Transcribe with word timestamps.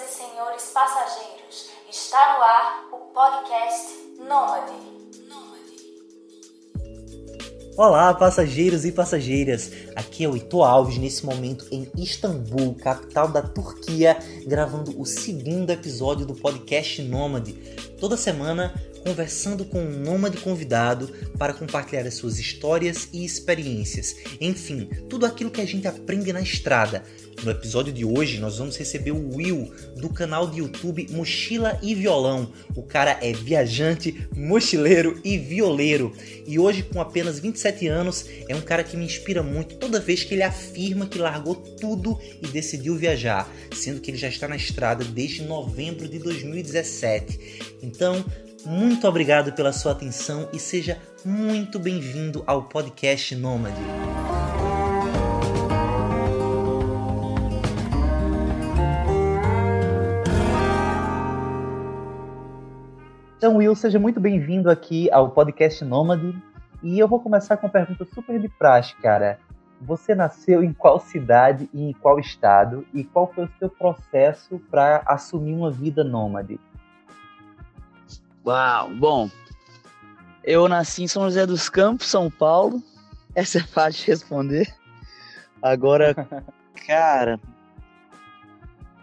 Senhoras 0.00 0.02
e 0.02 0.08
senhores 0.08 0.62
passageiros, 0.72 1.70
está 1.90 2.36
no 2.36 2.42
ar 2.42 2.88
o 2.92 2.96
podcast 3.12 3.88
Nômade. 4.18 4.72
Olá, 7.76 8.14
passageiros 8.14 8.84
e 8.84 8.92
passageiras. 8.92 9.70
Aqui 9.94 10.24
é 10.24 10.28
o 10.28 10.36
Ito 10.36 10.62
Alves 10.62 10.96
nesse 10.96 11.24
momento 11.24 11.66
em 11.70 11.90
Istambul, 11.96 12.74
capital 12.76 13.28
da 13.28 13.42
Turquia, 13.42 14.16
gravando 14.46 14.98
o 14.98 15.04
segundo 15.04 15.70
episódio 15.70 16.24
do 16.24 16.34
podcast 16.34 17.02
Nômade. 17.02 17.52
Toda 17.98 18.16
semana 18.16 18.74
conversando 19.04 19.64
com 19.64 19.80
um 19.80 20.00
nômade 20.00 20.38
convidado 20.38 21.08
para 21.38 21.54
compartilhar 21.54 22.06
as 22.06 22.14
suas 22.14 22.38
histórias 22.38 23.08
e 23.12 23.24
experiências. 23.24 24.16
Enfim, 24.40 24.88
tudo 25.08 25.26
aquilo 25.26 25.50
que 25.50 25.60
a 25.60 25.66
gente 25.66 25.86
aprende 25.86 26.32
na 26.32 26.40
estrada. 26.40 27.02
No 27.42 27.50
episódio 27.50 27.90
de 27.90 28.04
hoje, 28.04 28.38
nós 28.38 28.58
vamos 28.58 28.76
receber 28.76 29.12
o 29.12 29.34
Will 29.34 29.72
do 29.96 30.10
canal 30.10 30.46
de 30.46 30.58
YouTube 30.58 31.06
Mochila 31.10 31.78
e 31.80 31.94
Violão. 31.94 32.52
O 32.76 32.82
cara 32.82 33.18
é 33.22 33.32
viajante, 33.32 34.28
mochileiro 34.36 35.18
e 35.24 35.38
violeiro. 35.38 36.12
E 36.46 36.58
hoje, 36.58 36.82
com 36.82 37.00
apenas 37.00 37.38
27 37.38 37.86
anos, 37.86 38.26
é 38.46 38.54
um 38.54 38.60
cara 38.60 38.84
que 38.84 38.94
me 38.94 39.06
inspira 39.06 39.42
muito 39.42 39.76
toda 39.76 39.98
vez 39.98 40.22
que 40.22 40.34
ele 40.34 40.42
afirma 40.42 41.06
que 41.06 41.18
largou 41.18 41.54
tudo 41.54 42.18
e 42.42 42.46
decidiu 42.46 42.94
viajar, 42.96 43.50
sendo 43.74 44.00
que 44.00 44.10
ele 44.10 44.18
já 44.18 44.28
está 44.28 44.46
na 44.46 44.56
estrada 44.56 45.02
desde 45.02 45.42
novembro 45.42 46.06
de 46.06 46.18
2017. 46.18 47.78
Então, 47.82 48.22
muito 48.66 49.06
obrigado 49.06 49.52
pela 49.52 49.72
sua 49.72 49.92
atenção 49.92 50.48
e 50.52 50.58
seja 50.58 50.98
muito 51.24 51.78
bem-vindo 51.78 52.42
ao 52.46 52.64
podcast 52.64 53.34
Nômade. 53.34 53.80
Então, 63.36 63.56
Will, 63.56 63.74
seja 63.74 63.98
muito 63.98 64.20
bem-vindo 64.20 64.70
aqui 64.70 65.10
ao 65.10 65.30
podcast 65.30 65.82
Nômade. 65.84 66.34
E 66.82 66.98
eu 66.98 67.08
vou 67.08 67.20
começar 67.20 67.56
com 67.56 67.66
uma 67.66 67.72
pergunta 67.72 68.06
super 68.14 68.38
de 68.38 68.48
praxe, 68.48 68.94
cara. 68.96 69.38
Você 69.80 70.14
nasceu 70.14 70.62
em 70.62 70.74
qual 70.74 71.00
cidade 71.00 71.68
e 71.72 71.82
em 71.82 71.92
qual 71.92 72.18
estado? 72.18 72.86
E 72.92 73.02
qual 73.02 73.32
foi 73.32 73.44
o 73.44 73.50
seu 73.58 73.70
processo 73.70 74.60
para 74.70 75.02
assumir 75.06 75.54
uma 75.54 75.70
vida 75.70 76.04
nômade? 76.04 76.60
Uau, 78.44 78.90
bom. 78.94 79.30
Eu 80.42 80.66
nasci 80.66 81.02
em 81.02 81.08
São 81.08 81.24
José 81.24 81.46
dos 81.46 81.68
Campos, 81.68 82.06
São 82.06 82.30
Paulo. 82.30 82.82
Essa 83.34 83.58
é 83.58 83.62
fácil 83.62 84.04
de 84.04 84.10
responder. 84.10 84.74
Agora, 85.62 86.14
cara. 86.86 87.38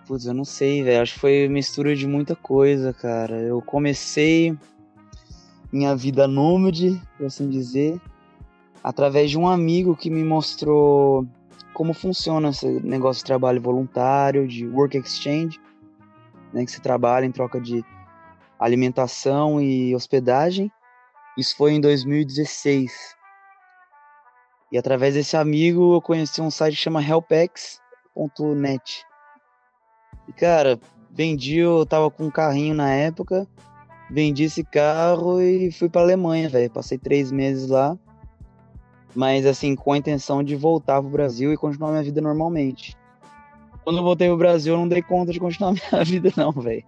Putz, 0.07 0.25
eu 0.25 0.33
não 0.33 0.45
sei, 0.45 0.81
velho. 0.83 1.01
Acho 1.01 1.13
que 1.13 1.19
foi 1.19 1.47
mistura 1.47 1.95
de 1.95 2.07
muita 2.07 2.35
coisa, 2.35 2.93
cara. 2.93 3.35
Eu 3.35 3.61
comecei 3.61 4.57
minha 5.71 5.95
vida 5.95 6.27
nômade, 6.27 6.99
por 7.17 7.27
assim 7.27 7.49
dizer, 7.49 7.99
através 8.83 9.29
de 9.29 9.37
um 9.37 9.47
amigo 9.47 9.95
que 9.95 10.09
me 10.09 10.23
mostrou 10.23 11.27
como 11.73 11.93
funciona 11.93 12.49
esse 12.49 12.67
negócio 12.79 13.21
de 13.21 13.25
trabalho 13.25 13.61
voluntário, 13.61 14.47
de 14.47 14.65
work 14.65 14.97
exchange, 14.97 15.59
né, 16.51 16.65
que 16.65 16.71
você 16.71 16.81
trabalha 16.81 17.25
em 17.25 17.31
troca 17.31 17.61
de 17.61 17.85
alimentação 18.59 19.61
e 19.61 19.95
hospedagem. 19.95 20.71
Isso 21.37 21.55
foi 21.55 21.73
em 21.73 21.81
2016. 21.81 23.15
E 24.71 24.77
através 24.77 25.13
desse 25.13 25.37
amigo 25.37 25.95
eu 25.95 26.01
conheci 26.01 26.41
um 26.41 26.51
site 26.51 26.75
que 26.75 26.81
chama 26.81 27.01
helpex.net. 27.01 29.03
E 30.27 30.33
cara, 30.33 30.79
vendi, 31.09 31.57
eu 31.57 31.85
tava 31.85 32.11
com 32.11 32.25
um 32.25 32.31
carrinho 32.31 32.75
na 32.75 32.91
época, 32.91 33.47
vendi 34.09 34.43
esse 34.43 34.63
carro 34.63 35.41
e 35.41 35.71
fui 35.71 35.87
pra 35.87 36.01
Alemanha, 36.01 36.49
velho. 36.49 36.69
Passei 36.69 36.97
três 36.97 37.31
meses 37.31 37.69
lá. 37.69 37.97
Mas 39.15 39.45
assim, 39.45 39.75
com 39.75 39.93
a 39.93 39.97
intenção 39.97 40.43
de 40.43 40.55
voltar 40.55 41.01
pro 41.01 41.09
Brasil 41.09 41.53
e 41.53 41.57
continuar 41.57 41.91
minha 41.91 42.03
vida 42.03 42.19
normalmente. 42.19 42.95
Quando 43.83 43.99
eu 43.99 44.03
voltei 44.03 44.27
pro 44.27 44.37
Brasil, 44.37 44.73
eu 44.73 44.79
não 44.79 44.87
dei 44.87 45.01
conta 45.01 45.31
de 45.31 45.39
continuar 45.39 45.71
minha 45.71 46.03
vida, 46.03 46.31
não, 46.35 46.51
velho. 46.51 46.83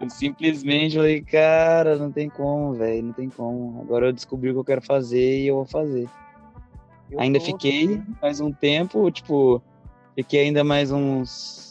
Eu 0.00 0.10
simplesmente 0.10 0.96
falei, 0.96 1.22
cara, 1.22 1.96
não 1.96 2.10
tem 2.10 2.28
como, 2.28 2.74
velho, 2.74 3.06
não 3.06 3.12
tem 3.12 3.28
como. 3.28 3.80
Agora 3.80 4.06
eu 4.06 4.12
descobri 4.12 4.50
o 4.50 4.54
que 4.54 4.60
eu 4.60 4.64
quero 4.64 4.82
fazer 4.82 5.40
e 5.40 5.46
eu 5.46 5.56
vou 5.56 5.66
fazer. 5.66 6.08
Eu 7.10 7.20
ainda 7.20 7.40
fiquei 7.40 8.02
mais 8.20 8.40
um 8.40 8.52
tempo, 8.52 9.10
tipo, 9.10 9.62
fiquei 10.14 10.40
ainda 10.40 10.64
mais 10.64 10.90
uns 10.90 11.66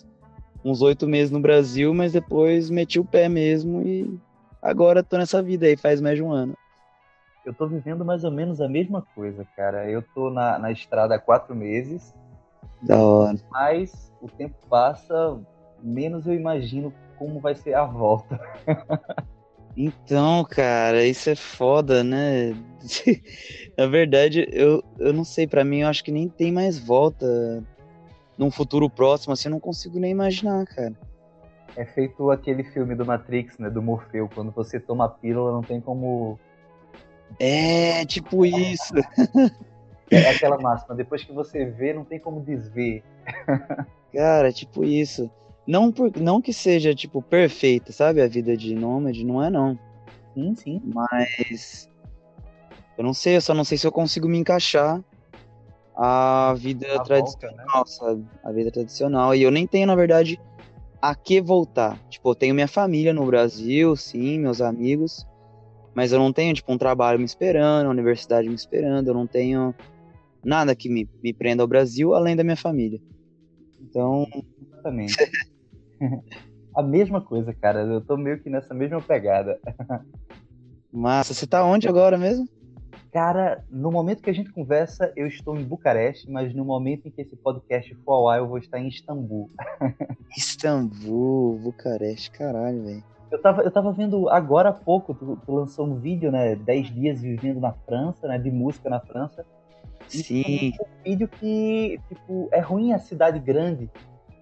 uns 0.64 0.82
oito 0.82 1.08
meses 1.08 1.30
no 1.30 1.40
Brasil, 1.40 1.94
mas 1.94 2.14
depois 2.14 2.72
meti 2.72 3.00
o 3.00 3.06
pé 3.06 3.30
mesmo 3.30 3.84
e 3.84 4.20
agora 4.60 5.04
tô 5.04 5.16
nessa 5.16 5.40
vida 5.40 5.68
aí, 5.68 5.78
faz 5.78 6.02
mais 6.02 6.18
de 6.18 6.24
um 6.24 6.32
ano. 6.32 6.56
Eu 7.46 7.54
tô 7.54 7.68
vivendo 7.68 8.04
mais 8.04 8.24
ou 8.24 8.32
menos 8.32 8.60
a 8.60 8.68
mesma 8.68 9.04
coisa, 9.14 9.46
cara. 9.56 9.88
Eu 9.88 10.02
tô 10.02 10.32
na, 10.32 10.58
na 10.58 10.72
estrada 10.72 11.14
há 11.14 11.20
quatro 11.20 11.56
meses. 11.56 12.16
Da 12.82 12.98
hora. 12.98 13.38
Mas 13.52 14.12
o 14.20 14.28
tempo 14.28 14.56
passa, 14.68 15.40
menos 15.84 16.26
eu 16.26 16.34
imagino 16.34 16.92
como 17.18 17.40
vai 17.40 17.56
ser 17.56 17.74
a 17.74 17.86
volta. 17.86 18.40
então, 19.76 20.44
cara, 20.46 21.06
isso 21.06 21.30
é 21.30 21.36
foda, 21.36 22.04
né? 22.04 22.56
Na 23.78 23.88
verdade, 23.88 24.48
eu, 24.52 24.84
eu 25.00 25.14
não 25.14 25.24
sei, 25.24 25.48
para 25.48 25.64
mim 25.64 25.82
eu 25.82 25.88
acho 25.88 26.04
que 26.04 26.12
nem 26.12 26.30
tem 26.30 26.52
mais 26.52 26.80
volta 26.80 27.64
num 28.38 28.52
futuro 28.52 28.90
próximo, 28.90 29.34
assim, 29.34 29.48
eu 29.48 29.54
não 29.54 29.60
consigo 29.60 30.00
nem 30.00 30.12
imaginar, 30.12 30.66
cara. 30.66 30.94
É 31.76 31.86
feito 31.86 32.32
aquele 32.32 32.64
filme 32.64 32.96
do 32.96 33.06
Matrix, 33.06 33.58
né, 33.58 33.70
do 33.70 33.82
Morfeu, 33.82 34.30
quando 34.34 34.52
você 34.52 34.80
toma 34.80 35.06
a 35.06 35.10
pílula 35.10 35.52
não 35.52 35.62
tem 35.62 35.82
como... 35.82 36.40
É, 37.40 38.06
tipo 38.06 38.46
isso. 38.46 38.94
É 40.10 40.30
aquela 40.32 40.58
máxima, 40.58 40.96
depois 40.96 41.24
que 41.24 41.34
você 41.34 41.66
vê, 41.66 41.94
não 41.94 42.06
tem 42.06 42.20
como 42.20 42.40
desver. 42.40 43.04
Cara, 44.14 44.52
tipo 44.54 44.86
isso. 44.86 45.30
Não, 45.68 45.92
por, 45.92 46.12
não 46.18 46.42
que 46.42 46.54
seja, 46.54 46.94
tipo, 46.94 47.22
perfeita, 47.22 47.92
sabe? 47.92 48.22
A 48.22 48.28
vida 48.28 48.56
de 48.56 48.76
nômade, 48.76 49.26
não 49.26 49.44
é 49.44 49.50
não. 49.50 49.78
Sim, 50.34 50.56
sim. 50.56 50.82
Mas. 50.84 51.90
Eu 52.98 53.04
não 53.04 53.14
sei, 53.14 53.36
eu 53.36 53.42
só 53.42 53.54
não 53.54 53.64
sei 53.64 53.78
se 53.78 53.86
eu 53.86 53.92
consigo 53.92 54.28
me 54.28 54.38
encaixar 54.38 55.04
a 55.96 56.54
vida 56.58 56.88
a 56.96 57.04
tradicional, 57.04 57.58
volta, 57.66 57.80
né? 57.80 57.84
sabe? 57.86 58.26
A 58.44 58.52
vida 58.52 58.72
tradicional. 58.72 59.34
E 59.34 59.42
eu 59.42 59.52
nem 59.52 59.66
tenho, 59.66 59.88
na 59.88 59.96
verdade, 59.96 60.40
a 61.02 61.16
que 61.16 61.42
voltar. 61.42 61.98
Tipo, 62.10 62.32
eu 62.32 62.36
tenho 62.36 62.56
minha 62.56 62.68
família 62.68 63.14
no 63.14 63.26
Brasil, 63.26 63.96
sim, 63.96 64.40
meus 64.40 64.62
amigos. 64.62 65.26
Mas 65.94 66.12
eu 66.12 66.20
não 66.20 66.32
tenho, 66.32 66.54
tipo, 66.54 66.72
um 66.72 66.78
trabalho 66.78 67.20
me 67.20 67.26
esperando, 67.26 67.86
uma 67.86 67.92
universidade 67.92 68.48
me 68.48 68.56
esperando. 68.56 69.08
Eu 69.08 69.14
não 69.14 69.26
tenho 69.26 69.74
nada 70.44 70.76
que 70.76 70.90
me, 70.90 71.10
me 71.24 71.34
prenda 71.34 71.64
ao 71.64 71.68
Brasil 71.68 72.14
além 72.14 72.36
da 72.36 72.44
minha 72.44 72.58
família. 72.58 73.02
Então. 73.82 74.28
Exatamente. 74.62 75.16
a 76.76 76.84
mesma 76.84 77.22
coisa, 77.22 77.54
cara. 77.54 77.82
Eu 77.82 78.02
tô 78.02 78.18
meio 78.18 78.42
que 78.42 78.50
nessa 78.50 78.74
mesma 78.74 79.02
pegada. 79.02 79.60
Massa, 80.92 81.34
você 81.34 81.46
tá 81.46 81.64
onde 81.64 81.88
agora 81.88 82.18
mesmo? 82.18 82.48
Cara, 83.12 83.64
no 83.70 83.92
momento 83.92 84.22
que 84.22 84.30
a 84.30 84.34
gente 84.34 84.52
conversa, 84.52 85.12
eu 85.16 85.26
estou 85.26 85.58
em 85.58 85.64
Bucareste, 85.64 86.30
mas 86.30 86.54
no 86.54 86.66
momento 86.66 87.08
em 87.08 87.12
que 87.12 87.22
esse 87.22 87.36
podcast 87.36 87.96
for 88.04 88.14
ao 88.14 88.30
ar, 88.30 88.40
eu 88.40 88.48
vou 88.48 88.58
estar 88.58 88.78
em 88.78 88.90
Istambul. 88.90 89.50
Istambul, 90.38 91.58
Bucareste, 91.60 92.30
caralho, 92.32 92.84
velho. 92.84 93.04
Eu 93.32 93.42
tava, 93.42 93.62
eu 93.64 93.72
tava 93.72 93.92
vendo 93.94 94.30
agora 94.30 94.70
há 94.70 94.74
pouco, 94.74 95.14
tu, 95.14 95.40
tu, 95.46 95.52
lançou 95.52 95.88
um 95.88 95.96
vídeo, 95.96 96.32
né? 96.32 96.56
10 96.56 96.94
dias 96.94 97.22
vivendo 97.22 97.60
na 97.60 97.72
França, 97.72 98.28
né? 98.28 98.38
De 98.38 98.52
música 98.52 98.90
na 98.90 99.00
França. 99.00 99.46
Sim. 100.08 100.74
Um 100.80 101.04
vídeo 101.04 101.28
que, 101.28 102.00
tipo, 102.10 102.50
é 102.52 102.60
ruim 102.60 102.94
a 102.94 103.00
cidade 103.00 103.40
grande. 103.40 103.90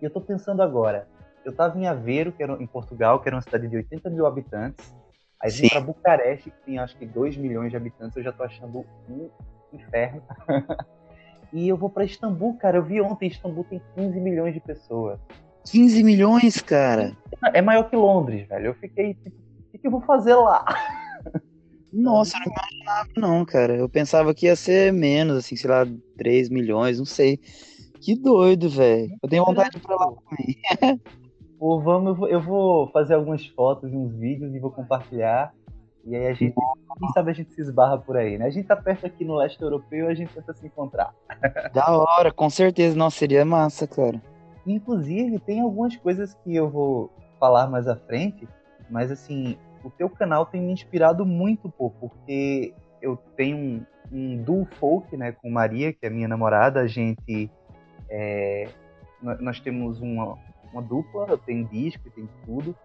E 0.02 0.06
eu 0.06 0.10
tô 0.10 0.20
pensando 0.20 0.62
agora, 0.62 1.08
eu 1.44 1.52
estava 1.52 1.78
em 1.78 1.88
Aveiro, 1.88 2.32
que 2.32 2.42
era 2.42 2.54
em 2.62 2.68
Portugal, 2.68 3.20
que 3.20 3.30
era 3.30 3.36
uma 3.36 3.42
cidade 3.42 3.68
de 3.68 3.76
80 3.76 4.10
mil 4.10 4.26
habitantes. 4.26 4.94
Aí 5.42 5.52
vim 5.52 5.68
para 5.68 5.82
Bucareste, 5.82 6.52
que 6.52 6.66
tem 6.66 6.80
acho 6.80 6.98
que 6.98 7.06
2 7.06 7.36
milhões 7.36 7.70
de 7.70 7.76
habitantes, 7.76 8.16
eu 8.16 8.24
já 8.24 8.32
tô 8.32 8.44
achando 8.44 8.86
um 9.10 9.30
inferno. 9.74 10.24
e 11.52 11.68
eu 11.68 11.76
vou 11.76 11.90
para 11.90 12.06
Istambul, 12.06 12.58
cara. 12.58 12.78
Eu 12.78 12.84
vi 12.84 13.02
ontem, 13.02 13.28
Istambul 13.28 13.66
tem 13.66 13.82
15 13.96 14.20
milhões 14.22 14.54
de 14.54 14.62
pessoas. 14.62 15.20
15 15.70 16.04
milhões, 16.04 16.62
cara? 16.62 17.16
É 17.54 17.62
maior 17.62 17.90
que 17.90 17.96
Londres, 17.96 18.48
velho. 18.48 18.68
Eu 18.68 18.74
fiquei 18.76 19.16
tipo, 19.16 19.38
o 19.74 19.78
que 19.78 19.88
eu 19.88 19.92
vou 19.92 20.02
fazer 20.02 20.36
lá? 20.36 20.66
Nossa, 21.92 22.38
eu 22.38 22.40
não 22.40 22.54
imaginava, 22.54 23.10
não, 23.18 23.46
cara. 23.46 23.76
Eu 23.76 23.88
pensava 23.88 24.34
que 24.34 24.48
ia 24.48 24.56
ser 24.56 24.92
menos, 24.92 25.38
assim, 25.38 25.56
sei 25.56 25.70
lá, 25.70 25.86
3 26.18 26.50
milhões, 26.50 26.98
não 26.98 27.06
sei. 27.06 27.40
Que 28.02 28.16
doido, 28.16 28.68
velho. 28.70 29.16
Eu 29.22 29.30
tenho 29.30 29.46
vontade 29.46 29.72
de 29.72 29.78
ir 29.78 29.82
pra 29.82 29.96
lá 29.96 30.12
também. 30.12 31.02
Pô, 31.64 31.80
vamos, 31.80 32.30
eu 32.30 32.42
vou 32.42 32.90
fazer 32.90 33.14
algumas 33.14 33.48
fotos 33.48 33.90
e 33.90 33.96
uns 33.96 34.14
vídeos 34.18 34.54
e 34.54 34.60
vou 34.60 34.70
compartilhar. 34.70 35.54
E 36.04 36.14
aí 36.14 36.28
a 36.28 36.34
gente, 36.34 36.54
quem 36.54 37.10
sabe 37.14 37.32
a 37.32 37.34
gente 37.34 37.54
se 37.54 37.62
esbarra 37.62 37.98
por 37.98 38.18
aí, 38.18 38.38
né? 38.38 38.48
A 38.48 38.50
gente 38.50 38.68
tá 38.68 38.76
perto 38.76 39.06
aqui 39.06 39.24
no 39.24 39.38
leste 39.38 39.62
europeu, 39.62 40.10
a 40.10 40.14
gente 40.14 40.34
tenta 40.34 40.54
se 40.54 40.68
encontrar. 40.68 41.16
Da 41.74 41.90
hora, 41.90 42.34
com 42.34 42.50
certeza. 42.50 42.98
Nossa, 42.98 43.18
seria 43.18 43.46
massa, 43.46 43.88
cara. 43.88 44.22
Inclusive, 44.68 45.40
tem 45.40 45.62
algumas 45.62 45.96
coisas 45.96 46.34
que 46.44 46.54
eu 46.54 46.70
vou 46.70 47.10
falar 47.40 47.68
mais 47.68 47.88
à 47.88 47.96
frente, 47.96 48.46
mas 48.90 49.10
assim, 49.10 49.58
o 49.86 49.90
teu 49.90 50.10
canal 50.10 50.46
tem 50.46 50.62
me 50.62 50.74
inspirado 50.74 51.26
muito, 51.26 51.70
pô, 51.70 51.92
porque 51.92 52.74
eu 53.02 53.18
tenho 53.38 53.56
um, 53.56 53.86
um 54.12 54.44
duo 54.44 54.66
folk, 54.66 55.16
né, 55.16 55.32
com 55.32 55.50
Maria, 55.50 55.94
que 55.94 56.06
é 56.06 56.10
minha 56.10 56.28
namorada, 56.28 56.82
a 56.82 56.88
gente 56.88 57.50
é, 58.10 58.68
nós 59.40 59.62
temos 59.62 60.02
uma, 60.02 60.38
uma 60.74 60.82
dupla, 60.82 61.38
tenho 61.38 61.66
disco, 61.68 62.10
tem 62.10 62.28
tudo. 62.46 62.76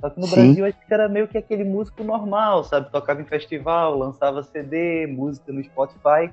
Só 0.00 0.10
que 0.10 0.20
no 0.20 0.26
Sim. 0.26 0.34
Brasil 0.36 0.64
a 0.64 0.70
gente 0.70 0.84
era 0.88 1.08
meio 1.08 1.26
que 1.26 1.36
aquele 1.36 1.64
músico 1.64 2.04
normal, 2.04 2.62
sabe? 2.62 2.90
Tocava 2.90 3.20
em 3.20 3.24
festival, 3.24 3.96
lançava 3.98 4.42
CD, 4.42 5.06
música 5.06 5.52
no 5.52 5.62
Spotify. 5.64 6.32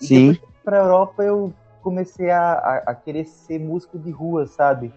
E 0.00 0.06
Sim. 0.06 0.32
depois 0.32 0.50
pra 0.64 0.78
Europa 0.78 1.22
eu 1.22 1.52
comecei 1.82 2.30
a, 2.30 2.52
a, 2.52 2.76
a, 2.88 2.94
querer 2.94 3.24
ser 3.26 3.58
músico 3.58 3.98
de 3.98 4.10
rua, 4.10 4.46
sabe? 4.46 4.92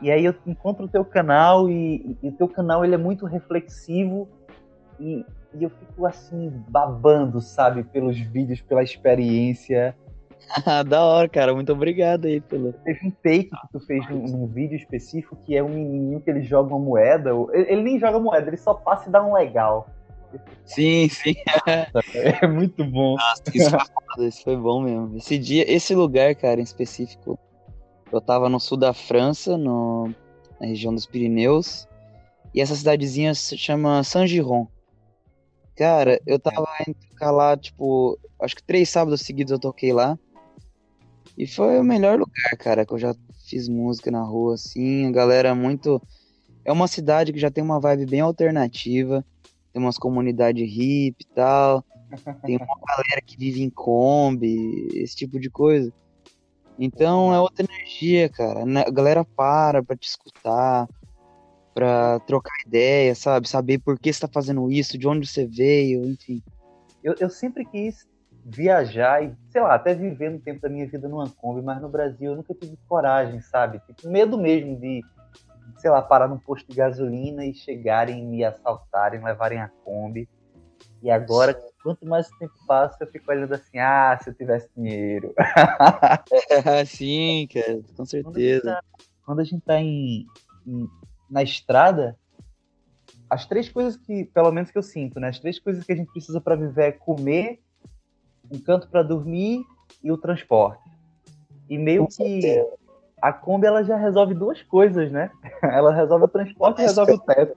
E 0.00 0.10
aí 0.10 0.24
eu 0.24 0.34
encontro 0.46 0.84
o 0.84 0.88
teu 0.88 1.04
canal 1.04 1.70
e, 1.70 2.16
e 2.22 2.28
o 2.28 2.32
teu 2.32 2.48
canal 2.48 2.84
ele 2.84 2.94
é 2.94 2.98
muito 2.98 3.24
reflexivo 3.24 4.28
e, 5.00 5.24
e 5.54 5.62
eu 5.62 5.70
fico 5.70 6.06
assim 6.06 6.50
babando, 6.68 7.40
sabe? 7.40 7.82
Pelos 7.84 8.18
vídeos, 8.18 8.60
pela 8.60 8.82
experiência. 8.82 9.96
da 10.88 11.04
hora, 11.04 11.28
cara. 11.28 11.54
Muito 11.54 11.72
obrigado 11.72 12.26
aí 12.26 12.40
pelo. 12.40 12.72
Teve 12.72 13.06
um 13.06 13.10
take 13.10 13.50
que 13.50 13.72
tu 13.72 13.80
fez 13.80 14.08
num, 14.08 14.26
num, 14.26 14.46
vídeo 14.46 14.76
específico 14.76 15.36
que 15.36 15.56
é 15.56 15.62
um 15.62 15.68
menininho 15.68 16.20
que 16.20 16.30
ele 16.30 16.42
joga 16.42 16.74
uma 16.74 16.84
moeda. 16.84 17.30
Ele, 17.52 17.72
ele, 17.72 17.82
nem 17.82 17.98
joga 17.98 18.18
moeda, 18.18 18.48
ele 18.48 18.56
só 18.56 18.74
passa 18.74 19.08
e 19.08 19.12
dá 19.12 19.24
um 19.24 19.34
legal. 19.34 19.88
Sim, 20.64 21.08
sim. 21.08 21.34
é 22.42 22.46
muito 22.46 22.84
bom. 22.84 23.16
Nossa, 23.16 23.42
isso 23.54 23.70
foi 23.70 23.80
foda, 23.80 24.28
isso 24.28 24.44
foi 24.44 24.56
bom 24.56 24.82
mesmo. 24.82 25.16
Esse 25.16 25.38
dia, 25.38 25.70
esse 25.70 25.94
lugar, 25.94 26.34
cara, 26.34 26.60
em 26.60 26.64
específico, 26.64 27.38
eu 28.10 28.20
tava 28.20 28.48
no 28.48 28.60
sul 28.60 28.78
da 28.78 28.92
França, 28.92 29.56
no, 29.56 30.12
na 30.60 30.66
região 30.66 30.94
dos 30.94 31.06
Pirineus, 31.06 31.86
e 32.54 32.60
essa 32.60 32.74
cidadezinha 32.74 33.34
se 33.34 33.56
chama 33.56 34.02
Saint-Giron. 34.04 34.66
Cara, 35.76 36.20
eu 36.26 36.38
tava 36.38 36.68
indo 36.86 36.96
tocar 37.10 37.30
lá, 37.30 37.56
tipo, 37.56 38.18
acho 38.40 38.56
que 38.56 38.62
três 38.62 38.88
sábados 38.90 39.22
seguidos 39.22 39.52
eu 39.52 39.58
toquei 39.58 39.92
lá. 39.92 40.18
E 41.36 41.46
foi 41.46 41.78
o 41.78 41.84
melhor 41.84 42.18
lugar, 42.18 42.56
cara, 42.58 42.84
que 42.84 42.92
eu 42.92 42.98
já 42.98 43.14
fiz 43.46 43.68
música 43.68 44.10
na 44.10 44.22
rua, 44.22 44.54
assim. 44.54 45.06
A 45.06 45.10
galera 45.10 45.48
é 45.48 45.54
muito. 45.54 46.00
É 46.64 46.72
uma 46.72 46.86
cidade 46.86 47.32
que 47.32 47.38
já 47.38 47.50
tem 47.50 47.62
uma 47.62 47.80
vibe 47.80 48.06
bem 48.06 48.20
alternativa. 48.20 49.24
Tem 49.72 49.82
umas 49.82 49.98
comunidades 49.98 50.70
hip 50.70 51.16
e 51.18 51.34
tal. 51.34 51.84
Tem 52.44 52.56
uma 52.56 52.78
galera 52.86 53.22
que 53.24 53.38
vive 53.38 53.62
em 53.62 53.70
Kombi, 53.70 54.88
esse 54.92 55.16
tipo 55.16 55.40
de 55.40 55.48
coisa. 55.48 55.90
Então 56.78 57.32
é 57.32 57.40
outra 57.40 57.64
energia, 57.64 58.28
cara. 58.28 58.64
A 58.64 58.90
galera 58.90 59.24
para 59.24 59.82
pra 59.82 59.96
te 59.96 60.08
escutar, 60.08 60.86
pra 61.74 62.20
trocar 62.20 62.52
ideia, 62.66 63.14
sabe? 63.14 63.48
Saber 63.48 63.78
por 63.78 63.98
que 63.98 64.12
você 64.12 64.20
tá 64.20 64.28
fazendo 64.28 64.70
isso, 64.70 64.98
de 64.98 65.08
onde 65.08 65.26
você 65.26 65.46
veio, 65.46 66.04
enfim. 66.04 66.42
Eu, 67.02 67.14
eu 67.18 67.30
sempre 67.30 67.64
quis 67.64 68.06
viajar 68.44 69.22
e, 69.22 69.34
sei 69.50 69.62
lá, 69.62 69.74
até 69.74 69.94
viver 69.94 70.30
no 70.30 70.40
tempo 70.40 70.60
da 70.60 70.68
minha 70.68 70.86
vida 70.86 71.08
numa 71.08 71.28
Kombi, 71.28 71.62
mas 71.62 71.80
no 71.80 71.88
Brasil 71.88 72.32
eu 72.32 72.36
nunca 72.36 72.54
tive 72.54 72.76
coragem, 72.88 73.40
sabe? 73.40 73.80
Tipo, 73.80 74.08
medo 74.08 74.36
mesmo 74.36 74.78
de, 74.78 75.00
sei 75.78 75.90
lá, 75.90 76.02
parar 76.02 76.28
num 76.28 76.38
posto 76.38 76.68
de 76.68 76.76
gasolina 76.76 77.44
e 77.44 77.54
chegarem, 77.54 78.26
me 78.26 78.44
assaltarem, 78.44 79.22
levarem 79.22 79.60
a 79.60 79.68
Kombi. 79.84 80.28
E 81.02 81.10
agora, 81.10 81.56
quanto 81.82 82.06
mais 82.06 82.28
o 82.28 82.38
tempo 82.38 82.54
passa, 82.66 82.96
eu 83.00 83.08
fico 83.08 83.30
olhando 83.30 83.54
assim, 83.54 83.78
ah, 83.78 84.18
se 84.22 84.30
eu 84.30 84.34
tivesse 84.34 84.68
dinheiro. 84.76 85.34
Sim, 86.86 87.48
cara, 87.52 87.80
com 87.96 88.04
certeza. 88.04 88.80
Quando 89.24 89.40
a 89.40 89.44
gente 89.44 89.62
tá, 89.62 89.80
em, 89.80 90.26
em, 90.66 90.88
na 91.30 91.42
estrada, 91.42 92.16
as 93.28 93.46
três 93.46 93.68
coisas 93.68 93.96
que, 93.96 94.24
pelo 94.26 94.52
menos 94.52 94.70
que 94.70 94.78
eu 94.78 94.82
sinto, 94.82 95.18
né? 95.18 95.28
As 95.28 95.38
três 95.38 95.58
coisas 95.58 95.84
que 95.84 95.92
a 95.92 95.96
gente 95.96 96.12
precisa 96.12 96.40
para 96.40 96.54
viver 96.54 96.84
é 96.84 96.92
comer, 96.92 97.60
um 98.52 98.58
canto 98.58 98.88
para 98.88 99.02
dormir 99.02 99.64
e 100.04 100.12
o 100.12 100.18
transporte. 100.18 100.82
E 101.68 101.78
meio 101.78 102.06
que 102.06 102.64
a 103.20 103.32
Kombi 103.32 103.66
ela 103.66 103.82
já 103.82 103.96
resolve 103.96 104.34
duas 104.34 104.60
coisas, 104.62 105.10
né? 105.10 105.30
Ela 105.62 105.94
resolve 105.94 106.24
o 106.24 106.28
transporte 106.28 106.80
e 106.80 106.82
resolve 106.82 107.12
o 107.12 107.18
teto. 107.18 107.56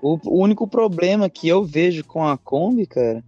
O, 0.00 0.18
único 0.42 0.68
problema 0.68 1.28
que 1.28 1.48
eu 1.48 1.64
vejo 1.64 2.04
com 2.04 2.24
a 2.24 2.36
Kombi, 2.38 2.86
cara, 2.86 3.24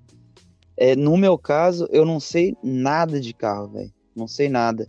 é 0.77 0.95
no 0.95 1.17
meu 1.17 1.37
caso, 1.37 1.89
eu 1.91 2.05
não 2.05 2.21
sei 2.21 2.57
nada 2.63 3.21
de 3.21 3.33
carro, 3.33 3.69
velho. 3.69 3.93
Não 4.15 4.29
sei 4.29 4.49
nada. 4.49 4.87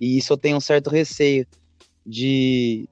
E 0.00 0.18
isso 0.18 0.32
eu 0.32 0.36
tenho 0.36 0.56
um 0.56 0.60
certo 0.60 0.90
receio 0.90 1.46
de, 2.04 2.88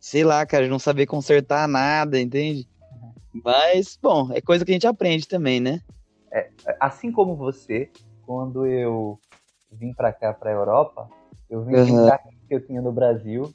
sei 0.00 0.24
lá, 0.24 0.46
cara, 0.46 0.64
de 0.64 0.70
não 0.70 0.78
saber 0.78 1.06
consertar 1.06 1.68
nada, 1.68 2.20
entende? 2.20 2.66
Mas, 3.32 3.98
bom, 4.00 4.30
é 4.32 4.40
coisa 4.40 4.64
que 4.64 4.70
a 4.70 4.74
gente 4.74 4.86
aprende 4.86 5.26
também, 5.26 5.60
né? 5.60 5.80
É, 6.32 6.50
assim 6.80 7.12
como 7.12 7.36
você, 7.36 7.90
quando 8.24 8.66
eu 8.66 9.18
vim 9.70 9.92
para 9.92 10.12
cá, 10.12 10.32
para 10.32 10.50
a 10.50 10.54
Europa, 10.54 11.08
eu 11.50 11.62
vim 11.62 11.74
uhum. 11.74 12.08
carro 12.08 12.30
que 12.48 12.54
eu 12.54 12.66
tinha 12.66 12.80
no 12.80 12.90
Brasil. 12.90 13.52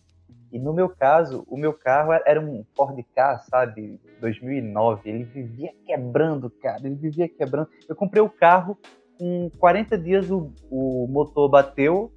E 0.52 0.60
no 0.60 0.72
meu 0.72 0.88
caso, 0.88 1.44
o 1.48 1.58
meu 1.58 1.74
carro 1.74 2.14
era 2.14 2.40
um 2.40 2.64
Ford 2.76 2.98
Ka, 3.14 3.40
sabe? 3.40 4.00
2009. 4.22 5.10
Ele 5.10 5.24
vivia 5.26 5.72
quebrando, 5.86 6.50
cara. 6.50 6.80
Ele 6.86 6.96
vivia 6.96 7.28
quebrando. 7.28 7.68
Eu 7.90 7.96
comprei 7.96 8.22
o 8.22 8.30
carro, 8.30 8.78
com 9.18 9.52
40 9.58 9.98
dias 9.98 10.30
o, 10.30 10.52
o 10.70 11.08
motor 11.10 11.50
bateu. 11.50 12.12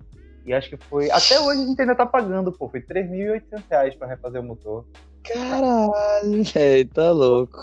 E 0.47 0.55
acho 0.55 0.71
que 0.71 0.77
foi. 0.77 1.11
Até 1.11 1.41
hoje 1.41 1.63
a 1.63 1.67
gente 1.67 1.81
ainda 1.81 1.95
tá 1.95 2.07
pagando, 2.07 2.53
pô. 2.53 2.69
Foi 2.69 2.81
3.800 2.81 3.63
reais 3.69 3.95
pra 3.95 4.07
refazer 4.07 4.41
o 4.41 4.45
motor. 4.45 4.87
Caralho, 5.25 6.45
velho, 6.55 6.89
tá 6.89 7.11
louco. 7.11 7.59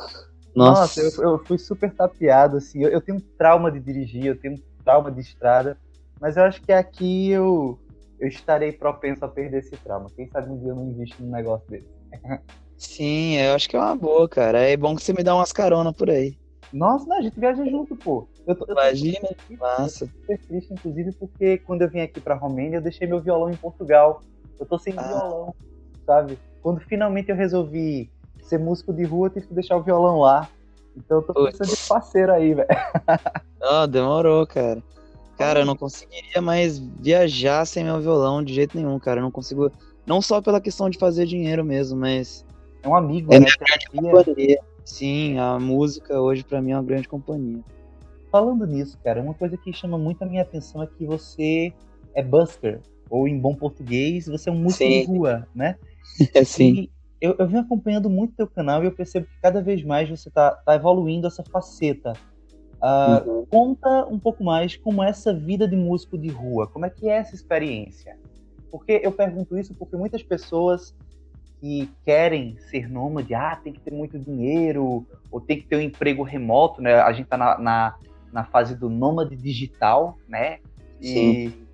Nossa, 0.57 1.04
Nossa 1.04 1.21
eu, 1.21 1.31
eu, 1.31 1.45
fui 1.45 1.59
super 1.59 1.94
tapeado, 1.94 2.57
assim. 2.57 2.83
Eu, 2.83 2.89
eu, 2.89 3.00
tenho 3.00 3.21
trauma 3.21 3.71
de 3.71 3.80
dirigir, 3.80 4.25
eu 4.25 4.36
tenho 4.36 4.59
trauma 4.83 5.12
de 5.12 5.21
estrada, 5.21 5.77
mas 6.19 6.36
eu 6.36 6.44
acho 6.44 6.59
que 6.63 6.71
aqui 6.71 7.30
eu, 7.30 7.80
eu 8.19 8.27
estarei 8.27 8.71
propenso 8.71 9.24
a 9.24 9.27
perder 9.27 9.59
esse 9.59 9.77
trauma. 9.77 10.09
Quem 10.15 10.27
sabe 10.27 10.50
um 10.50 10.57
dia 10.57 10.69
eu 10.69 10.75
não 10.75 10.89
invisto 10.89 11.21
num 11.21 11.30
negócio 11.30 11.69
desse. 11.69 11.88
Sim, 12.75 13.38
eu 13.38 13.54
acho 13.54 13.69
que 13.69 13.75
é 13.75 13.80
uma 13.80 13.95
boa, 13.95 14.27
cara. 14.27 14.59
É 14.59 14.75
bom 14.75 14.95
que 14.95 15.04
você 15.04 15.13
me 15.13 15.24
dá 15.24 15.36
umas 15.36 15.51
caronas 15.51 15.94
por 15.94 16.09
aí. 16.09 16.36
Nossa, 16.74 17.06
não, 17.06 17.18
a 17.18 17.21
gente 17.21 17.39
viaja 17.39 17.63
junto, 17.65 17.95
pô. 17.95 18.27
Eu 18.48 18.56
tô, 18.56 18.71
Imagina, 18.71 19.30
eu 19.30 19.57
tô, 19.57 19.63
massa. 19.63 20.06
Eu 20.06 20.07
tô 20.07 20.13
super 20.15 20.39
triste, 20.39 20.74
inclusive, 20.74 21.12
porque 21.13 21.60
quando 21.60 21.83
eu 21.83 21.89
vim 21.89 22.00
aqui 22.00 22.19
pra 22.19 22.33
Romênia, 22.33 22.77
eu 22.77 22.81
deixei 22.81 23.07
meu 23.07 23.21
violão 23.21 23.51
em 23.51 23.56
Portugal. 23.56 24.21
Eu 24.60 24.65
tô 24.65 24.80
sem 24.80 24.94
ah. 24.98 25.03
violão, 25.03 25.55
sabe? 26.03 26.39
Quando 26.63 26.79
finalmente 26.81 27.29
eu 27.29 27.36
resolvi 27.36 28.10
ser 28.48 28.58
músico 28.58 28.93
de 28.93 29.03
rua, 29.03 29.27
eu 29.27 29.31
tive 29.31 29.48
que 29.48 29.53
deixar 29.53 29.77
o 29.77 29.84
violão 29.84 30.20
lá. 30.20 30.50
Então 30.98 31.18
eu 31.18 31.24
tô 31.24 31.34
precisando 31.34 31.75
de 31.75 31.88
parceiro 31.88 32.32
aí, 32.34 32.54
velho. 32.54 32.68
Não, 33.62 33.88
demorou, 33.88 34.46
cara. 34.46 34.84
Cara, 35.38 35.60
eu 35.60 35.66
não 35.68 35.75
conseguiria 35.75 36.42
mais 36.42 36.80
viajar 36.80 37.63
sem 37.66 37.84
meu 37.84 38.01
violão 38.01 38.44
de 38.44 38.56
jeito 38.56 38.75
nenhum, 38.75 38.98
cara. 38.98 39.20
Eu 39.20 39.24
não 39.24 39.32
consigo. 39.32 39.72
Não 40.04 40.20
só 40.20 40.42
pela 40.42 40.60
questão 40.60 40.89
de 40.89 40.98
fazer 40.98 41.27
dinheiro 41.27 41.63
mesmo, 41.63 42.00
mas. 42.00 42.44
É 42.82 42.88
um 42.88 42.96
amigo, 42.96 43.32
é 43.32 43.39
né? 43.39 43.46
Minha 43.46 44.12
grande 44.12 44.24
companhia. 44.25 44.60
Sim, 44.84 45.38
a 45.38 45.60
música 45.60 46.20
hoje 46.20 46.44
para 46.44 46.62
mim 46.62 46.72
é 46.72 46.75
uma 46.75 46.84
grande 46.84 47.08
companhia. 47.08 47.63
Falando 48.32 48.66
nisso, 48.66 48.98
cara, 49.04 49.22
uma 49.22 49.34
coisa 49.34 49.58
que 49.58 49.72
chama 49.72 49.98
muito 49.98 50.24
a 50.24 50.25
minha 50.25 50.42
atenção 50.42 50.82
é 50.82 50.88
que 50.88 51.06
você 51.06 51.72
é 52.16 52.24
busker, 52.24 52.80
ou 53.10 53.27
em 53.27 53.38
bom 53.38 53.54
português, 53.54 54.27
você 54.27 54.50
é 54.50 54.51
um 54.51 54.58
músico 54.58 54.86
Sim. 54.86 55.01
de 55.01 55.06
rua, 55.06 55.48
né? 55.54 55.75
É, 56.34 56.44
sim. 56.44 56.74
E 56.74 56.89
eu, 57.19 57.36
eu 57.38 57.47
venho 57.47 57.62
acompanhando 57.62 58.09
muito 58.09 58.36
teu 58.36 58.47
canal 58.47 58.83
e 58.83 58.88
eu 58.88 58.91
percebo 58.91 59.25
que 59.25 59.41
cada 59.41 59.62
vez 59.62 59.83
mais 59.83 60.09
você 60.09 60.29
tá, 60.29 60.51
tá 60.51 60.75
evoluindo 60.75 61.27
essa 61.27 61.43
faceta. 61.43 62.13
Uh, 62.77 63.29
uhum. 63.29 63.45
Conta 63.47 64.05
um 64.05 64.19
pouco 64.19 64.43
mais 64.43 64.75
como 64.75 65.01
é 65.01 65.09
essa 65.09 65.33
vida 65.33 65.67
de 65.67 65.75
músico 65.75 66.17
de 66.17 66.29
rua, 66.29 66.67
como 66.67 66.86
é 66.86 66.89
que 66.89 67.09
é 67.09 67.17
essa 67.17 67.33
experiência? 67.33 68.17
Porque 68.69 69.01
eu 69.03 69.12
pergunto 69.12 69.57
isso 69.57 69.74
porque 69.74 69.95
muitas 69.95 70.21
pessoas 70.21 70.93
que 71.59 71.89
querem 72.05 72.55
ser 72.69 72.88
nômade, 72.88 73.33
ah, 73.33 73.55
tem 73.55 73.74
que 73.74 73.79
ter 73.79 73.91
muito 73.91 74.19
dinheiro, 74.19 75.07
ou 75.31 75.41
tem 75.41 75.59
que 75.59 75.67
ter 75.67 75.75
um 75.77 75.81
emprego 75.81 76.21
remoto, 76.21 76.81
né? 76.81 77.00
A 77.00 77.12
gente 77.12 77.25
tá 77.25 77.36
na, 77.36 77.57
na, 77.57 77.95
na 78.31 78.45
fase 78.45 78.75
do 78.75 78.89
nômade 78.89 79.36
digital, 79.36 80.15
né? 80.27 80.59
E 81.01 81.07
Sim. 81.07 81.66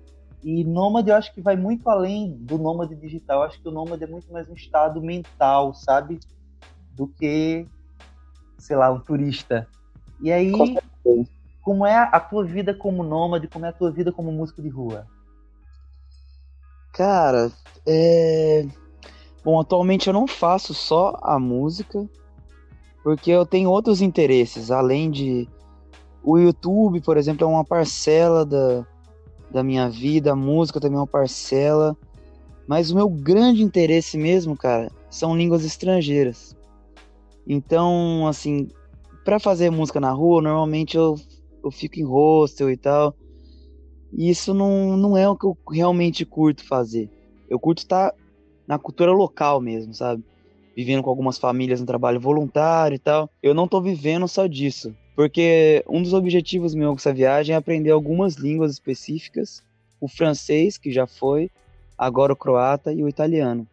E 0.44 0.62
nômade 0.62 1.08
eu 1.08 1.16
acho 1.16 1.32
que 1.32 1.40
vai 1.40 1.56
muito 1.56 1.88
além 1.88 2.36
do 2.36 2.58
nômade 2.58 2.94
digital. 2.94 3.40
Eu 3.40 3.46
acho 3.46 3.62
que 3.62 3.66
o 3.66 3.72
nômade 3.72 4.04
é 4.04 4.06
muito 4.06 4.30
mais 4.30 4.46
um 4.46 4.52
estado 4.52 5.00
mental, 5.00 5.72
sabe? 5.72 6.20
Do 6.92 7.08
que, 7.08 7.66
sei 8.58 8.76
lá, 8.76 8.92
um 8.92 9.00
turista. 9.00 9.66
E 10.20 10.30
aí, 10.30 10.52
como 11.62 11.86
é 11.86 11.96
a 11.96 12.20
tua 12.20 12.44
vida 12.44 12.74
como 12.74 13.02
nômade? 13.02 13.48
Como 13.48 13.64
é 13.64 13.70
a 13.70 13.72
tua 13.72 13.90
vida 13.90 14.12
como 14.12 14.30
músico 14.30 14.60
de 14.60 14.68
rua? 14.68 15.06
Cara, 16.92 17.50
é... 17.86 18.66
Bom, 19.42 19.58
atualmente 19.58 20.08
eu 20.08 20.12
não 20.12 20.26
faço 20.26 20.74
só 20.74 21.18
a 21.22 21.38
música, 21.38 22.06
porque 23.02 23.30
eu 23.30 23.46
tenho 23.46 23.70
outros 23.70 24.02
interesses, 24.02 24.70
além 24.70 25.10
de. 25.10 25.48
O 26.22 26.38
YouTube, 26.38 27.00
por 27.00 27.16
exemplo, 27.16 27.44
é 27.44 27.46
uma 27.46 27.64
parcela 27.64 28.46
da, 28.46 28.86
da 29.54 29.62
minha 29.62 29.88
vida, 29.88 30.32
a 30.32 30.36
música 30.36 30.80
também 30.80 30.96
é 30.96 31.00
uma 31.00 31.06
parcela. 31.06 31.96
Mas 32.66 32.90
o 32.90 32.96
meu 32.96 33.08
grande 33.08 33.62
interesse 33.62 34.18
mesmo, 34.18 34.56
cara, 34.56 34.90
são 35.08 35.36
línguas 35.36 35.64
estrangeiras. 35.64 36.56
Então, 37.46 38.26
assim, 38.26 38.68
para 39.24 39.38
fazer 39.38 39.70
música 39.70 40.00
na 40.00 40.10
rua, 40.10 40.42
normalmente 40.42 40.96
eu, 40.96 41.14
eu 41.62 41.70
fico 41.70 42.00
em 42.00 42.04
hostel 42.04 42.68
e 42.68 42.76
tal. 42.76 43.14
E 44.12 44.28
isso 44.28 44.52
não, 44.52 44.96
não 44.96 45.16
é 45.16 45.28
o 45.28 45.36
que 45.36 45.46
eu 45.46 45.56
realmente 45.70 46.24
curto 46.24 46.66
fazer. 46.66 47.08
Eu 47.48 47.60
curto 47.60 47.78
estar 47.78 48.12
na 48.66 48.78
cultura 48.78 49.12
local 49.12 49.60
mesmo, 49.60 49.94
sabe? 49.94 50.24
Vivendo 50.76 51.02
com 51.02 51.10
algumas 51.10 51.38
famílias 51.38 51.80
no 51.80 51.86
trabalho 51.86 52.18
voluntário 52.18 52.96
e 52.96 52.98
tal. 52.98 53.30
Eu 53.40 53.54
não 53.54 53.68
tô 53.68 53.80
vivendo 53.80 54.26
só 54.26 54.46
disso. 54.46 54.94
Porque 55.14 55.84
um 55.88 56.02
dos 56.02 56.12
objetivos 56.12 56.74
meus 56.74 56.90
com 56.90 56.98
essa 56.98 57.12
viagem 57.12 57.54
é 57.54 57.58
aprender 57.58 57.90
algumas 57.90 58.34
línguas 58.34 58.72
específicas. 58.72 59.62
O 60.00 60.08
francês, 60.08 60.76
que 60.76 60.90
já 60.90 61.06
foi, 61.06 61.50
agora 61.96 62.32
o 62.32 62.36
croata 62.36 62.92
e 62.92 63.02
o 63.02 63.08
italiano. 63.08 63.66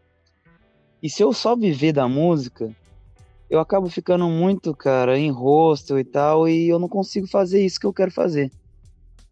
E 1.02 1.10
se 1.10 1.24
eu 1.24 1.34
só 1.34 1.56
viver 1.56 1.94
da 1.94 2.08
música, 2.08 2.72
eu 3.50 3.60
acabo 3.60 3.90
ficando 3.90 4.30
muito, 4.30 4.74
cara, 4.76 5.18
em 5.18 5.32
hostel 5.32 6.00
e 6.00 6.04
tal, 6.04 6.48
e 6.48 6.70
eu 6.70 6.78
não 6.78 6.88
consigo 6.88 7.28
fazer 7.28 7.66
isso 7.66 7.80
que 7.80 7.86
eu 7.86 7.94
quero 7.94 8.12
fazer. 8.12 8.52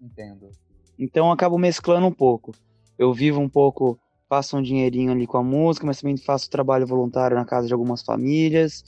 Entendo. 0.02 0.50
Então 0.98 1.28
eu 1.28 1.32
acabo 1.32 1.58
mesclando 1.58 2.08
um 2.08 2.12
pouco. 2.12 2.54
Eu 2.98 3.14
vivo 3.14 3.40
um 3.40 3.48
pouco, 3.48 4.00
faço 4.28 4.58
um 4.58 4.62
dinheirinho 4.62 5.12
ali 5.12 5.26
com 5.26 5.38
a 5.38 5.44
música, 5.44 5.86
mas 5.86 6.02
também 6.02 6.18
faço 6.18 6.50
trabalho 6.50 6.86
voluntário 6.86 7.38
na 7.38 7.46
casa 7.46 7.68
de 7.68 7.74
algumas 7.74 8.02
famílias, 8.02 8.84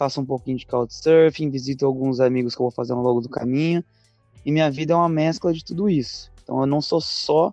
faço 0.00 0.18
um 0.18 0.24
pouquinho 0.24 0.56
de 0.56 0.64
couchsurfing, 0.64 1.50
visito 1.50 1.84
alguns 1.84 2.20
amigos 2.20 2.54
que 2.54 2.62
eu 2.62 2.64
vou 2.64 2.70
fazer 2.70 2.94
ao 2.94 3.02
longo 3.02 3.20
do 3.20 3.28
caminho. 3.28 3.84
E 4.46 4.50
minha 4.50 4.70
vida 4.70 4.94
é 4.94 4.96
uma 4.96 5.10
mescla 5.10 5.52
de 5.52 5.62
tudo 5.62 5.90
isso. 5.90 6.32
Então 6.42 6.58
eu 6.58 6.66
não 6.66 6.80
sou 6.80 7.02
só 7.02 7.52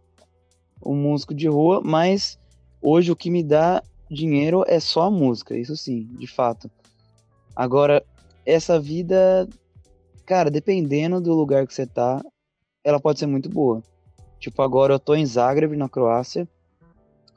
um 0.82 0.96
músico 0.96 1.36
de 1.36 1.46
rua, 1.46 1.82
mas 1.84 2.40
hoje 2.82 3.12
o 3.12 3.18
que 3.18 3.30
me 3.30 3.44
dá 3.44 3.84
dinheiro 4.10 4.64
é 4.66 4.80
só 4.80 5.02
a 5.02 5.12
música, 5.12 5.58
isso 5.58 5.76
sim, 5.76 6.06
de 6.18 6.26
fato. 6.26 6.72
Agora, 7.54 8.02
essa 8.46 8.80
vida, 8.80 9.46
cara, 10.26 10.50
dependendo 10.50 11.20
do 11.20 11.34
lugar 11.34 11.68
que 11.68 11.74
você 11.74 11.86
tá, 11.86 12.24
ela 12.82 12.98
pode 12.98 13.20
ser 13.20 13.26
muito 13.26 13.50
boa. 13.50 13.84
Tipo, 14.40 14.62
agora 14.62 14.94
eu 14.94 15.00
tô 15.00 15.16
em 15.16 15.26
Zagreb, 15.26 15.76
na 15.76 15.90
Croácia. 15.90 16.48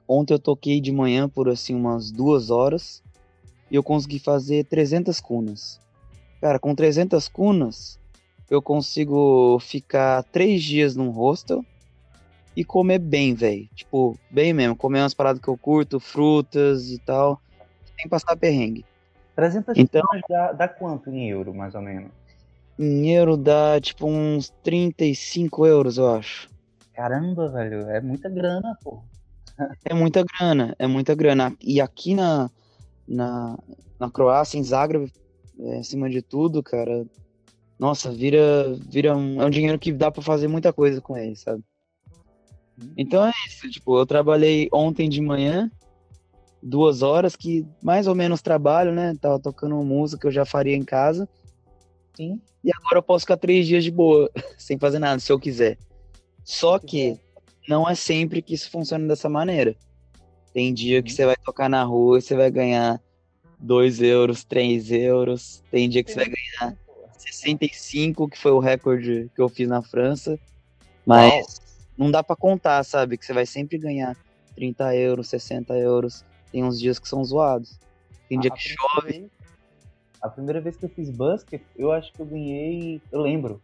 Ontem 0.07 0.35
eu 0.35 0.39
toquei 0.39 0.81
de 0.81 0.93
manhã 0.93 1.29
por 1.29 1.49
assim 1.49 1.75
umas 1.75 2.13
duas 2.13 2.49
horas 2.49 3.03
e 3.71 3.77
eu 3.77 3.83
consegui 3.83 4.19
fazer 4.19 4.65
300 4.65 5.21
cunas. 5.21 5.81
Cara, 6.41 6.59
com 6.59 6.75
300 6.75 7.29
cunas 7.29 7.99
eu 8.51 8.61
consigo 8.61 9.59
ficar 9.61 10.25
três 10.25 10.63
dias 10.63 10.97
num 10.97 11.11
hostel 11.11 11.65
e 12.57 12.65
comer 12.65 12.99
bem, 12.99 13.35
velho. 13.35 13.69
Tipo, 13.75 14.19
bem 14.29 14.53
mesmo. 14.53 14.75
Comer 14.75 15.01
umas 15.01 15.15
paradas 15.15 15.41
que 15.41 15.49
eu 15.49 15.57
curto, 15.57 16.01
frutas 16.01 16.91
e 16.91 16.99
tal, 16.99 17.41
sem 17.97 18.09
passar 18.09 18.37
perrengue. 18.37 18.85
300 19.37 19.79
então, 19.79 20.03
dá, 20.29 20.53
dá 20.53 20.69
quanto 20.69 21.11
em 21.11 21.31
euro, 21.31 21.55
mais 21.55 21.75
ou 21.75 21.81
menos? 21.81 22.11
Em 22.79 23.15
euro 23.15 23.37
dá, 23.37 23.81
tipo, 23.81 24.07
uns 24.07 24.51
35 24.65 25.67
euros, 25.67 25.97
eu 25.97 26.15
acho. 26.15 26.49
Caramba, 26.93 27.49
velho, 27.49 27.89
é 27.89 28.01
muita 28.01 28.29
grana, 28.29 28.77
pô. 28.83 29.03
É 29.85 29.95
muita 29.95 30.25
grana, 30.25 30.75
é 30.79 30.87
muita 30.87 31.15
grana. 31.15 31.55
E 31.61 31.81
aqui 31.81 32.15
na, 32.15 32.51
na, 33.11 33.59
na 33.99 34.09
Croácia, 34.09 34.57
em 34.57 34.63
Zagreb, 34.63 35.13
é, 35.59 35.79
acima 35.79 36.09
de 36.09 36.23
tudo, 36.23 36.63
cara, 36.63 37.05
nossa, 37.79 38.11
vira, 38.11 38.73
vira 38.89 39.17
um, 39.17 39.43
é 39.43 39.45
um 39.45 39.51
dinheiro 39.51 39.79
que 39.79 39.93
dá 39.93 40.11
para 40.11 40.23
fazer 40.23 40.47
muita 40.49 40.73
coisa 40.73 41.01
com 41.01 41.17
ele, 41.17 41.35
sabe? 41.35 41.63
Então 42.97 43.27
é 43.27 43.33
isso, 43.47 43.69
tipo, 43.69 43.99
eu 43.99 44.07
trabalhei 44.07 44.69
ontem 44.73 45.09
de 45.09 45.21
manhã, 45.21 45.71
duas 46.63 47.03
horas, 47.03 47.37
que 47.37 47.67
mais 47.83 48.07
ou 48.07 48.15
menos 48.15 48.41
trabalho, 48.41 48.93
né? 48.93 49.15
Tava 49.21 49.39
tocando 49.39 49.77
música 49.83 50.21
que 50.21 50.27
eu 50.29 50.33
já 50.33 50.47
faria 50.47 50.77
em 50.77 50.85
casa. 50.85 51.29
Sim. 52.15 52.41
E 52.65 52.71
agora 52.75 52.99
eu 52.99 53.03
posso 53.03 53.25
ficar 53.25 53.37
três 53.37 53.67
dias 53.67 53.85
de 53.85 53.91
boa, 53.91 54.31
sem 54.57 54.79
fazer 54.79 54.99
nada, 54.99 55.19
se 55.19 55.31
eu 55.31 55.39
quiser. 55.39 55.77
Só 56.43 56.79
que 56.79 57.19
não 57.69 57.89
é 57.89 57.95
sempre 57.95 58.41
que 58.41 58.55
isso 58.55 58.71
funciona 58.71 59.07
dessa 59.07 59.29
maneira. 59.29 59.77
Tem 60.53 60.75
dia 60.75 61.03
que 61.03 61.13
você 61.13 61.25
vai 61.25 61.37
tocar 61.37 61.69
na 61.69 61.83
rua 61.85 62.19
e 62.19 62.23
você 62.23 62.35
vai 62.35 62.51
ganhar 62.51 63.01
2 63.59 64.03
euros, 64.03 64.45
3 64.45 64.91
euros. 64.91 65.63
Tem 65.71 65.89
dia 65.89 66.03
que 66.03 66.13
você 66.13 66.17
vai 66.17 66.27
ganhar 66.27 66.77
65, 67.17 68.29
que 68.29 68.39
foi 68.39 68.51
o 68.51 68.59
recorde 68.59 69.31
que 69.35 69.41
eu 69.41 69.49
fiz 69.49 69.69
na 69.69 69.83
França. 69.83 70.39
Mas 71.07 71.61
não 71.97 72.11
dá 72.11 72.23
para 72.23 72.37
contar, 72.37 72.83
sabe? 72.85 73.17
Que 73.17 73.25
você 73.25 73.33
vai 73.33 73.47
sempre 73.47 73.79
ganhar 73.79 74.17
30 74.57 74.97
euros, 74.97 75.29
60 75.29 75.75
euros. 75.77 76.25
Tem 76.51 76.65
uns 76.65 76.81
dias 76.81 76.99
que 76.99 77.09
são 77.09 77.25
zoados. 77.25 77.79
Tem 78.29 78.39
dia 78.41 78.51
que 78.51 78.61
chove. 78.61 79.13
Vez, 79.13 79.31
a 80.21 80.29
primeira 80.29 80.61
vez 80.61 80.77
que 80.77 80.85
eu 80.85 80.89
fiz 80.89 81.11
basket, 81.11 81.63
eu 81.77 81.93
acho 81.93 82.13
que 82.13 82.21
eu 82.21 82.27
ganhei, 82.27 83.01
eu 83.11 83.21
lembro, 83.21 83.61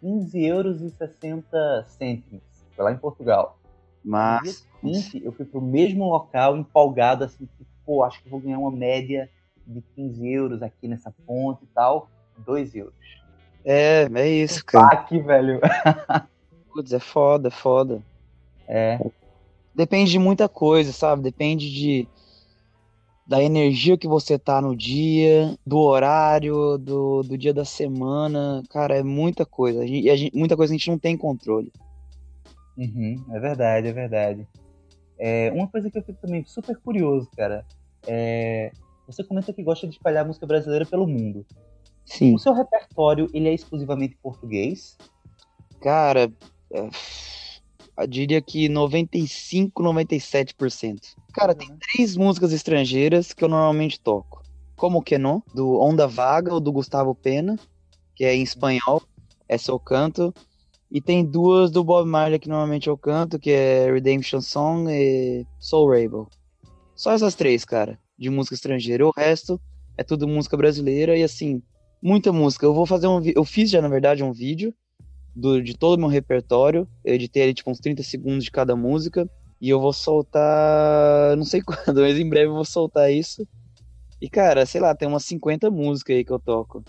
15 0.00 0.44
euros 0.44 0.80
e 0.82 0.90
60 0.90 1.86
cêntimos. 1.88 2.42
Foi 2.74 2.84
lá 2.84 2.92
em 2.92 2.98
Portugal. 2.98 3.58
Mas. 4.04 4.66
eu 5.22 5.32
fui 5.32 5.46
pro 5.46 5.60
mesmo 5.60 6.08
local, 6.08 6.56
empolgado, 6.56 7.24
assim, 7.24 7.46
que, 7.46 7.66
pô, 7.86 8.04
acho 8.04 8.22
que 8.22 8.28
vou 8.28 8.40
ganhar 8.40 8.58
uma 8.58 8.70
média 8.70 9.30
de 9.66 9.80
15 9.96 10.28
euros 10.28 10.62
aqui 10.62 10.86
nessa 10.86 11.12
ponte 11.26 11.64
e 11.64 11.68
tal. 11.74 12.08
2 12.38 12.74
euros. 12.74 12.94
É, 13.64 14.06
é 14.12 14.28
isso, 14.28 14.64
cara. 14.64 14.88
Aqui, 14.88 15.18
velho. 15.18 15.60
Putz, 16.72 16.92
é 16.92 16.98
foda, 16.98 17.48
é 17.48 17.50
foda. 17.50 18.02
É. 18.68 18.98
Depende 19.74 20.10
de 20.10 20.18
muita 20.18 20.48
coisa, 20.48 20.92
sabe? 20.92 21.22
Depende 21.22 21.72
de 21.72 22.08
da 23.26 23.42
energia 23.42 23.96
que 23.96 24.06
você 24.06 24.38
tá 24.38 24.60
no 24.60 24.76
dia, 24.76 25.56
do 25.66 25.78
horário, 25.78 26.76
do, 26.76 27.22
do 27.22 27.38
dia 27.38 27.54
da 27.54 27.64
semana. 27.64 28.62
Cara, 28.68 28.98
é 28.98 29.02
muita 29.02 29.46
coisa. 29.46 29.84
E 29.84 30.30
muita 30.34 30.56
coisa 30.56 30.74
a 30.74 30.76
gente 30.76 30.90
não 30.90 30.98
tem 30.98 31.16
controle. 31.16 31.72
Uhum, 32.76 33.24
é 33.30 33.40
verdade, 33.40 33.88
é 33.88 33.92
verdade. 33.92 34.48
É, 35.18 35.50
uma 35.52 35.68
coisa 35.68 35.90
que 35.90 35.98
eu 35.98 36.02
fico 36.02 36.18
também 36.20 36.44
super 36.44 36.76
curioso, 36.78 37.28
cara, 37.36 37.64
é, 38.06 38.72
você 39.06 39.22
comenta 39.22 39.52
que 39.52 39.62
gosta 39.62 39.86
de 39.86 39.94
espalhar 39.94 40.26
música 40.26 40.46
brasileira 40.46 40.84
pelo 40.84 41.06
mundo. 41.06 41.46
Sim. 42.04 42.34
O 42.34 42.38
seu 42.38 42.52
repertório, 42.52 43.28
ele 43.32 43.48
é 43.48 43.54
exclusivamente 43.54 44.16
português? 44.22 44.96
Cara, 45.80 46.30
é, 46.72 46.88
eu 47.96 48.06
diria 48.06 48.42
que 48.42 48.68
95, 48.68 49.82
97%. 49.82 51.14
Cara, 51.32 51.54
tem 51.54 51.68
três 51.76 52.16
músicas 52.16 52.52
estrangeiras 52.52 53.32
que 53.32 53.44
eu 53.44 53.48
normalmente 53.48 54.00
toco. 54.00 54.42
Como 54.76 55.02
que 55.02 55.16
não? 55.16 55.42
Do 55.54 55.78
Onda 55.80 56.06
Vaga, 56.06 56.52
ou 56.52 56.60
do 56.60 56.72
Gustavo 56.72 57.14
Pena, 57.14 57.58
que 58.14 58.24
é 58.24 58.34
em 58.34 58.42
espanhol, 58.42 59.02
essa 59.48 59.70
eu 59.70 59.78
canto. 59.78 60.34
E 60.94 61.00
tem 61.00 61.24
duas 61.24 61.72
do 61.72 61.82
Bob 61.82 62.08
Marley 62.08 62.38
que 62.38 62.48
normalmente 62.48 62.88
eu 62.88 62.96
canto, 62.96 63.36
que 63.36 63.50
é 63.50 63.92
Redemption 63.92 64.40
Song 64.40 64.88
e 64.88 65.44
Soul 65.58 65.90
Rainbow. 65.90 66.28
Só 66.94 67.10
essas 67.10 67.34
três, 67.34 67.64
cara, 67.64 67.98
de 68.16 68.30
música 68.30 68.54
estrangeira. 68.54 69.04
O 69.04 69.10
resto 69.10 69.60
é 69.98 70.04
tudo 70.04 70.28
música 70.28 70.56
brasileira 70.56 71.16
e 71.16 71.24
assim, 71.24 71.60
muita 72.00 72.32
música. 72.32 72.64
Eu 72.64 72.72
vou 72.72 72.86
fazer 72.86 73.08
um 73.08 73.20
eu 73.24 73.44
fiz 73.44 73.70
já 73.70 73.82
na 73.82 73.88
verdade 73.88 74.22
um 74.22 74.32
vídeo 74.32 74.72
do, 75.34 75.60
de 75.60 75.76
todo 75.76 75.96
o 75.96 76.00
meu 76.00 76.08
repertório. 76.08 76.88
Eu 77.04 77.14
editei 77.14 77.42
ali, 77.42 77.54
tipo, 77.54 77.72
uns 77.72 77.80
30 77.80 78.04
segundos 78.04 78.44
de 78.44 78.52
cada 78.52 78.76
música. 78.76 79.28
E 79.60 79.68
eu 79.68 79.80
vou 79.80 79.92
soltar. 79.92 81.36
Não 81.36 81.44
sei 81.44 81.60
quando, 81.66 82.02
mas 82.02 82.16
em 82.16 82.28
breve 82.28 82.46
eu 82.46 82.54
vou 82.54 82.64
soltar 82.64 83.12
isso. 83.12 83.44
E, 84.20 84.30
cara, 84.30 84.64
sei 84.64 84.80
lá, 84.80 84.94
tem 84.94 85.08
umas 85.08 85.24
50 85.24 85.72
músicas 85.72 86.14
aí 86.14 86.24
que 86.24 86.32
eu 86.32 86.38
toco. 86.38 86.84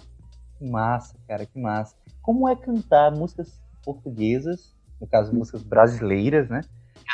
Que 0.59 0.69
massa, 0.69 1.15
cara, 1.27 1.43
que 1.43 1.59
massa. 1.59 1.95
Como 2.21 2.47
é 2.47 2.55
cantar 2.55 3.11
músicas 3.11 3.64
portuguesas, 3.85 4.75
no 4.99 5.07
caso, 5.07 5.33
músicas 5.33 5.63
brasileiras, 5.63 6.49
né? 6.49 6.61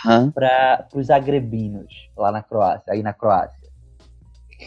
Uhum. 0.05 0.31
Para 0.31 0.87
os 0.95 1.09
agrebinos 1.09 1.93
lá 2.17 2.31
na 2.31 2.41
Croácia, 2.41 2.93
aí 2.93 3.03
na 3.03 3.13
Croácia? 3.13 3.69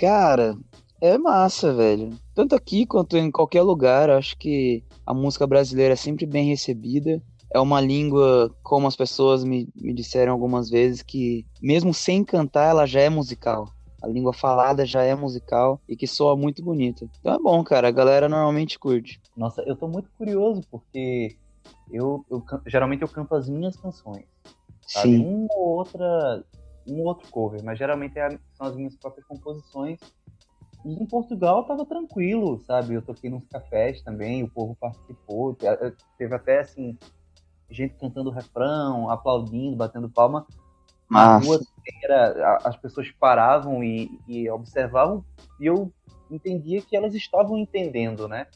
Cara, 0.00 0.54
é 1.00 1.16
massa, 1.18 1.72
velho. 1.72 2.10
Tanto 2.34 2.54
aqui 2.54 2.86
quanto 2.86 3.16
em 3.16 3.30
qualquer 3.30 3.62
lugar, 3.62 4.10
acho 4.10 4.36
que 4.36 4.84
a 5.06 5.14
música 5.14 5.46
brasileira 5.46 5.94
é 5.94 5.96
sempre 5.96 6.26
bem 6.26 6.48
recebida. 6.48 7.22
É 7.52 7.60
uma 7.60 7.80
língua, 7.80 8.54
como 8.62 8.86
as 8.86 8.96
pessoas 8.96 9.44
me, 9.44 9.68
me 9.76 9.94
disseram 9.94 10.32
algumas 10.32 10.68
vezes, 10.68 11.02
que 11.02 11.46
mesmo 11.62 11.94
sem 11.94 12.24
cantar, 12.24 12.70
ela 12.70 12.86
já 12.86 13.00
é 13.00 13.08
musical. 13.08 13.68
A 14.02 14.06
língua 14.06 14.34
falada 14.34 14.84
já 14.84 15.02
é 15.02 15.14
musical 15.14 15.80
e 15.88 15.96
que 15.96 16.06
soa 16.06 16.36
muito 16.36 16.62
bonita. 16.62 17.06
Então 17.20 17.34
é 17.34 17.38
bom, 17.38 17.64
cara. 17.64 17.88
A 17.88 17.92
galera 17.92 18.28
normalmente 18.28 18.78
curte. 18.78 19.20
Nossa, 19.34 19.62
eu 19.62 19.74
tô 19.74 19.88
muito 19.88 20.10
curioso 20.18 20.60
porque 20.70 21.36
eu, 21.90 22.24
eu 22.30 22.44
geralmente 22.66 23.02
eu 23.02 23.08
canto 23.08 23.34
as 23.34 23.48
minhas 23.48 23.76
canções. 23.76 24.26
Sabe? 24.82 25.08
Sim. 25.08 25.24
Uma 25.24 25.54
ou 25.54 25.78
outra, 25.78 26.44
um 26.86 27.02
outro 27.02 27.28
cover, 27.30 27.62
mas 27.62 27.78
geralmente 27.78 28.18
é, 28.18 28.28
são 28.54 28.66
as 28.66 28.76
minhas 28.76 28.96
próprias 28.96 29.26
composições 29.26 29.98
e 30.84 31.02
em 31.02 31.06
Portugal 31.06 31.64
tava 31.64 31.86
tranquilo, 31.86 32.60
sabe? 32.60 32.94
Eu 32.94 33.02
toquei 33.02 33.30
nos 33.30 33.46
cafés 33.48 34.02
também, 34.02 34.42
o 34.42 34.50
povo 34.50 34.76
participou. 34.78 35.56
Teve 36.18 36.34
até, 36.34 36.60
assim, 36.60 36.98
gente 37.70 37.94
cantando 37.94 38.30
refrão, 38.30 39.08
aplaudindo, 39.08 39.74
batendo 39.74 40.10
palma. 40.10 40.46
Mas... 41.08 41.26
Na 41.26 41.38
rua 41.38 41.60
era, 42.02 42.58
as 42.64 42.76
pessoas 42.76 43.10
paravam 43.12 43.82
e, 43.82 44.20
e, 44.28 44.48
observavam 44.50 45.24
e 45.58 45.66
eu 45.66 45.90
entendia 46.30 46.82
que 46.82 46.94
elas 46.94 47.14
estavam 47.14 47.56
entendendo, 47.56 48.28
né? 48.28 48.46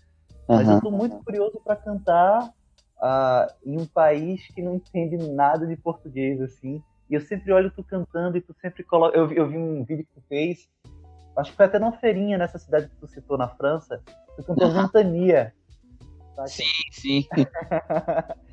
Mas 0.47 0.67
uhum. 0.67 0.73
eu 0.73 0.77
estou 0.79 0.93
muito 0.93 1.17
curioso 1.25 1.61
para 1.65 1.77
cantar 1.77 2.53
uh, 3.01 3.53
em 3.65 3.81
um 3.81 3.87
país 3.87 4.47
que 4.55 4.63
não 4.63 4.77
entende 4.77 5.17
nada 5.17 5.67
de 5.67 5.77
português, 5.77 6.41
assim. 6.41 6.83
E 7.11 7.15
eu 7.15 7.21
sempre 7.21 7.53
olho 7.53 7.71
tu 7.71 7.83
cantando 7.83 8.37
e 8.37 8.41
tu 8.41 8.55
sempre 8.61 8.83
coloca. 8.83 9.17
Eu, 9.17 9.31
eu 9.33 9.49
vi 9.49 9.57
um 9.57 9.85
vídeo 9.85 10.05
que 10.05 10.21
tu 10.21 10.23
fez, 10.29 10.69
acho 11.37 11.51
que 11.51 11.57
foi 11.57 11.67
até 11.67 11.79
numa 11.79 11.93
feirinha 11.93 12.37
nessa 12.37 12.59
cidade 12.59 12.89
que 12.89 12.97
tu 12.97 13.09
citou 13.09 13.39
na 13.39 13.49
França, 13.49 14.03
tu 14.37 14.43
cantou 14.43 14.71
Ventania. 14.73 15.53
Sim, 16.47 16.65
sim. 16.93 17.27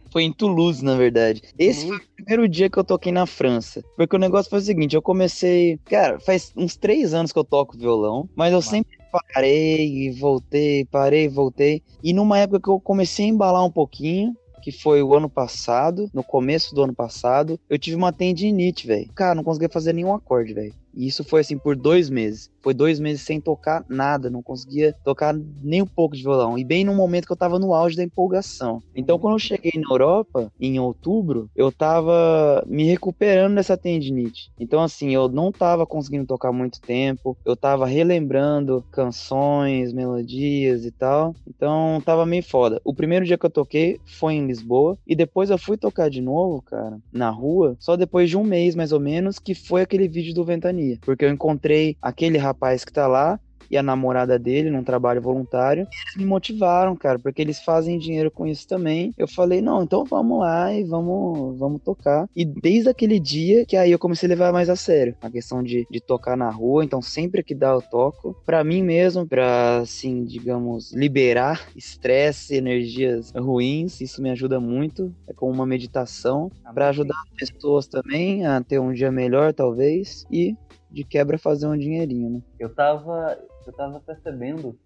foi 0.09 0.23
em 0.23 0.33
Toulouse, 0.33 0.83
na 0.83 0.95
verdade. 0.95 1.41
Esse 1.59 1.87
foi 1.87 1.97
o 1.97 2.15
primeiro 2.15 2.49
dia 2.49 2.69
que 2.69 2.79
eu 2.79 2.83
toquei 2.83 3.11
na 3.11 3.27
França. 3.27 3.83
Porque 3.95 4.15
o 4.15 4.19
negócio 4.19 4.49
foi 4.49 4.59
o 4.59 4.61
seguinte, 4.61 4.95
eu 4.95 5.01
comecei... 5.01 5.77
Cara, 5.85 6.19
faz 6.19 6.51
uns 6.55 6.75
três 6.75 7.13
anos 7.13 7.31
que 7.31 7.37
eu 7.37 7.43
toco 7.43 7.77
violão, 7.77 8.27
mas 8.35 8.53
eu 8.53 8.61
sempre 8.61 8.94
parei 9.34 10.07
e 10.07 10.12
voltei, 10.12 10.86
parei 10.86 11.25
e 11.25 11.29
voltei. 11.29 11.81
E 12.03 12.13
numa 12.13 12.39
época 12.39 12.62
que 12.62 12.69
eu 12.69 12.79
comecei 12.79 13.25
a 13.25 13.29
embalar 13.29 13.65
um 13.65 13.72
pouquinho, 13.72 14.36
que 14.62 14.72
foi 14.72 15.03
o 15.03 15.13
ano 15.13 15.29
passado, 15.29 16.10
no 16.13 16.24
começo 16.24 16.74
do 16.74 16.81
ano 16.81 16.93
passado, 16.93 17.60
eu 17.69 17.77
tive 17.77 17.95
uma 17.95 18.12
tendinite, 18.12 18.88
velho. 18.88 19.07
Cara, 19.13 19.36
não 19.36 19.43
conseguia 19.43 19.69
fazer 19.69 19.93
nenhum 19.93 20.13
acorde, 20.13 20.53
velho. 20.53 20.74
E 20.95 21.07
isso 21.07 21.23
foi 21.23 21.41
assim 21.41 21.57
por 21.57 21.75
dois 21.75 22.09
meses. 22.09 22.49
Foi 22.61 22.73
dois 22.73 22.99
meses 22.99 23.21
sem 23.21 23.39
tocar 23.39 23.85
nada, 23.87 24.29
não 24.29 24.41
conseguia 24.41 24.95
tocar 25.03 25.35
nem 25.61 25.81
um 25.81 25.87
pouco 25.87 26.15
de 26.15 26.23
violão. 26.23 26.57
E 26.57 26.63
bem 26.63 26.83
no 26.83 26.95
momento 26.95 27.27
que 27.27 27.31
eu 27.31 27.37
tava 27.37 27.59
no 27.59 27.73
auge 27.73 27.95
da 27.95 28.03
empolgação. 28.03 28.81
Então, 28.95 29.19
quando 29.19 29.33
eu 29.33 29.39
cheguei 29.39 29.73
na 29.75 29.93
Europa, 29.93 30.51
em 30.59 30.79
outubro, 30.79 31.49
eu 31.55 31.71
tava 31.71 32.63
me 32.65 32.83
recuperando 32.85 33.55
dessa 33.55 33.77
tendinite. 33.77 34.51
Então, 34.59 34.81
assim, 34.81 35.13
eu 35.13 35.27
não 35.27 35.51
tava 35.51 35.85
conseguindo 35.85 36.25
tocar 36.25 36.51
muito 36.51 36.81
tempo, 36.81 37.37
eu 37.45 37.55
tava 37.55 37.85
relembrando 37.85 38.83
canções, 38.91 39.93
melodias 39.93 40.85
e 40.85 40.91
tal. 40.91 41.35
Então, 41.47 42.01
tava 42.03 42.25
meio 42.25 42.43
foda. 42.43 42.81
O 42.83 42.95
primeiro 42.95 43.25
dia 43.25 43.37
que 43.37 43.45
eu 43.45 43.49
toquei 43.49 43.99
foi 44.05 44.35
em 44.35 44.47
Lisboa, 44.47 44.97
e 45.05 45.15
depois 45.15 45.49
eu 45.49 45.57
fui 45.57 45.77
tocar 45.77 46.09
de 46.09 46.21
novo, 46.21 46.61
cara, 46.61 46.97
na 47.11 47.29
rua, 47.29 47.75
só 47.79 47.95
depois 47.95 48.29
de 48.29 48.37
um 48.37 48.43
mês 48.43 48.75
mais 48.75 48.91
ou 48.91 48.99
menos, 48.99 49.37
que 49.37 49.53
foi 49.53 49.81
aquele 49.81 50.07
vídeo 50.07 50.33
do 50.33 50.45
Ventania 50.45 50.84
pandemia, 50.85 50.97
porque 51.01 51.25
eu 51.25 51.29
encontrei 51.29 51.97
aquele 52.01 52.37
rapaz 52.37 52.85
que 52.85 52.93
tá 52.93 53.07
lá 53.07 53.39
e 53.69 53.77
a 53.77 53.83
namorada 53.83 54.37
dele 54.37 54.69
num 54.69 54.83
trabalho 54.83 55.21
voluntário. 55.21 55.87
Eles 56.03 56.15
me 56.17 56.25
motivaram, 56.25 56.95
cara, 56.95 57.19
porque 57.19 57.41
eles 57.41 57.59
fazem 57.59 57.97
dinheiro 57.97 58.31
com 58.31 58.45
isso 58.45 58.67
também. 58.67 59.13
Eu 59.17 59.27
falei, 59.27 59.61
não, 59.61 59.83
então 59.83 60.03
vamos 60.05 60.39
lá 60.39 60.73
e 60.73 60.83
vamos, 60.83 61.57
vamos 61.57 61.81
tocar. 61.81 62.29
E 62.35 62.45
desde 62.45 62.89
aquele 62.89 63.19
dia 63.19 63.65
que 63.65 63.77
aí 63.77 63.91
eu 63.91 63.99
comecei 63.99 64.27
a 64.27 64.29
levar 64.29 64.51
mais 64.51 64.69
a 64.69 64.75
sério 64.75 65.15
a 65.21 65.29
questão 65.29 65.63
de, 65.63 65.87
de 65.89 65.99
tocar 65.99 66.37
na 66.37 66.49
rua. 66.49 66.83
Então 66.83 67.01
sempre 67.01 67.43
que 67.43 67.55
dá 67.55 67.69
eu 67.69 67.81
toco. 67.81 68.35
Pra 68.45 68.63
mim 68.63 68.83
mesmo, 68.83 69.27
pra, 69.27 69.79
assim, 69.79 70.23
digamos, 70.23 70.93
liberar 70.93 71.67
estresse, 71.75 72.55
energias 72.55 73.31
ruins. 73.31 74.01
Isso 74.01 74.21
me 74.21 74.29
ajuda 74.29 74.59
muito. 74.59 75.13
É 75.27 75.33
como 75.33 75.51
uma 75.51 75.65
meditação. 75.65 76.51
para 76.73 76.89
ajudar 76.89 77.15
as 77.41 77.49
pessoas 77.49 77.87
também 77.87 78.45
a 78.45 78.61
ter 78.61 78.79
um 78.79 78.93
dia 78.93 79.11
melhor, 79.11 79.53
talvez. 79.53 80.25
E 80.31 80.55
de 80.95 81.03
quebra 81.03 81.37
fazer 81.37 81.67
um 81.67 81.77
dinheirinho, 81.77 82.29
né? 82.29 82.41
Eu 82.57 82.73
tava, 82.73 83.37
eu 83.67 83.73
tava 83.73 83.99
percebendo 83.99 84.79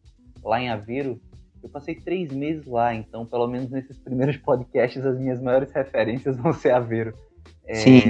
lá 0.43 0.59
em 0.59 0.67
Aveiro, 0.67 1.21
eu 1.61 1.69
passei 1.69 1.93
três 1.93 2.31
meses 2.33 2.65
lá, 2.65 2.95
então 2.95 3.27
pelo 3.27 3.47
menos 3.47 3.69
nesses 3.69 3.99
primeiros 3.99 4.35
podcasts 4.41 5.05
as 5.05 5.19
minhas 5.19 5.39
maiores 5.39 5.71
referências 5.71 6.35
vão 6.35 6.51
ser 6.51 6.71
Aveiro. 6.71 7.13
É, 7.63 7.75
Sim. 7.75 8.01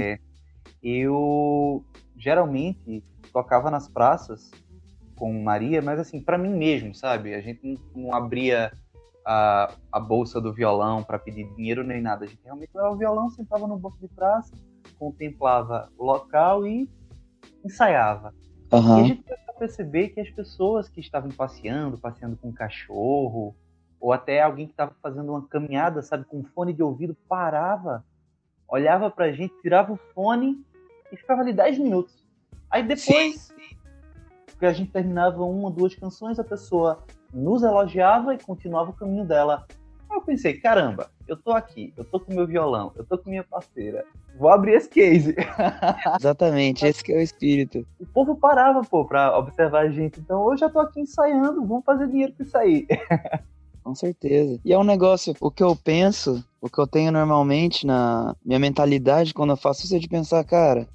Eu 0.82 1.84
geralmente 2.16 3.04
tocava 3.30 3.70
nas 3.70 3.86
praças 3.86 4.50
com 5.14 5.42
Maria, 5.42 5.82
mas 5.82 6.00
assim, 6.00 6.22
para 6.22 6.38
mim 6.38 6.56
mesmo, 6.56 6.94
sabe? 6.94 7.34
A 7.34 7.42
gente 7.42 7.60
não, 7.62 8.04
não 8.04 8.14
abria 8.14 8.72
a, 9.26 9.74
a, 9.92 10.00
bolsa 10.00 10.40
do 10.40 10.54
violão 10.54 11.02
para 11.02 11.18
pedir 11.18 11.44
dinheiro 11.54 11.84
nem 11.84 12.00
nada. 12.00 12.24
A 12.24 12.28
gente 12.28 12.40
realmente 12.42 12.70
levava 12.74 12.94
o 12.94 12.98
violão, 12.98 13.28
sentava 13.28 13.66
no 13.66 13.76
banco 13.78 13.98
de 14.00 14.08
praça, 14.08 14.54
contemplava 14.98 15.90
o 15.98 16.04
local 16.06 16.66
e 16.66 16.88
ensaiava. 17.64 18.34
Uhum. 18.72 18.98
E 18.98 19.00
a 19.00 19.04
gente 19.04 19.22
começou 19.22 19.54
a 19.54 19.58
perceber 19.58 20.08
que 20.10 20.20
as 20.20 20.30
pessoas 20.30 20.88
que 20.88 21.00
estavam 21.00 21.30
passeando, 21.30 21.98
passeando 21.98 22.36
com 22.36 22.48
um 22.48 22.52
cachorro, 22.52 23.54
ou 24.00 24.12
até 24.12 24.40
alguém 24.40 24.66
que 24.66 24.72
estava 24.72 24.94
fazendo 25.02 25.30
uma 25.30 25.46
caminhada, 25.46 26.00
sabe, 26.02 26.24
com 26.24 26.38
um 26.38 26.44
fone 26.44 26.72
de 26.72 26.82
ouvido, 26.82 27.16
parava, 27.28 28.04
olhava 28.68 29.10
pra 29.10 29.30
gente, 29.30 29.52
tirava 29.60 29.92
o 29.92 29.96
fone 30.14 30.64
e 31.12 31.16
ficava 31.16 31.42
ali 31.42 31.52
10 31.52 31.78
minutos. 31.78 32.24
Aí 32.70 32.82
depois, 32.82 33.52
que 34.58 34.66
a 34.66 34.72
gente 34.72 34.92
terminava 34.92 35.42
uma 35.42 35.64
ou 35.64 35.70
duas 35.70 35.94
canções, 35.94 36.38
a 36.38 36.44
pessoa 36.44 37.04
nos 37.32 37.62
elogiava 37.62 38.34
e 38.34 38.38
continuava 38.38 38.90
o 38.90 38.94
caminho 38.94 39.24
dela. 39.24 39.66
Eu 40.10 40.20
pensei, 40.22 40.54
caramba, 40.54 41.10
eu 41.28 41.36
tô 41.36 41.52
aqui, 41.52 41.92
eu 41.96 42.04
tô 42.04 42.18
com 42.18 42.34
meu 42.34 42.46
violão, 42.46 42.92
eu 42.96 43.04
tô 43.04 43.16
com 43.16 43.30
minha 43.30 43.44
parceira, 43.44 44.04
vou 44.38 44.48
abrir 44.50 44.72
esse 44.72 44.88
case. 44.88 45.36
Exatamente, 46.18 46.84
esse 46.84 47.02
que 47.02 47.12
é 47.12 47.16
o 47.16 47.20
espírito. 47.20 47.86
O 47.98 48.06
povo 48.06 48.36
parava, 48.36 48.82
pô, 48.82 49.04
pra 49.04 49.38
observar 49.38 49.82
a 49.82 49.88
gente. 49.88 50.18
Então 50.18 50.50
eu 50.50 50.56
já 50.56 50.68
tô 50.68 50.80
aqui 50.80 51.00
ensaiando, 51.00 51.64
vamos 51.64 51.84
fazer 51.84 52.08
dinheiro 52.08 52.32
com 52.36 52.42
isso 52.42 52.58
aí. 52.58 52.86
Com 53.82 53.94
certeza. 53.94 54.60
E 54.64 54.72
é 54.72 54.78
um 54.78 54.84
negócio, 54.84 55.34
o 55.40 55.50
que 55.50 55.62
eu 55.62 55.74
penso, 55.74 56.44
o 56.60 56.68
que 56.68 56.78
eu 56.78 56.86
tenho 56.86 57.10
normalmente 57.10 57.86
na 57.86 58.36
minha 58.44 58.58
mentalidade 58.58 59.32
quando 59.32 59.50
eu 59.50 59.56
faço 59.56 59.84
isso 59.84 59.96
é 59.96 59.98
de 59.98 60.06
pensar, 60.06 60.44
cara, 60.44 60.86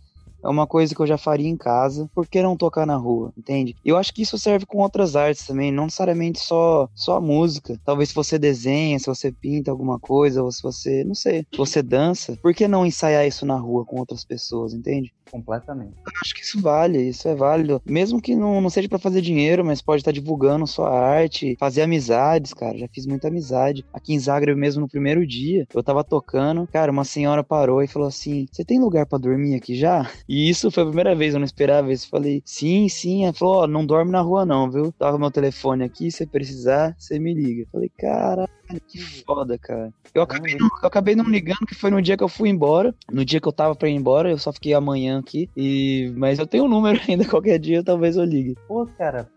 é 0.46 0.50
uma 0.50 0.68
coisa 0.68 0.94
que 0.94 1.02
eu 1.02 1.08
já 1.08 1.18
faria 1.18 1.50
em 1.50 1.58
casa, 1.58 2.10
por 2.14 2.28
que 2.28 2.42
não 2.42 2.56
tocar 2.56 2.86
na 2.86 2.96
rua, 2.96 3.34
entende? 3.38 3.76
Eu 3.84 3.98
acho 3.98 4.14
que 4.14 4.22
isso 4.22 4.38
serve 4.38 4.66
com 4.66 4.78
outras 4.78 5.16
artes 5.16 5.46
também, 5.46 5.72
não 5.72 5.86
necessariamente 5.86 6.40
só, 6.40 6.88
só 6.94 7.18
a 7.18 7.22
música. 7.22 7.80
Talvez 7.84 8.10
se 8.10 8.16
você 8.16 8.38
desenha, 8.38 9.00
se 9.00 9.08
você 9.08 9.32
pinta 9.32 9.72
alguma 9.72 10.00
coisa, 10.00 10.44
ou 10.44 10.52
se 10.52 10.62
você, 10.62 11.04
não 11.04 11.16
sei, 11.16 11.46
se 11.52 11.58
você 11.58 11.82
dança, 11.82 12.38
por 12.42 12.54
que 12.54 12.68
não 12.68 12.86
ensaiar 12.86 13.28
isso 13.28 13.46
na 13.46 13.58
rua 13.58 13.86
com 13.86 14.00
outras 14.00 14.24
pessoas, 14.24 14.74
entende? 14.74 15.14
Completamente. 15.32 15.94
Eu 15.98 16.12
acho 16.22 16.36
que 16.36 16.42
isso 16.42 16.62
vale, 16.62 17.02
isso 17.02 17.28
é 17.28 17.36
válido. 17.36 17.82
Mesmo 17.86 18.22
que 18.22 18.36
não, 18.36 18.62
não 18.62 18.70
seja 18.70 18.88
para 18.88 19.00
fazer 19.00 19.22
dinheiro, 19.22 19.66
mas 19.66 19.82
pode 19.82 20.02
estar 20.02 20.12
divulgando 20.12 20.68
sua 20.68 20.90
arte, 20.90 21.56
fazer 21.60 21.82
amizades, 21.82 22.54
cara. 22.54 22.78
Já 22.78 22.88
fiz 22.88 23.06
muita 23.06 23.28
amizade. 23.28 23.84
Aqui 23.92 24.14
em 24.14 24.20
Zagreb 24.20 24.58
mesmo, 24.58 24.82
no 24.82 24.88
primeiro 24.88 25.26
dia, 25.26 25.68
eu 25.74 25.84
tava 25.84 26.04
tocando, 26.04 26.68
cara, 26.68 26.92
uma 26.92 27.04
senhora 27.04 27.44
parou 27.44 27.82
e 27.82 27.88
falou 27.88 28.08
assim: 28.08 28.46
Você 28.52 28.64
tem 28.64 28.80
lugar 28.80 29.06
para 29.06 29.18
dormir 29.18 29.56
aqui 29.56 29.76
já? 29.76 30.10
E 30.30 30.35
isso 30.50 30.72
foi 30.72 30.84
a 30.84 30.88
primeira 30.88 31.16
vez, 31.16 31.34
eu 31.34 31.40
não 31.40 31.46
esperava 31.46 31.92
isso. 31.92 32.10
Falei, 32.10 32.42
sim, 32.46 32.90
sim. 32.90 33.24
Ela 33.24 33.34
falou, 33.34 33.56
ó, 33.56 33.64
oh, 33.64 33.68
não 33.68 33.86
dorme 33.86 34.12
na 34.12 34.22
rua 34.22 34.46
não, 34.46 34.70
viu? 34.70 34.92
Tava 34.92 35.20
meu 35.20 35.32
telefone 35.32 35.84
aqui, 35.84 36.12
se 36.12 36.26
precisar, 36.26 36.96
você 36.98 37.20
me 37.20 37.34
liga. 37.34 37.68
Falei, 37.72 37.92
caralho, 37.98 38.50
que 38.88 39.00
foda, 39.24 39.58
cara. 39.58 39.94
Eu 40.14 40.22
acabei, 40.22 40.56
não, 40.56 40.68
eu 40.82 40.88
acabei 40.88 41.16
não 41.16 41.26
ligando, 41.26 41.66
que 41.68 41.76
foi 41.76 41.92
no 41.92 42.02
dia 42.02 42.18
que 42.18 42.24
eu 42.24 42.30
fui 42.30 42.50
embora. 42.50 42.94
No 43.12 43.24
dia 43.24 43.40
que 43.40 43.48
eu 43.48 43.54
tava 43.54 43.76
pra 43.76 43.90
ir 43.90 43.94
embora, 43.94 44.30
eu 44.30 44.38
só 44.38 44.52
fiquei 44.52 44.74
amanhã 44.74 45.20
aqui. 45.20 45.50
E... 45.56 46.12
Mas 46.16 46.40
eu 46.40 46.48
tenho 46.48 46.64
o 46.64 46.68
um 46.68 46.70
número 46.70 47.00
ainda, 47.08 47.26
qualquer 47.26 47.60
dia 47.60 47.84
talvez 47.84 48.16
eu 48.16 48.24
ligue. 48.24 48.56
Pô, 48.68 48.88
cara, 48.98 49.30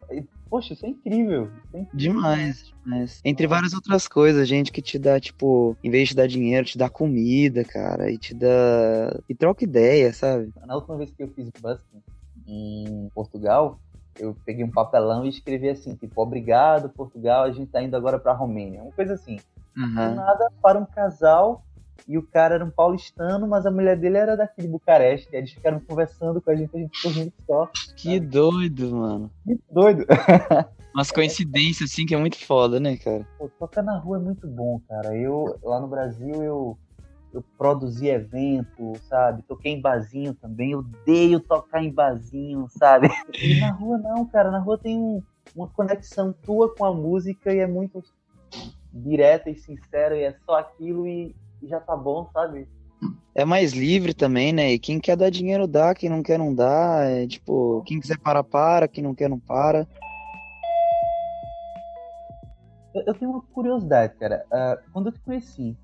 Poxa, 0.48 0.72
isso 0.72 0.86
é 0.86 0.88
incrível. 0.88 1.50
Isso 1.64 1.76
é 1.76 1.80
incrível. 1.80 2.12
Demais, 2.14 2.74
demais. 2.82 3.20
Entre 3.24 3.46
várias 3.46 3.74
outras 3.74 4.08
coisas, 4.08 4.48
gente 4.48 4.72
que 4.72 4.80
te 4.80 4.98
dá, 4.98 5.20
tipo, 5.20 5.76
em 5.82 5.90
vez 5.90 6.08
de 6.08 6.16
dar 6.16 6.26
dinheiro, 6.26 6.66
te 6.66 6.78
dá 6.78 6.88
comida, 6.88 7.64
cara, 7.64 8.10
e 8.10 8.16
te 8.16 8.34
dá. 8.34 9.20
e 9.28 9.34
troca 9.34 9.64
ideia, 9.64 10.12
sabe? 10.12 10.52
Na 10.66 10.74
última 10.74 10.96
vez 10.96 11.10
que 11.10 11.22
eu 11.22 11.28
fiz 11.28 11.50
busking 11.60 12.02
em 12.46 13.10
Portugal, 13.14 13.78
eu 14.18 14.34
peguei 14.44 14.64
um 14.64 14.70
papelão 14.70 15.24
e 15.24 15.28
escrevi 15.28 15.68
assim, 15.68 15.94
tipo, 15.94 16.20
obrigado, 16.20 16.88
Portugal, 16.88 17.44
a 17.44 17.52
gente 17.52 17.70
tá 17.70 17.82
indo 17.82 17.96
agora 17.96 18.18
pra 18.18 18.32
Romênia. 18.32 18.82
Uma 18.82 18.92
coisa 18.92 19.14
assim. 19.14 19.38
Uhum. 19.76 19.94
Do 19.94 20.14
nada, 20.14 20.50
para 20.60 20.78
um 20.78 20.86
casal 20.86 21.62
e 22.06 22.16
o 22.16 22.22
cara 22.22 22.56
era 22.56 22.64
um 22.64 22.70
paulistano, 22.70 23.46
mas 23.46 23.66
a 23.66 23.70
mulher 23.70 23.96
dele 23.96 24.16
era 24.16 24.36
daqui 24.36 24.62
de 24.62 24.68
Bucareste. 24.68 25.28
Eles 25.32 25.52
ficaram 25.52 25.80
conversando 25.80 26.40
com 26.40 26.50
a 26.50 26.54
gente, 26.54 26.74
a 26.74 26.78
gente 26.78 26.96
ficou 26.96 27.12
rindo 27.12 27.32
só. 27.46 27.70
Que 27.96 28.20
doido, 28.20 28.94
mano. 28.94 29.30
Que 29.44 29.58
doido. 29.70 30.06
Umas 30.94 31.10
coincidências, 31.10 31.90
assim, 31.90 32.06
que 32.06 32.14
é 32.14 32.18
muito 32.18 32.44
foda, 32.44 32.80
né, 32.80 32.96
cara? 32.96 33.26
Pô, 33.38 33.48
tocar 33.58 33.82
na 33.82 33.98
rua 33.98 34.16
é 34.16 34.20
muito 34.20 34.46
bom, 34.46 34.80
cara. 34.88 35.14
Eu, 35.16 35.58
lá 35.62 35.80
no 35.80 35.86
Brasil, 35.86 36.42
eu, 36.42 36.78
eu 37.32 37.44
produzi 37.56 38.08
evento, 38.08 38.94
sabe? 39.08 39.42
Toquei 39.42 39.72
em 39.72 39.80
barzinho 39.80 40.34
também. 40.34 40.72
Eu 40.72 40.80
odeio 40.80 41.40
tocar 41.40 41.82
em 41.82 41.92
barzinho, 41.92 42.66
sabe? 42.70 43.08
E 43.40 43.60
na 43.60 43.70
rua 43.70 43.98
não, 43.98 44.26
cara. 44.26 44.50
Na 44.50 44.58
rua 44.58 44.78
tem 44.78 44.98
um, 44.98 45.22
uma 45.54 45.68
conexão 45.68 46.32
tua 46.32 46.74
com 46.74 46.84
a 46.84 46.92
música 46.92 47.52
e 47.52 47.58
é 47.58 47.66
muito 47.66 48.02
direta 48.92 49.50
e 49.50 49.56
sincera 49.56 50.16
e 50.16 50.22
é 50.22 50.34
só 50.44 50.58
aquilo 50.58 51.06
e 51.06 51.36
e 51.62 51.68
já 51.68 51.80
tá 51.80 51.96
bom, 51.96 52.28
sabe? 52.32 52.68
É 53.34 53.44
mais 53.44 53.72
livre 53.72 54.12
também, 54.14 54.52
né? 54.52 54.72
E 54.72 54.78
quem 54.78 54.98
quer 54.98 55.16
dar 55.16 55.30
dinheiro 55.30 55.66
dá, 55.68 55.94
quem 55.94 56.10
não 56.10 56.22
quer 56.22 56.38
não 56.38 56.54
dá. 56.54 57.04
É 57.04 57.26
tipo, 57.26 57.82
quem 57.86 58.00
quiser 58.00 58.18
para, 58.18 58.42
para, 58.42 58.88
quem 58.88 59.04
não 59.04 59.14
quer 59.14 59.28
não 59.28 59.38
para. 59.38 59.86
Eu, 62.94 63.02
eu 63.06 63.14
tenho 63.14 63.30
uma 63.30 63.42
curiosidade, 63.42 64.14
cara. 64.16 64.44
Uh, 64.52 64.90
quando 64.92 65.06
eu 65.06 65.12
te 65.12 65.20
conheci, 65.20 65.76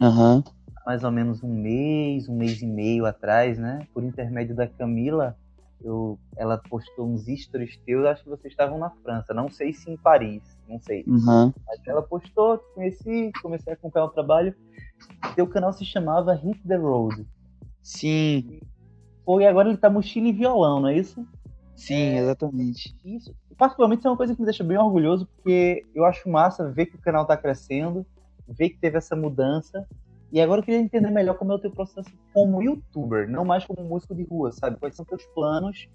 uhum. 0.00 0.42
mais 0.84 1.04
ou 1.04 1.10
menos 1.12 1.42
um 1.42 1.54
mês, 1.54 2.28
um 2.28 2.36
mês 2.36 2.60
e 2.60 2.66
meio 2.66 3.06
atrás, 3.06 3.58
né? 3.58 3.86
Por 3.94 4.02
intermédio 4.02 4.56
da 4.56 4.66
Camila, 4.66 5.36
eu, 5.82 6.18
ela 6.36 6.58
postou 6.58 7.08
uns 7.08 7.26
stories 7.26 7.76
teus, 7.84 8.04
acho 8.06 8.24
que 8.24 8.30
vocês 8.30 8.52
estavam 8.52 8.78
na 8.78 8.90
França, 8.90 9.32
não 9.32 9.48
sei 9.48 9.72
se 9.72 9.90
em 9.90 9.96
Paris, 9.96 10.42
não 10.68 10.78
sei. 10.80 11.04
Uhum. 11.06 11.52
Mas 11.66 11.80
ela 11.86 12.02
postou, 12.02 12.58
conheci, 12.74 13.30
comecei 13.40 13.72
a 13.72 13.76
acompanhar 13.76 14.06
o 14.06 14.10
trabalho. 14.10 14.54
Teu 15.34 15.46
canal 15.46 15.72
se 15.72 15.84
chamava 15.84 16.34
Hit 16.34 16.60
the 16.66 16.76
Road. 16.76 17.26
Sim. 17.82 18.60
Pô, 19.24 19.40
e 19.40 19.46
agora 19.46 19.68
ele 19.68 19.78
tá 19.78 19.88
mochila 19.88 20.28
e 20.28 20.32
violão, 20.32 20.80
não 20.80 20.88
é 20.88 20.96
isso? 20.96 21.26
Sim, 21.76 22.16
exatamente. 22.16 22.96
Isso. 23.04 23.34
Particularmente 23.56 24.00
isso 24.00 24.08
é 24.08 24.10
uma 24.10 24.16
coisa 24.16 24.34
que 24.34 24.40
me 24.40 24.46
deixa 24.46 24.64
bem 24.64 24.76
orgulhoso, 24.76 25.26
porque 25.26 25.84
eu 25.94 26.04
acho 26.04 26.28
massa 26.28 26.70
ver 26.70 26.86
que 26.86 26.96
o 26.96 27.00
canal 27.00 27.24
tá 27.24 27.36
crescendo, 27.36 28.04
ver 28.48 28.70
que 28.70 28.78
teve 28.78 28.98
essa 28.98 29.14
mudança. 29.14 29.86
E 30.30 30.40
agora 30.40 30.60
eu 30.60 30.64
queria 30.64 30.80
entender 30.80 31.10
melhor 31.10 31.36
como 31.38 31.52
é 31.52 31.54
o 31.54 31.58
teu 31.58 31.70
processo 31.70 32.10
como 32.32 32.62
youtuber, 32.62 33.28
não 33.28 33.44
mais 33.44 33.64
como 33.64 33.82
músico 33.82 34.14
de 34.14 34.24
rua, 34.24 34.52
sabe? 34.52 34.78
Quais 34.78 34.94
são 34.94 35.04
teus 35.04 35.24
planos 35.34 35.88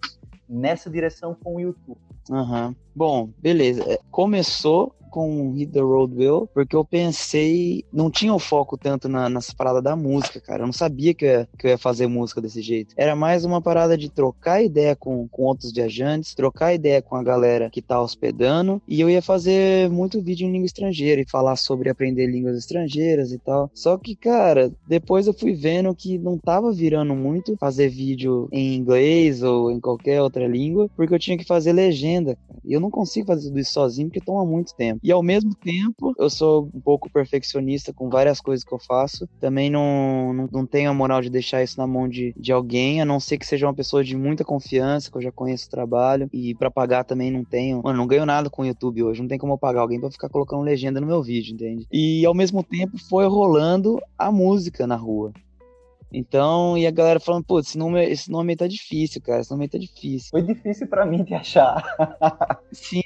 nessa 0.47 0.89
direção 0.89 1.35
com 1.41 1.55
o 1.55 1.59
YouTube? 1.59 1.99
Uhum. 2.29 2.75
Bom, 2.95 3.29
beleza. 3.41 3.83
É, 3.87 3.99
começou 4.11 4.95
com 5.13 5.51
Hit 5.51 5.71
the 5.71 5.79
Road 5.79 6.15
Will, 6.15 6.49
porque 6.55 6.75
eu 6.75 6.83
pensei, 6.83 7.85
não 7.93 8.09
tinha 8.09 8.33
o 8.33 8.39
foco 8.39 8.75
tanto 8.75 9.07
na, 9.07 9.29
nessa 9.29 9.53
parada 9.55 9.79
da 9.79 9.95
música, 9.95 10.41
cara. 10.41 10.63
Eu 10.63 10.65
não 10.65 10.73
sabia 10.73 11.13
que 11.13 11.23
eu, 11.23 11.29
ia, 11.29 11.49
que 11.55 11.67
eu 11.67 11.69
ia 11.69 11.77
fazer 11.77 12.07
música 12.07 12.41
desse 12.41 12.63
jeito. 12.63 12.95
Era 12.97 13.15
mais 13.15 13.45
uma 13.45 13.61
parada 13.61 13.95
de 13.95 14.09
trocar 14.09 14.63
ideia 14.63 14.95
com, 14.95 15.27
com 15.27 15.43
outros 15.43 15.71
viajantes, 15.71 16.33
trocar 16.33 16.73
ideia 16.73 16.99
com 16.99 17.15
a 17.15 17.21
galera 17.21 17.69
que 17.69 17.79
tá 17.79 18.01
hospedando, 18.01 18.81
e 18.87 18.99
eu 18.99 19.07
ia 19.07 19.21
fazer 19.21 19.87
muito 19.87 20.19
vídeo 20.19 20.47
em 20.47 20.51
língua 20.51 20.65
estrangeira 20.65 21.21
e 21.21 21.29
falar 21.29 21.57
sobre 21.57 21.91
aprender 21.91 22.25
línguas 22.25 22.57
estrangeiras 22.57 23.31
e 23.31 23.37
tal. 23.37 23.69
Só 23.71 23.95
que, 23.99 24.15
cara, 24.15 24.71
depois 24.87 25.27
eu 25.27 25.33
fui 25.33 25.53
vendo 25.53 25.93
que 25.93 26.17
não 26.17 26.39
tava 26.39 26.71
virando 26.71 27.13
muito 27.13 27.55
fazer 27.57 27.87
vídeo 27.87 28.49
em 28.51 28.73
inglês 28.73 29.43
ou 29.43 29.69
em 29.69 29.79
qualquer 29.79 30.23
outra 30.23 30.32
língua, 30.39 30.89
porque 30.95 31.13
eu 31.13 31.19
tinha 31.19 31.37
que 31.37 31.45
fazer 31.45 31.73
legenda. 31.73 32.37
E 32.63 32.73
eu 32.73 32.79
não 32.79 32.89
consigo 32.89 33.27
fazer 33.27 33.47
tudo 33.47 33.59
isso 33.59 33.73
sozinho 33.73 34.07
porque 34.07 34.21
toma 34.21 34.45
muito 34.45 34.73
tempo. 34.75 34.99
E 35.03 35.11
ao 35.11 35.21
mesmo 35.21 35.53
tempo, 35.53 36.13
eu 36.17 36.29
sou 36.29 36.69
um 36.73 36.79
pouco 36.79 37.09
perfeccionista 37.11 37.93
com 37.93 38.09
várias 38.09 38.39
coisas 38.39 38.63
que 38.63 38.73
eu 38.73 38.79
faço. 38.79 39.27
Também 39.39 39.69
não, 39.69 40.33
não, 40.33 40.49
não 40.51 40.65
tenho 40.65 40.89
a 40.89 40.93
moral 40.93 41.21
de 41.21 41.29
deixar 41.29 41.63
isso 41.63 41.77
na 41.77 41.87
mão 41.87 42.07
de, 42.07 42.33
de 42.37 42.51
alguém, 42.51 43.01
a 43.01 43.05
não 43.05 43.19
ser 43.19 43.37
que 43.37 43.45
seja 43.45 43.67
uma 43.67 43.73
pessoa 43.73 44.03
de 44.03 44.15
muita 44.15 44.43
confiança, 44.43 45.11
que 45.11 45.17
eu 45.17 45.21
já 45.21 45.31
conheço 45.31 45.67
o 45.67 45.71
trabalho. 45.71 46.29
E 46.31 46.55
para 46.55 46.71
pagar 46.71 47.03
também 47.03 47.31
não 47.31 47.43
tenho. 47.43 47.81
Mano, 47.83 47.97
não 47.97 48.07
ganho 48.07 48.25
nada 48.25 48.49
com 48.49 48.61
o 48.61 48.65
YouTube 48.65 49.03
hoje. 49.03 49.21
Não 49.21 49.27
tem 49.27 49.37
como 49.37 49.53
eu 49.53 49.57
pagar 49.57 49.81
alguém 49.81 49.99
para 49.99 50.11
ficar 50.11 50.29
colocando 50.29 50.61
legenda 50.61 51.01
no 51.01 51.07
meu 51.07 51.21
vídeo, 51.21 51.53
entende? 51.53 51.85
E 51.91 52.25
ao 52.25 52.33
mesmo 52.33 52.63
tempo 52.63 52.97
foi 52.97 53.27
rolando 53.27 53.99
a 54.17 54.31
música 54.31 54.87
na 54.87 54.95
rua. 54.95 55.33
Então, 56.13 56.77
e 56.77 56.85
a 56.85 56.91
galera 56.91 57.19
falando, 57.19 57.43
pô, 57.43 57.59
esse 57.59 57.75
nome, 57.75 58.05
esse 58.05 58.29
nome 58.29 58.51
aí 58.51 58.55
tá 58.55 58.67
difícil, 58.67 59.19
cara, 59.19 59.41
esse 59.41 59.49
nome 59.49 59.63
aí 59.63 59.69
tá 59.69 59.79
difícil. 59.79 60.29
Foi 60.29 60.43
difícil 60.43 60.87
para 60.87 61.07
mim 61.07 61.23
de 61.23 61.33
achar. 61.33 61.83
Sim, 62.71 63.01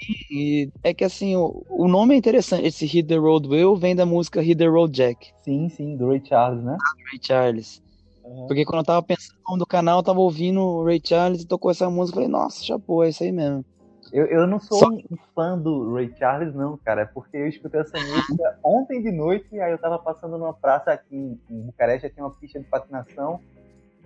é 0.84 0.93
que 0.93 1.06
assim, 1.06 1.34
o, 1.38 1.63
o, 1.70 1.88
nome 1.88 2.15
é 2.15 2.17
interessante, 2.17 2.67
esse 2.67 2.86
Hit 2.86 3.08
the 3.08 3.15
Road 3.15 3.48
Will 3.48 3.78
vem 3.78 3.96
da 3.96 4.06
música 4.06 4.41
Hit 4.41 4.58
the 4.58 4.67
Road 4.67 4.91
Jack. 4.91 5.30
Sim, 5.41 5.70
sim, 5.70 5.96
do 5.96 6.10
Ray 6.10 6.22
Charles, 6.26 6.62
né? 6.62 6.76
Ray 7.10 7.20
Charles. 7.22 7.82
Uhum. 8.26 8.48
Porque 8.48 8.65
quando 8.65 8.80
eu 8.80 8.86
tava 8.86 9.02
pensando 9.02 9.38
no 9.38 9.52
nome 9.52 9.60
do 9.60 9.65
canal, 9.65 10.00
eu 10.00 10.04
tava 10.04 10.20
ouvindo 10.20 10.60
o 10.60 10.84
Ray 10.84 11.00
Charles 11.02 11.43
e 11.43 11.48
tocou 11.48 11.72
essa 11.72 11.89
música, 11.89 12.20
eu 12.20 12.24
falei, 12.24 12.30
nossa, 12.30 12.62
chapô, 12.62 13.06
é 13.06 13.10
isso 13.10 13.24
aí 13.24 13.32
mesmo. 13.32 13.63
Eu, 14.12 14.26
eu 14.26 14.48
não 14.48 14.60
sou 14.60 14.80
Só... 14.80 14.89
um 14.89 15.17
fã 15.36 15.58
do 15.58 15.93
Ray 15.93 16.13
Charles, 16.17 16.54
não, 16.54 16.78
cara. 16.78 17.02
É 17.02 17.06
porque 17.06 17.38
eu 17.38 17.48
escutei 17.48 17.82
essa 17.82 17.98
música 18.00 18.58
ontem 18.63 19.02
de 19.02 19.12
noite, 19.12 19.48
e 19.52 19.60
aí 19.60 19.72
eu 19.72 19.78
tava 19.78 20.00
passando 20.00 20.38
numa 20.38 20.54
praça 20.54 20.91
aqui 20.91 21.39
em 21.50 21.62
Bucareste, 21.62 22.10
tem 22.10 22.24
uma 22.24 22.34
pista 22.34 22.60
de 22.60 22.65
patinação. 22.65 23.39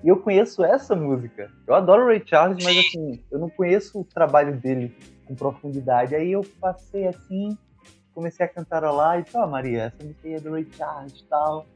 E 0.04 0.08
eu 0.08 0.18
conheço 0.18 0.64
essa 0.64 0.96
música. 0.96 1.52
Eu 1.68 1.76
adoro 1.76 2.04
o 2.04 2.08
Ray 2.08 2.24
Charles, 2.26 2.64
mas 2.64 2.78
assim, 2.78 3.24
eu 3.30 3.38
não 3.38 3.50
conheço 3.50 4.00
o 4.00 4.04
trabalho 4.04 4.56
dele 4.58 4.96
com 5.28 5.36
profundidade. 5.36 6.16
Aí 6.16 6.32
eu 6.32 6.42
passei 6.60 7.08
assim, 7.08 7.56
comecei 8.14 8.46
a 8.46 8.50
cantarolar 8.50 9.20
e 9.20 9.24
disse, 9.24 9.38
ó, 9.38 9.46
Maria, 9.46 9.84
essa 9.84 10.04
música 10.04 10.28
aí 10.28 10.34
é 10.34 10.40
do 10.40 10.52
Ray 10.54 10.68
Charles 10.72 11.20
e 11.20 11.24
tal. 11.26 11.68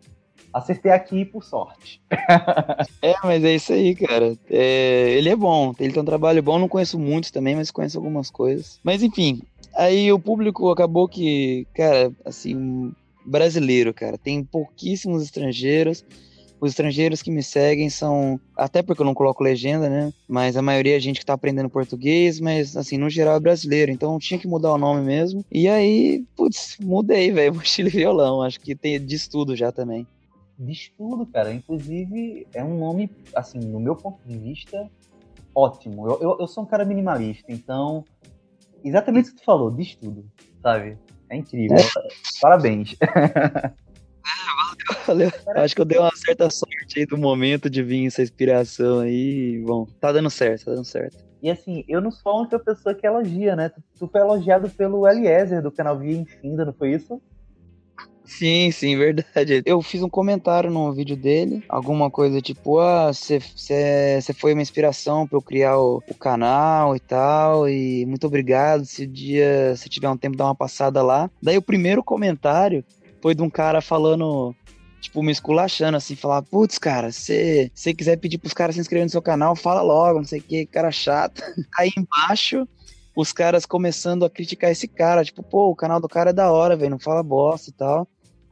Acertei 0.56 0.91
aqui 0.91 1.26
por 1.26 1.43
sorte. 1.43 2.02
é, 3.02 3.13
mas 3.24 3.43
é 3.43 3.56
isso 3.56 3.74
aí, 3.74 3.93
cara. 3.93 4.38
É, 4.50 5.12
ele 5.17 5.28
é 5.28 5.36
bom, 5.36 5.74
ele 5.78 5.91
tem 5.91 6.02
um 6.02 6.06
trabalho 6.06 6.41
bom, 6.41 6.58
não 6.58 6.69
conheço 6.69 6.98
muitos 6.98 7.30
também, 7.30 7.56
mas 7.56 7.71
conheço 7.71 7.98
algumas 7.98 8.32
coisas. 8.32 8.80
Mas 8.82 9.04
enfim, 9.04 9.41
aí 9.76 10.12
o 10.13 10.19
público 10.19 10.69
acabou 10.69 11.10
que, 11.10 11.67
cara, 11.76 12.10
assim, 12.24 12.93
brasileiro, 13.26 13.93
cara, 13.93 14.17
tem 14.17 14.45
pouquíssimos 14.45 15.24
estrangeiros. 15.24 16.06
Os 16.62 16.71
estrangeiros 16.71 17.21
que 17.21 17.30
me 17.30 17.43
seguem 17.43 17.89
são, 17.89 18.39
até 18.56 18.82
porque 18.82 19.02
eu 19.02 19.06
não 19.06 19.13
coloco 19.13 19.43
legenda, 19.43 19.89
né? 19.89 20.13
Mas 20.26 20.56
a 20.56 20.62
maioria 20.62 20.95
é 20.95 21.00
gente 21.02 21.19
que 21.19 21.26
tá 21.26 21.34
aprendendo 21.34 21.69
português, 21.69 22.39
mas 22.39 22.78
assim, 22.78 22.98
no 22.98 23.10
geral 23.10 23.36
é 23.36 23.39
brasileiro, 23.41 23.91
então 23.91 24.17
tinha 24.17 24.39
que 24.39 24.48
mudar 24.48 24.71
o 24.71 24.78
nome 24.78 25.02
mesmo. 25.02 25.43
E 25.52 25.67
aí, 25.67 26.24
putz, 26.34 26.78
mudei, 26.80 27.30
velho, 27.30 27.54
mochila 27.56 27.89
e 27.89 27.91
violão, 27.91 28.41
acho 28.41 28.60
que 28.62 28.74
tem 28.74 29.06
diz 29.06 29.28
tudo 29.28 29.54
já 29.54 29.69
também 29.69 30.08
diz 30.58 30.91
tudo, 30.98 31.26
cara. 31.26 31.54
Inclusive, 31.54 32.48
é 32.54 32.63
um 32.63 32.78
nome, 32.78 33.10
assim, 33.36 33.60
no 33.60 33.80
meu 33.80 33.96
ponto 33.96 34.20
de 34.26 34.38
vista, 34.38 34.89
ótimo. 35.54 36.08
Eu, 36.08 36.22
eu, 36.22 36.38
eu 36.41 36.48
sou 36.48 36.63
um 36.63 36.68
cara 36.68 36.86
minimalista, 36.86 37.52
então, 37.52 38.04
exatamente 38.84 39.30
o 39.30 39.34
que 39.34 39.41
tu 39.41 39.46
falou, 39.46 39.72
diz 39.72 39.96
tudo, 39.96 40.26
sabe? 40.62 40.98
É 41.30 41.38
incrível. 41.38 41.78
É. 41.78 41.82
Parabéns. 42.41 42.96
Valeu. 45.08 45.32
Acho 45.56 45.76
que 45.76 45.82
eu 45.82 45.86
dei 45.86 45.98
uma 45.98 46.15
certa 46.15 46.50
sorte 46.50 47.00
aí 47.00 47.06
do 47.06 47.18
momento 47.18 47.70
de 47.70 47.82
vir 47.82 48.08
essa 48.08 48.22
inspiração 48.22 49.00
aí. 49.00 49.62
Bom, 49.65 49.86
tá 50.00 50.12
dando 50.12 50.30
certo, 50.30 50.65
tá 50.65 50.74
dando 50.74 50.86
certo. 50.86 51.24
E 51.41 51.50
assim, 51.50 51.84
eu 51.88 52.02
não 52.02 52.12
sou 52.12 52.32
a 52.32 52.41
única 52.41 52.60
pessoa 52.60 52.96
que 52.96 53.06
elogia, 53.06 53.56
né? 53.56 53.70
Tu, 53.70 53.82
tu 54.00 54.08
foi 54.08 54.22
elogiado 54.22 54.70
pelo 54.70 55.08
Eliezer 55.08 55.62
do 55.62 55.72
canal 55.72 55.98
Via 55.98 56.18
Infinda, 56.18 56.65
não 56.65 56.74
foi 56.74 56.94
isso? 56.94 57.22
Sim, 58.26 58.72
sim, 58.72 58.98
verdade. 58.98 59.62
Eu 59.66 59.82
fiz 59.82 60.02
um 60.02 60.10
comentário 60.10 60.70
no 60.72 60.92
vídeo 60.92 61.16
dele, 61.16 61.64
alguma 61.70 62.10
coisa 62.10 62.42
tipo, 62.42 62.80
ah, 62.80 63.12
você 63.14 63.40
foi 64.38 64.54
uma 64.54 64.62
inspiração 64.62 65.28
para 65.28 65.38
eu 65.38 65.42
criar 65.42 65.78
o, 65.78 66.04
o, 66.08 66.16
canal 66.16 66.96
e 66.96 67.00
tal, 67.00 67.70
e 67.70 68.06
muito 68.06 68.26
obrigado, 68.26 68.84
se 68.86 69.06
dia, 69.06 69.76
se 69.78 69.88
tiver 69.88 70.10
um 70.10 70.18
tempo, 70.18 70.36
dá 70.36 70.46
uma 70.46 70.56
passada 70.56 71.04
lá. 71.04 71.30
Daí 71.42 71.58
o 71.58 71.62
primeiro 71.62 72.04
comentário 72.04 72.84
foi 73.22 73.36
de 73.36 73.42
um 73.42 73.50
cara 73.50 73.80
falando, 73.80 74.56
tipo, 75.00 75.22
me 75.22 75.32
esculachando, 75.32 75.96
assim, 75.96 76.16
falar, 76.16 76.42
putz, 76.42 76.80
cara, 76.80 77.12
se 77.12 77.72
você 77.74 77.94
quiser 77.94 78.18
pedir 78.18 78.40
pros 78.40 78.54
caras 78.54 78.76
se 78.76 78.82
inscreverem 78.82 79.06
no 79.06 79.12
seu 79.12 79.22
canal, 79.22 79.56
fala 79.56 79.82
logo, 79.82 80.20
não 80.20 80.26
sei 80.26 80.40
o 80.40 80.44
que, 80.44 80.66
cara 80.66 80.92
chato. 80.92 81.42
Aí 81.78 81.92
embaixo 81.96 82.68
os 83.16 83.32
caras 83.32 83.66
começando 83.66 84.26
a 84.26 84.30
criticar 84.30 84.72
esse 84.72 84.88
cara, 84.88 85.24
tipo, 85.24 85.42
pô, 85.44 85.70
o 85.70 85.76
canal 85.76 86.02
do 86.02 86.10
cara 86.10 86.32
é 86.32 86.34
da 86.34 86.52
hora, 86.52 86.76
velho, 86.76 86.92
não 86.92 87.00
fala 87.00 87.24
bosta 87.24 87.70
e 87.70 87.74
tal. 87.74 88.08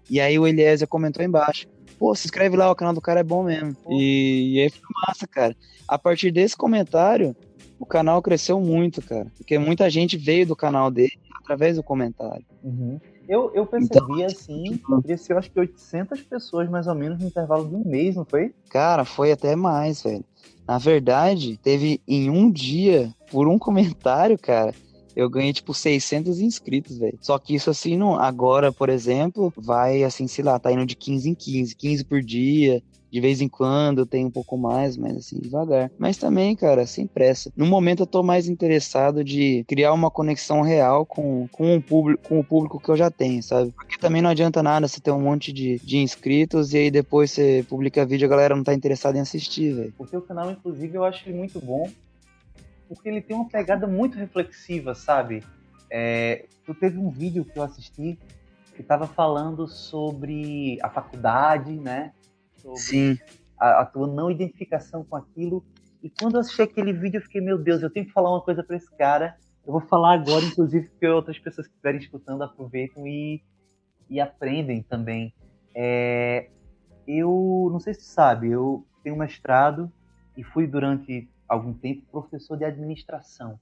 E 0.10 0.20
aí 0.20 0.38
o 0.38 0.48
Eliezer 0.48 0.88
comentou 0.88 1.24
embaixo. 1.24 1.68
Pô, 1.98 2.14
se 2.16 2.28
inscreve 2.28 2.58
lá, 2.58 2.70
o 2.72 2.76
canal 2.76 2.94
do 2.94 3.02
cara 3.02 3.22
é 3.22 3.24
bom 3.24 3.44
mesmo. 3.44 3.76
E, 3.90 4.56
e 4.56 4.62
aí 4.62 4.70
foi 4.70 4.82
massa, 5.08 5.28
cara. 5.28 5.56
A 5.88 5.98
partir 5.98 6.32
desse 6.32 6.56
comentário, 6.56 7.36
o 7.80 7.86
canal 7.86 8.22
cresceu 8.22 8.60
muito, 8.60 9.02
cara. 9.02 9.28
Porque 9.38 9.58
muita 9.58 9.90
gente 9.90 10.18
veio 10.18 10.46
do 10.46 10.56
canal 10.56 10.90
dele 10.92 11.20
através 11.44 11.76
do 11.76 11.84
comentário. 11.84 12.46
Uhum. 12.64 13.00
Eu, 13.28 13.52
eu 13.54 13.66
percebi 13.66 14.22
então, 14.22 14.26
assim, 14.26 14.80
cresceu 15.04 15.38
acho 15.38 15.50
que 15.50 15.60
800 15.60 16.22
pessoas 16.22 16.70
mais 16.70 16.88
ou 16.88 16.96
menos 16.96 17.20
no 17.20 17.28
intervalo 17.28 17.68
de 17.68 17.76
um 17.76 17.84
mês, 17.86 18.16
não 18.16 18.26
foi? 18.26 18.54
Cara, 18.70 19.06
foi 19.06 19.32
até 19.32 19.56
mais, 19.56 20.02
velho. 20.02 20.26
Na 20.68 20.78
verdade, 20.78 21.58
teve 21.58 22.02
em 22.08 22.30
um 22.30 22.52
dia, 22.52 23.14
por 23.32 23.48
um 23.48 23.58
comentário, 23.60 24.38
cara, 24.38 24.74
eu 25.16 25.30
ganhei, 25.30 25.54
tipo, 25.54 25.74
600 25.74 26.40
inscritos, 26.40 26.98
velho. 26.98 27.18
Só 27.22 27.38
que 27.38 27.56
isso, 27.56 27.70
assim, 27.70 27.98
não, 27.98 28.16
agora, 28.16 28.72
por 28.72 28.90
exemplo, 28.90 29.54
vai, 29.56 30.04
assim, 30.04 30.28
sei 30.28 30.44
lá, 30.44 30.60
tá 30.60 30.72
indo 30.72 30.86
de 30.86 30.96
15 30.96 31.30
em 31.30 31.36
15, 31.36 31.76
15 31.76 32.06
por 32.06 32.22
dia. 32.22 32.82
De 33.12 33.22
vez 33.22 33.42
em 33.42 33.48
quando 33.48 34.08
tem 34.08 34.26
um 34.26 34.32
pouco 34.32 34.58
mais, 34.58 34.98
mas 34.98 35.16
assim, 35.16 35.40
devagar. 35.40 35.92
Mas 36.00 36.18
também, 36.18 36.56
cara, 36.56 36.88
sem 36.88 37.06
pressa. 37.06 37.54
No 37.56 37.64
momento 37.68 38.02
eu 38.02 38.08
tô 38.08 38.24
mais 38.24 38.50
interessado 38.50 39.24
de 39.24 39.64
criar 39.68 39.94
uma 39.94 40.10
conexão 40.10 40.62
real 40.62 41.06
com, 41.06 41.48
com, 41.52 41.76
o, 41.76 41.82
público, 41.82 42.28
com 42.28 42.40
o 42.40 42.44
público 42.44 42.80
que 42.80 42.90
eu 42.90 42.98
já 42.98 43.12
tenho, 43.12 43.44
sabe? 43.44 43.72
Porque 43.72 44.00
também 44.00 44.20
não 44.20 44.32
adianta 44.32 44.64
nada 44.64 44.88
você 44.88 45.00
ter 45.00 45.12
um 45.12 45.22
monte 45.22 45.54
de, 45.54 45.80
de 45.84 46.00
inscritos 46.00 46.74
e 46.74 46.78
aí 46.80 46.90
depois 46.90 47.30
você 47.30 47.64
publica 47.70 48.04
vídeo 48.04 48.26
e 48.26 48.28
a 48.28 48.30
galera 48.30 48.56
não 48.56 48.64
tá 48.64 48.74
interessada 48.74 49.16
em 49.16 49.22
assistir, 49.22 49.76
velho. 49.76 49.94
O 50.00 50.08
seu 50.08 50.20
canal, 50.20 50.50
inclusive, 50.50 50.98
eu 50.98 51.04
acho 51.04 51.30
muito 51.30 51.60
bom 51.60 51.88
porque 52.88 53.10
ele 53.10 53.22
tem 53.22 53.36
uma 53.36 53.48
pegada 53.48 53.88
muito 53.88 54.18
reflexiva, 54.18 54.94
sabe? 54.94 55.44
É, 55.90 56.46
tu 56.66 56.74
teve 56.74 56.98
um 56.98 57.10
vídeo 57.10 57.46
que 57.46 57.58
eu 57.58 57.64
assisti 57.64 58.18
que 58.74 58.82
estava 58.82 59.06
falando 59.08 59.68
sobre 59.68 60.80
a 60.82 60.90
faculdade, 60.90 61.72
né? 61.74 62.12
Sobre 62.56 62.80
Sim. 62.80 63.18
A, 63.60 63.82
a, 63.82 63.86
tua 63.86 64.08
não 64.08 64.32
identificação 64.32 65.04
com 65.04 65.16
aquilo. 65.16 65.64
E 66.02 66.10
quando 66.10 66.36
eu 66.36 66.42
assisti 66.42 66.62
aquele 66.62 66.92
vídeo, 66.92 67.20
eu 67.20 67.22
fiquei, 67.22 67.40
meu 67.40 67.58
Deus, 67.58 67.82
eu 67.82 67.90
tenho 67.90 68.06
que 68.06 68.12
falar 68.12 68.32
uma 68.32 68.42
coisa 68.42 68.64
para 68.64 68.76
esse 68.76 68.92
cara. 68.98 69.38
Eu 69.66 69.72
vou 69.72 69.82
falar 69.82 70.14
agora, 70.14 70.44
inclusive, 70.44 70.90
porque 70.90 71.08
outras 71.08 71.40
pessoas 71.40 71.68
que 71.68 71.74
estiverem 71.74 72.00
escutando 72.00 72.44
aproveitam 72.44 73.08
e, 73.08 73.42
e 74.10 74.20
aprendem 74.20 74.82
também. 74.82 75.34
É, 75.76 76.50
eu 77.08 77.70
não 77.72 77.80
sei 77.80 77.94
se 77.94 78.02
tu 78.02 78.06
sabe, 78.06 78.50
eu 78.50 78.86
tenho 79.04 79.18
mestrado 79.18 79.92
e 80.36 80.44
fui 80.44 80.68
durante 80.68 81.30
algum 81.54 81.74
tempo 81.74 82.04
professor 82.12 82.58
de 82.58 82.66
administração. 82.66 83.60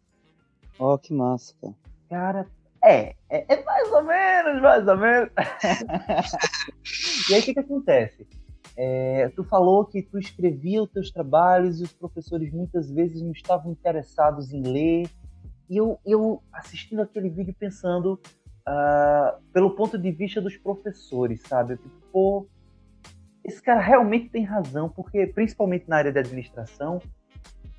Ó, 0.80 0.93
oh, 0.93 0.97
que 0.97 1.13
massa, 1.13 1.54
cara. 1.62 1.75
Cara, 2.10 2.47
é, 2.84 3.15
é, 3.30 3.45
é, 3.54 3.63
mais 3.63 3.91
ou 3.91 4.04
menos, 4.04 4.62
mais 4.62 4.88
ou 4.88 4.97
menos. 4.97 5.30
e 7.30 7.34
aí 7.34 7.41
o 7.41 7.43
que, 7.43 7.54
que 7.54 7.60
acontece? 7.60 8.27
É, 8.75 9.30
tu 9.36 9.43
falou 9.43 9.86
que 9.86 10.01
tu 10.01 10.17
escrevia 10.17 10.82
os 10.82 10.89
teus 10.89 11.12
trabalhos 11.12 11.80
e 11.80 11.84
os 11.84 11.93
professores 11.93 12.51
muitas 12.51 12.89
vezes 12.89 13.21
não 13.21 13.32
estavam 13.32 13.71
interessados 13.71 14.51
em 14.51 14.63
ler. 14.63 15.10
E 15.69 15.77
eu, 15.77 15.99
eu 16.06 16.41
assistindo 16.51 17.01
aquele 17.01 17.30
vídeo 17.30 17.56
pensando 17.58 18.19
uh, 18.67 19.41
pelo 19.54 19.71
ponto 19.75 19.97
de 19.97 20.12
vista 20.12 20.41
dos 20.41 20.58
professores, 20.58 21.41
sabe? 21.41 21.77
Pô, 22.12 22.47
esse 23.43 23.62
cara 23.62 23.80
realmente 23.80 24.30
tem 24.30 24.43
razão, 24.43 24.89
porque 24.89 25.27
principalmente 25.27 25.88
na 25.88 25.97
área 25.97 26.12
de 26.12 26.19
administração, 26.19 26.99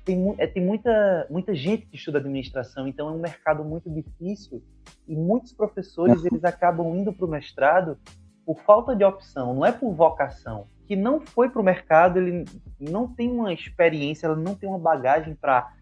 tem, 0.05 0.35
é, 0.37 0.47
tem 0.47 0.63
muita, 0.63 1.27
muita 1.29 1.55
gente 1.55 1.85
que 1.85 1.95
estuda 1.95 2.19
administração, 2.19 2.87
então 2.87 3.09
é 3.09 3.11
um 3.11 3.19
mercado 3.19 3.63
muito 3.63 3.89
difícil 3.89 4.61
e 5.07 5.15
muitos 5.15 5.53
professores 5.53 6.23
eles 6.25 6.43
acabam 6.43 6.95
indo 6.95 7.13
para 7.13 7.25
o 7.25 7.29
mestrado 7.29 7.97
por 8.45 8.59
falta 8.63 8.95
de 8.95 9.03
opção, 9.03 9.53
não 9.53 9.65
é 9.65 9.71
por 9.71 9.93
vocação. 9.93 10.67
Que 10.85 10.97
não 10.97 11.21
foi 11.21 11.49
para 11.49 11.61
o 11.61 11.63
mercado, 11.63 12.19
ele 12.19 12.43
não 12.77 13.07
tem 13.07 13.31
uma 13.31 13.53
experiência, 13.53 14.25
ela 14.25 14.35
não 14.35 14.53
tem 14.53 14.67
uma 14.67 14.79
bagagem 14.79 15.33
para 15.33 15.73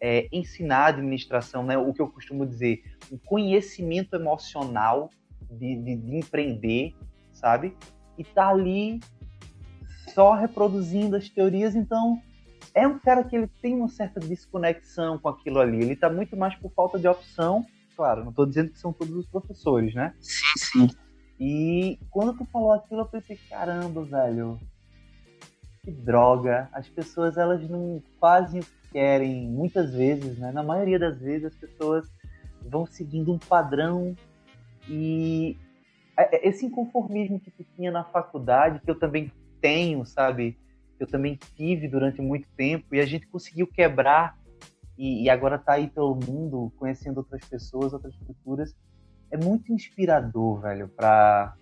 é, 0.00 0.28
ensinar 0.32 0.86
administração, 0.86 1.62
né? 1.62 1.78
o 1.78 1.92
que 1.92 2.02
eu 2.02 2.08
costumo 2.08 2.44
dizer, 2.44 2.82
um 3.12 3.18
conhecimento 3.18 4.16
emocional 4.16 5.10
de, 5.48 5.76
de, 5.76 5.96
de 5.96 6.16
empreender, 6.16 6.94
sabe? 7.32 7.76
E 8.18 8.24
tá 8.24 8.48
ali 8.48 8.98
só 10.12 10.34
reproduzindo 10.34 11.14
as 11.14 11.28
teorias, 11.28 11.76
então 11.76 12.20
é 12.78 12.86
um 12.86 12.98
cara 12.98 13.24
que 13.24 13.36
ele 13.36 13.48
tem 13.60 13.74
uma 13.74 13.88
certa 13.88 14.20
desconexão 14.20 15.18
com 15.18 15.28
aquilo 15.28 15.58
ali. 15.58 15.82
Ele 15.82 15.92
está 15.92 16.08
muito 16.08 16.36
mais 16.36 16.54
por 16.54 16.70
falta 16.72 16.98
de 16.98 17.08
opção. 17.08 17.64
Claro, 17.96 18.22
não 18.22 18.30
estou 18.30 18.46
dizendo 18.46 18.70
que 18.70 18.78
são 18.78 18.92
todos 18.92 19.14
os 19.14 19.26
professores, 19.26 19.94
né? 19.94 20.14
Sim, 20.20 20.56
sim. 20.56 20.90
E 21.40 21.98
quando 22.10 22.36
tu 22.36 22.44
falou 22.46 22.72
aquilo, 22.72 23.00
eu 23.00 23.06
pensei, 23.06 23.36
caramba, 23.48 24.04
velho, 24.04 24.58
que 25.82 25.90
droga. 25.90 26.68
As 26.72 26.88
pessoas, 26.88 27.36
elas 27.36 27.68
não 27.68 28.02
fazem 28.20 28.60
o 28.60 28.64
que 28.64 28.92
querem, 28.92 29.48
muitas 29.48 29.92
vezes, 29.92 30.38
né? 30.38 30.52
Na 30.52 30.62
maioria 30.62 30.98
das 30.98 31.18
vezes, 31.20 31.46
as 31.46 31.54
pessoas 31.54 32.08
vão 32.62 32.86
seguindo 32.86 33.32
um 33.32 33.38
padrão 33.38 34.14
e 34.88 35.56
esse 36.42 36.66
inconformismo 36.66 37.38
que 37.38 37.50
tu 37.50 37.64
tinha 37.76 37.92
na 37.92 38.04
faculdade, 38.04 38.80
que 38.80 38.90
eu 38.90 38.98
também 38.98 39.30
tenho, 39.60 40.04
sabe? 40.04 40.58
Eu 40.98 41.06
também 41.06 41.38
tive 41.56 41.88
durante 41.88 42.20
muito 42.20 42.48
tempo 42.56 42.94
e 42.94 43.00
a 43.00 43.06
gente 43.06 43.26
conseguiu 43.26 43.66
quebrar 43.66 44.38
e, 44.96 45.24
e 45.24 45.30
agora 45.30 45.56
está 45.56 45.74
aí 45.74 45.88
pelo 45.88 46.14
mundo 46.14 46.72
conhecendo 46.76 47.18
outras 47.18 47.44
pessoas, 47.44 47.92
outras 47.92 48.16
culturas. 48.16 48.74
É 49.30 49.36
muito 49.36 49.72
inspirador, 49.72 50.60
velho, 50.60 50.88
para 50.88 51.54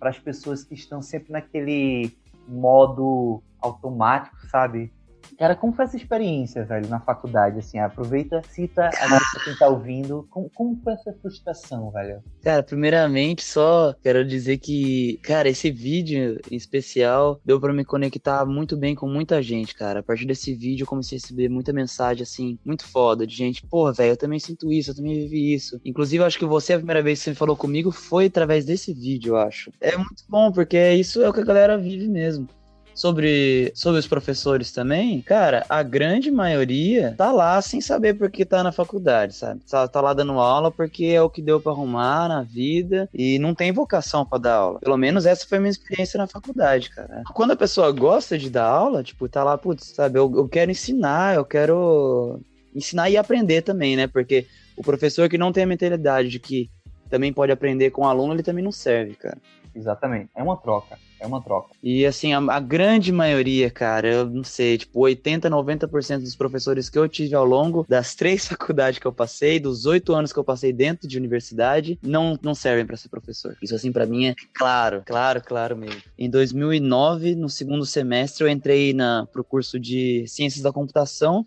as 0.00 0.18
pessoas 0.18 0.64
que 0.64 0.74
estão 0.74 1.02
sempre 1.02 1.32
naquele 1.32 2.16
modo 2.48 3.42
automático, 3.60 4.46
sabe? 4.48 4.92
Cara, 5.40 5.56
como 5.56 5.72
foi 5.72 5.86
essa 5.86 5.96
experiência, 5.96 6.66
velho, 6.66 6.86
na 6.90 7.00
faculdade? 7.00 7.60
Assim, 7.60 7.78
aproveita, 7.78 8.42
cita 8.50 8.90
agora 8.98 9.22
pra 9.32 9.42
quem 9.42 9.56
tá 9.56 9.68
ouvindo. 9.68 10.28
Como, 10.28 10.50
como 10.50 10.78
foi 10.84 10.92
essa 10.92 11.14
frustração, 11.14 11.90
velho? 11.90 12.22
Cara, 12.42 12.62
primeiramente, 12.62 13.42
só 13.42 13.94
quero 14.02 14.22
dizer 14.22 14.58
que, 14.58 15.18
cara, 15.22 15.48
esse 15.48 15.70
vídeo 15.70 16.38
em 16.50 16.56
especial 16.56 17.40
deu 17.42 17.58
para 17.58 17.72
me 17.72 17.86
conectar 17.86 18.44
muito 18.44 18.76
bem 18.76 18.94
com 18.94 19.08
muita 19.08 19.40
gente, 19.40 19.74
cara. 19.74 20.00
A 20.00 20.02
partir 20.02 20.26
desse 20.26 20.52
vídeo 20.52 20.82
eu 20.82 20.86
comecei 20.86 21.16
a 21.16 21.18
receber 21.18 21.48
muita 21.48 21.72
mensagem, 21.72 22.22
assim, 22.22 22.58
muito 22.62 22.84
foda, 22.84 23.26
de 23.26 23.34
gente, 23.34 23.66
porra, 23.66 23.94
velho, 23.94 24.12
eu 24.12 24.18
também 24.18 24.38
sinto 24.38 24.70
isso, 24.70 24.90
eu 24.90 24.94
também 24.94 25.20
vivi 25.20 25.54
isso. 25.54 25.80
Inclusive, 25.82 26.22
eu 26.22 26.26
acho 26.26 26.38
que 26.38 26.44
você, 26.44 26.74
a 26.74 26.76
primeira 26.76 27.02
vez 27.02 27.18
que 27.18 27.30
você 27.30 27.34
falou 27.34 27.56
comigo, 27.56 27.90
foi 27.90 28.26
através 28.26 28.66
desse 28.66 28.92
vídeo, 28.92 29.30
eu 29.30 29.36
acho. 29.38 29.72
É 29.80 29.96
muito 29.96 30.22
bom, 30.28 30.52
porque 30.52 30.92
isso 30.92 31.22
é 31.22 31.28
o 31.30 31.32
que 31.32 31.40
a 31.40 31.44
galera 31.44 31.78
vive 31.78 32.06
mesmo 32.08 32.46
sobre, 32.94 33.72
sobre 33.74 33.98
os 33.98 34.06
professores 34.06 34.72
também, 34.72 35.20
cara, 35.22 35.64
a 35.68 35.82
grande 35.82 36.30
maioria 36.30 37.14
tá 37.16 37.32
lá 37.32 37.60
sem 37.62 37.80
saber 37.80 38.14
por 38.14 38.30
que 38.30 38.44
tá 38.44 38.62
na 38.62 38.72
faculdade, 38.72 39.34
sabe? 39.34 39.60
Tá, 39.68 39.88
tá 39.88 40.00
lá 40.00 40.12
dando 40.12 40.32
aula 40.32 40.70
porque 40.70 41.06
é 41.06 41.22
o 41.22 41.30
que 41.30 41.42
deu 41.42 41.60
para 41.60 41.72
arrumar 41.72 42.28
na 42.28 42.42
vida 42.42 43.08
e 43.14 43.38
não 43.38 43.54
tem 43.54 43.72
vocação 43.72 44.24
para 44.24 44.38
dar 44.38 44.54
aula. 44.54 44.78
Pelo 44.80 44.96
menos 44.96 45.26
essa 45.26 45.46
foi 45.46 45.58
a 45.58 45.60
minha 45.60 45.70
experiência 45.70 46.18
na 46.18 46.26
faculdade, 46.26 46.90
cara. 46.90 47.22
Quando 47.32 47.52
a 47.52 47.56
pessoa 47.56 47.90
gosta 47.92 48.38
de 48.38 48.50
dar 48.50 48.66
aula, 48.66 49.02
tipo, 49.02 49.28
tá 49.28 49.42
lá, 49.42 49.56
putz, 49.56 49.92
sabe, 49.94 50.18
eu, 50.18 50.30
eu 50.34 50.48
quero 50.48 50.70
ensinar, 50.70 51.34
eu 51.34 51.44
quero 51.44 52.40
ensinar 52.74 53.10
e 53.10 53.16
aprender 53.16 53.62
também, 53.62 53.96
né? 53.96 54.06
Porque 54.06 54.46
o 54.76 54.82
professor 54.82 55.28
que 55.28 55.38
não 55.38 55.52
tem 55.52 55.64
a 55.64 55.66
mentalidade 55.66 56.28
de 56.28 56.38
que 56.38 56.70
também 57.08 57.32
pode 57.32 57.50
aprender 57.50 57.90
com 57.90 58.02
o 58.02 58.06
aluno, 58.06 58.34
ele 58.34 58.42
também 58.42 58.62
não 58.62 58.72
serve, 58.72 59.14
cara. 59.14 59.38
Exatamente. 59.74 60.30
É 60.34 60.42
uma 60.42 60.56
troca. 60.56 60.96
É 61.20 61.26
uma 61.26 61.42
troca. 61.42 61.74
E 61.82 62.06
assim, 62.06 62.32
a, 62.32 62.38
a, 62.38 62.60
grande 62.60 63.12
maioria, 63.12 63.70
cara, 63.70 64.08
eu 64.08 64.26
não 64.28 64.42
sei, 64.42 64.78
tipo, 64.78 65.00
80, 65.00 65.50
90% 65.50 66.20
dos 66.20 66.34
professores 66.34 66.88
que 66.88 66.98
eu 66.98 67.08
tive 67.08 67.34
ao 67.34 67.44
longo 67.44 67.84
das 67.88 68.14
três 68.14 68.46
faculdades 68.48 68.98
que 68.98 69.06
eu 69.06 69.12
passei, 69.12 69.60
dos 69.60 69.86
oito 69.86 70.14
anos 70.14 70.32
que 70.32 70.38
eu 70.38 70.44
passei 70.44 70.72
dentro 70.72 71.06
de 71.06 71.18
universidade, 71.18 71.98
não, 72.02 72.38
não 72.42 72.54
servem 72.54 72.86
para 72.86 72.96
ser 72.96 73.08
professor. 73.08 73.56
Isso, 73.62 73.74
assim, 73.74 73.92
para 73.92 74.06
mim 74.06 74.26
é 74.26 74.34
claro, 74.54 75.02
claro, 75.04 75.42
claro 75.42 75.76
mesmo. 75.76 76.00
Em 76.18 76.30
2009, 76.30 77.34
no 77.34 77.48
segundo 77.48 77.84
semestre, 77.84 78.44
eu 78.44 78.48
entrei 78.48 78.94
na, 78.94 79.26
pro 79.30 79.44
curso 79.44 79.78
de 79.78 80.24
Ciências 80.26 80.62
da 80.62 80.72
Computação 80.72 81.44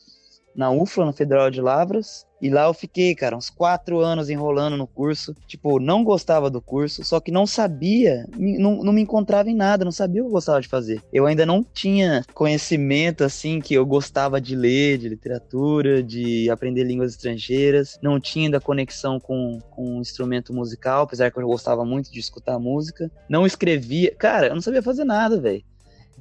na 0.55 0.71
UFLA, 0.71 1.05
no 1.05 1.13
Federal 1.13 1.49
de 1.49 1.61
Lavras. 1.61 2.25
E 2.41 2.49
lá 2.49 2.65
eu 2.65 2.73
fiquei, 2.73 3.15
cara, 3.15 3.37
uns 3.37 3.49
quatro 3.49 3.99
anos 3.99 4.29
enrolando 4.29 4.75
no 4.75 4.85
curso. 4.85 5.33
Tipo, 5.47 5.79
não 5.79 6.03
gostava 6.03 6.49
do 6.49 6.61
curso, 6.61 7.01
só 7.03 7.21
que 7.21 7.31
não 7.31 7.47
sabia, 7.47 8.27
não, 8.37 8.83
não 8.83 8.91
me 8.91 9.01
encontrava 9.01 9.49
em 9.49 9.55
nada, 9.55 9.85
não 9.85 9.93
sabia 9.93 10.21
o 10.21 10.25
que 10.25 10.29
eu 10.29 10.33
gostava 10.33 10.59
de 10.59 10.67
fazer. 10.67 11.01
Eu 11.13 11.25
ainda 11.25 11.45
não 11.45 11.63
tinha 11.63 12.21
conhecimento, 12.33 13.23
assim, 13.23 13.61
que 13.61 13.73
eu 13.73 13.85
gostava 13.85 14.41
de 14.41 14.57
ler, 14.57 14.97
de 14.97 15.07
literatura, 15.07 16.03
de 16.03 16.49
aprender 16.49 16.83
línguas 16.83 17.11
estrangeiras. 17.11 17.97
Não 18.01 18.19
tinha 18.19 18.47
ainda 18.47 18.59
conexão 18.59 19.21
com, 19.21 19.59
com 19.71 19.97
um 19.97 20.01
instrumento 20.01 20.53
musical, 20.53 21.03
apesar 21.03 21.31
que 21.31 21.39
eu 21.39 21.47
gostava 21.47 21.85
muito 21.85 22.11
de 22.11 22.19
escutar 22.19 22.59
música. 22.59 23.09
Não 23.29 23.45
escrevia. 23.45 24.13
Cara, 24.15 24.47
eu 24.47 24.55
não 24.55 24.61
sabia 24.61 24.83
fazer 24.83 25.05
nada, 25.05 25.39
velho 25.39 25.63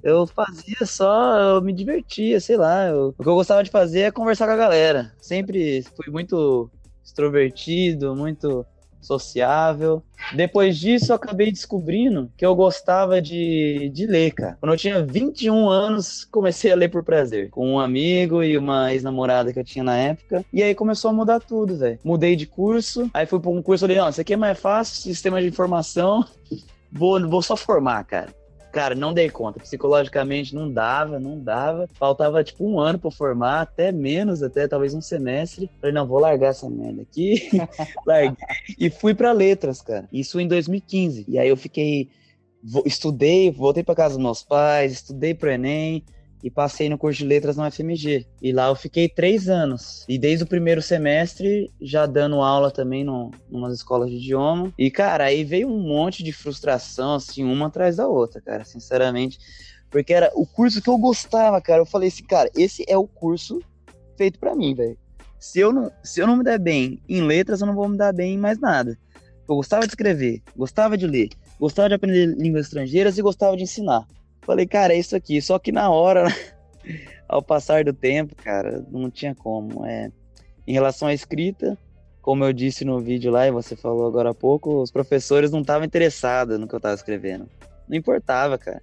eu 0.03 0.27
fazia 0.27 0.85
só, 0.85 1.39
eu 1.39 1.63
me 1.63 1.73
divertia, 1.73 2.41
sei 2.41 2.57
lá. 2.57 2.87
Eu, 2.87 3.15
o 3.17 3.23
que 3.23 3.29
eu 3.29 3.35
gostava 3.35 3.63
de 3.63 3.71
fazer 3.71 4.01
é 4.01 4.11
conversar 4.11 4.47
com 4.47 4.53
a 4.53 4.57
galera. 4.57 5.13
Sempre 5.21 5.83
fui 5.97 6.13
muito 6.13 6.71
extrovertido, 7.05 8.15
muito 8.15 8.65
sociável. 9.03 10.03
Depois 10.35 10.79
disso, 10.79 11.11
eu 11.11 11.17
acabei 11.17 11.51
descobrindo 11.51 12.31
que 12.37 12.47
eu 12.47 12.55
gostava 12.55 13.21
de, 13.21 13.91
de 13.93 14.07
ler, 14.07 14.33
cara. 14.33 14.57
Quando 14.61 14.73
eu 14.73 14.79
tinha 14.79 15.05
21 15.05 15.69
anos, 15.69 16.25
comecei 16.25 16.73
a 16.73 16.77
ler 16.77 16.89
por 16.89 17.03
prazer. 17.03 17.51
Com 17.51 17.75
um 17.75 17.81
amigo 17.81 18.43
e 18.43 18.57
uma 18.57 18.93
ex-namorada 18.93 19.53
que 19.53 19.59
eu 19.59 19.65
tinha 19.65 19.85
na 19.85 19.97
época. 19.97 20.45
E 20.53 20.63
aí 20.63 20.75
começou 20.75 21.11
a 21.11 21.15
mudar 21.15 21.41
tudo, 21.41 21.77
velho. 21.77 21.99
Mudei 22.05 22.37
de 22.37 22.47
curso, 22.47 23.11
aí 23.13 23.27
fui 23.27 23.41
para 23.41 23.51
um 23.51 23.63
curso 23.63 23.85
ali, 23.85 23.97
não, 23.97 24.09
isso 24.09 24.21
aqui 24.21 24.35
é 24.35 24.37
mais 24.37 24.59
fácil, 24.59 25.03
sistema 25.03 25.41
de 25.41 25.49
informação. 25.49 26.25
Vou, 26.91 27.29
vou 27.29 27.43
só 27.43 27.57
formar, 27.57 28.05
cara. 28.05 28.33
Cara, 28.73 28.95
não 28.95 29.13
dei 29.13 29.29
conta. 29.29 29.61
Psicologicamente 29.61 30.55
não 30.55 30.73
dava, 30.73 31.21
não 31.21 31.39
dava. 31.39 31.87
Faltava 31.93 32.43
tipo 32.43 32.67
um 32.67 32.81
ano 32.81 32.99
para 32.99 33.11
formar, 33.11 33.61
até 33.61 33.93
menos, 33.93 34.43
até 34.43 34.67
talvez 34.67 34.95
um 34.95 35.01
semestre. 35.03 35.71
Falei, 35.79 35.95
não, 35.95 36.07
vou 36.07 36.19
largar 36.19 36.49
essa 36.49 36.69
merda 36.71 37.03
aqui. 37.03 37.51
Larguei. 38.07 38.37
E 38.79 38.89
fui 38.89 39.15
para 39.15 39.31
letras, 39.31 39.83
cara. 39.83 40.09
Isso 40.11 40.41
em 40.41 40.49
2015. 40.49 41.27
E 41.29 41.39
aí 41.39 41.49
eu 41.49 41.57
fiquei. 41.57 42.09
Estudei, 42.87 43.51
voltei 43.51 43.83
para 43.83 43.95
casa 43.95 44.15
dos 44.15 44.23
meus 44.23 44.43
pais, 44.43 44.93
estudei 44.93 45.35
pro 45.35 45.51
Enem 45.51 46.05
e 46.43 46.51
passei 46.51 46.89
no 46.89 46.99
curso 46.99 47.19
de 47.19 47.25
letras 47.25 47.57
no 47.57 47.71
FMG. 47.71 48.27
E 48.43 48.53
lá 48.53 48.69
eu 48.69 48.75
fiquei 48.75 49.09
três 49.09 49.49
anos. 49.49 50.05
E 50.09 50.19
desde 50.19 50.45
o 50.45 50.47
primeiro 50.47 50.83
semestre, 50.83 51.71
já 51.81 52.05
dando 52.05 52.41
aula 52.43 52.71
também 52.71 53.05
no, 53.05 53.31
umas 53.51 53.75
escolas 53.75 54.11
de 54.11 54.17
idioma. 54.17 54.73
E, 54.77 54.91
cara, 54.91 55.25
aí 55.25 55.45
veio 55.45 55.69
um 55.69 55.81
monte 55.81 56.25
de 56.25 56.33
frustração, 56.33 57.15
assim, 57.15 57.45
uma 57.45 57.69
atrás 57.69 57.97
da 57.97 58.09
outra, 58.09 58.41
cara, 58.41 58.65
sinceramente. 58.65 59.39
Porque 59.89 60.13
era 60.13 60.33
o 60.35 60.47
curso 60.47 60.83
que 60.83 60.89
eu 60.89 60.99
gostava, 60.99 61.61
cara. 61.61 61.83
Eu 61.83 61.87
falei 61.87 62.09
assim, 62.09 62.25
cara, 62.25 62.51
esse 62.57 62.85
é 62.89 62.97
o 62.97 63.07
curso 63.07 63.61
feito 64.17 64.39
para 64.39 64.55
mim, 64.57 64.75
velho. 64.75 64.99
Se 65.39 65.61
eu, 65.61 65.73
não, 65.73 65.91
se 66.03 66.21
eu 66.21 66.27
não 66.27 66.37
me 66.37 66.45
der 66.45 66.59
bem 66.59 67.01
em 67.09 67.21
letras, 67.21 67.61
eu 67.61 67.67
não 67.67 67.75
vou 67.75 67.89
me 67.89 67.97
dar 67.97 68.13
bem 68.13 68.35
em 68.35 68.39
mais 68.39 68.59
nada. 68.59 68.99
Eu 69.49 69.57
gostava 69.57 69.83
de 69.83 69.93
escrever, 69.93 70.41
gostava 70.57 70.97
de 70.97 71.07
ler, 71.07 71.29
gostava 71.59 71.89
de 71.89 71.95
aprender 71.95 72.27
línguas 72.27 72.67
estrangeiras 72.67 73.19
e 73.19 73.23
gostava 73.23 73.57
de 73.57 73.65
ensinar. 73.65 74.07
Falei, 74.43 74.67
cara, 74.67 74.93
é 74.93 74.99
isso 74.99 75.17
aqui. 75.17 75.41
Só 75.41 75.59
que 75.59 75.73
na 75.73 75.91
hora, 75.91 76.27
ao 77.29 77.43
passar 77.43 77.85
do 77.85 77.93
tempo, 77.93 78.35
cara, 78.37 78.85
não 78.91 79.11
tinha 79.11 79.35
como. 79.35 79.87
É, 79.87 80.11
em 80.67 80.73
relação 80.73 81.09
à 81.09 81.15
escrita, 81.15 81.79
como 82.21 82.45
eu 82.45 82.53
disse 82.53 82.85
no 82.85 83.01
vídeo 83.01 83.33
lá 83.33 83.47
e 83.47 83.51
você 83.51 83.75
falou 83.75 84.07
agora 84.07 84.31
há 84.31 84.35
pouco, 84.35 84.81
os 84.81 84.91
professores 84.91 85.51
não 85.51 85.61
estavam 85.61 85.85
interessados 85.85 86.59
no 86.59 86.69
que 86.69 86.75
eu 86.75 86.79
estava 86.79 86.95
escrevendo. 86.95 87.49
Não 87.89 87.97
importava, 87.97 88.57
cara. 88.57 88.83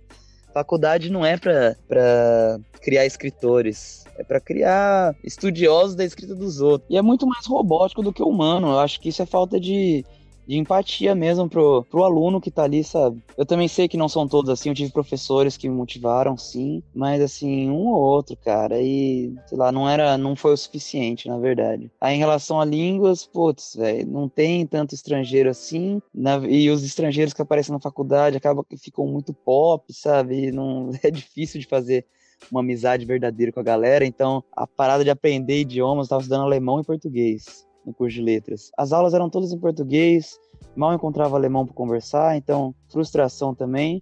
Faculdade 0.53 1.11
não 1.11 1.25
é 1.25 1.37
pra 1.37 2.59
criar 2.81 3.05
escritores, 3.05 4.03
é 4.17 4.23
para 4.23 4.39
criar 4.39 5.15
estudiosos 5.23 5.95
da 5.95 6.03
escrita 6.03 6.35
dos 6.35 6.59
outros. 6.59 6.89
E 6.89 6.97
é 6.97 7.01
muito 7.01 7.25
mais 7.27 7.45
robótico 7.45 8.01
do 8.01 8.11
que 8.11 8.23
humano. 8.23 8.67
Eu 8.67 8.79
acho 8.79 8.99
que 8.99 9.09
isso 9.09 9.21
é 9.21 9.25
falta 9.25 9.59
de, 9.59 10.03
de 10.49 10.57
empatia 10.57 11.13
mesmo 11.13 11.47
pro, 11.47 11.83
pro 11.83 12.03
aluno 12.03 12.41
que 12.41 12.49
tá 12.49 12.63
ali, 12.63 12.83
sabe? 12.83 13.21
Eu 13.37 13.45
também 13.45 13.67
sei 13.67 13.87
que 13.87 13.95
não 13.95 14.09
são 14.09 14.27
todos 14.27 14.49
assim, 14.49 14.69
eu 14.69 14.75
tive 14.75 14.91
professores 14.91 15.55
que 15.55 15.69
me 15.69 15.75
motivaram, 15.75 16.35
sim, 16.35 16.81
mas 16.91 17.21
assim, 17.21 17.69
um 17.69 17.85
ou 17.85 18.01
outro, 18.01 18.35
cara, 18.35 18.81
e 18.81 19.31
sei 19.45 19.55
lá, 19.55 19.71
não 19.71 19.87
era, 19.87 20.17
não 20.17 20.35
foi 20.35 20.53
o 20.53 20.57
suficiente, 20.57 21.27
na 21.27 21.37
verdade. 21.37 21.91
Aí 22.01 22.15
em 22.15 22.17
relação 22.17 22.59
a 22.59 22.65
línguas, 22.65 23.27
putz, 23.27 23.75
velho, 23.75 24.07
não 24.07 24.27
tem 24.27 24.65
tanto 24.65 24.95
estrangeiro 24.95 25.51
assim, 25.51 26.01
na, 26.11 26.37
e 26.37 26.71
os 26.71 26.83
estrangeiros 26.83 27.31
que 27.31 27.43
aparecem 27.43 27.71
na 27.71 27.79
faculdade 27.79 28.35
acabam 28.35 28.65
que 28.67 28.75
ficam 28.75 29.05
muito 29.05 29.31
pop, 29.35 29.93
sabe? 29.93 30.47
E 30.47 30.51
não 30.51 30.89
é 31.03 31.11
difícil 31.11 31.59
de 31.59 31.67
fazer 31.67 32.07
uma 32.51 32.61
amizade 32.61 33.05
verdadeira 33.05 33.51
com 33.51 33.59
a 33.59 33.63
galera, 33.63 34.03
então 34.03 34.43
a 34.51 34.65
parada 34.65 35.03
de 35.03 35.11
aprender 35.11 35.59
idiomas, 35.59 36.07
eu 36.07 36.09
tava 36.09 36.21
estudando 36.23 36.45
alemão 36.45 36.79
e 36.79 36.83
português 36.83 37.68
no 37.89 37.93
curso 37.93 38.15
de 38.15 38.21
letras. 38.21 38.71
As 38.77 38.93
aulas 38.93 39.13
eram 39.13 39.29
todas 39.29 39.51
em 39.51 39.57
português, 39.57 40.39
mal 40.75 40.93
encontrava 40.93 41.35
alemão 41.35 41.65
para 41.65 41.75
conversar, 41.75 42.37
então 42.37 42.73
frustração 42.87 43.53
também. 43.53 44.01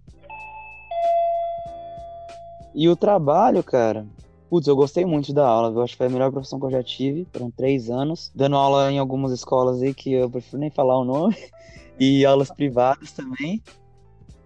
E 2.74 2.88
o 2.88 2.94
trabalho, 2.94 3.64
cara, 3.64 4.06
Putz, 4.48 4.66
eu 4.66 4.74
gostei 4.74 5.04
muito 5.04 5.32
da 5.32 5.46
aula, 5.46 5.68
eu 5.70 5.82
acho 5.82 5.92
que 5.92 5.98
foi 5.98 6.06
a 6.06 6.10
melhor 6.10 6.32
profissão 6.32 6.58
que 6.58 6.64
eu 6.64 6.70
já 6.70 6.82
tive. 6.82 7.26
Foram 7.30 7.50
três 7.50 7.90
anos, 7.90 8.32
dando 8.34 8.56
aula 8.56 8.90
em 8.90 8.98
algumas 8.98 9.30
escolas 9.30 9.82
aí 9.82 9.92
que 9.92 10.12
eu 10.12 10.30
prefiro 10.30 10.58
nem 10.58 10.70
falar 10.70 10.98
o 10.98 11.04
nome, 11.04 11.36
e 12.00 12.24
aulas 12.24 12.50
privadas 12.50 13.12
também. 13.12 13.62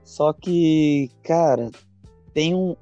Só 0.02 0.33
que, 0.33 1.09
cara, 1.22 1.70
tem 2.35 2.52
um, 2.52 2.74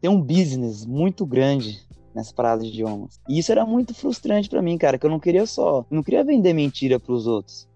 tem 0.00 0.10
um 0.10 0.20
business 0.20 0.84
muito 0.84 1.24
grande 1.24 1.80
nessa 2.14 2.34
parada 2.34 2.62
de 2.62 2.68
idiomas. 2.68 3.20
E 3.28 3.38
isso 3.38 3.52
era 3.52 3.64
muito 3.64 3.94
frustrante 3.94 4.48
para 4.48 4.62
mim, 4.62 4.76
cara, 4.76 4.98
que 4.98 5.06
eu 5.06 5.10
não 5.10 5.20
queria 5.20 5.46
só, 5.46 5.84
não 5.90 6.02
queria 6.02 6.24
vender 6.24 6.52
mentira 6.52 6.98
para 6.98 7.12
os 7.12 7.26
outros. 7.26 7.68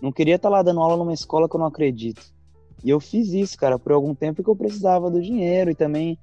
Não 0.00 0.12
queria 0.12 0.36
estar 0.36 0.48
tá 0.48 0.56
lá 0.56 0.62
dando 0.62 0.80
aula 0.80 0.96
numa 0.96 1.12
escola 1.12 1.48
que 1.48 1.56
eu 1.56 1.60
não 1.60 1.66
acredito. 1.66 2.22
E 2.84 2.90
eu 2.90 2.98
fiz 2.98 3.32
isso, 3.32 3.56
cara, 3.56 3.78
por 3.78 3.92
algum 3.92 4.14
tempo 4.14 4.36
porque 4.36 4.50
eu 4.50 4.56
precisava 4.56 5.10
do 5.10 5.22
dinheiro 5.22 5.70
e 5.70 5.74
também 5.74 6.18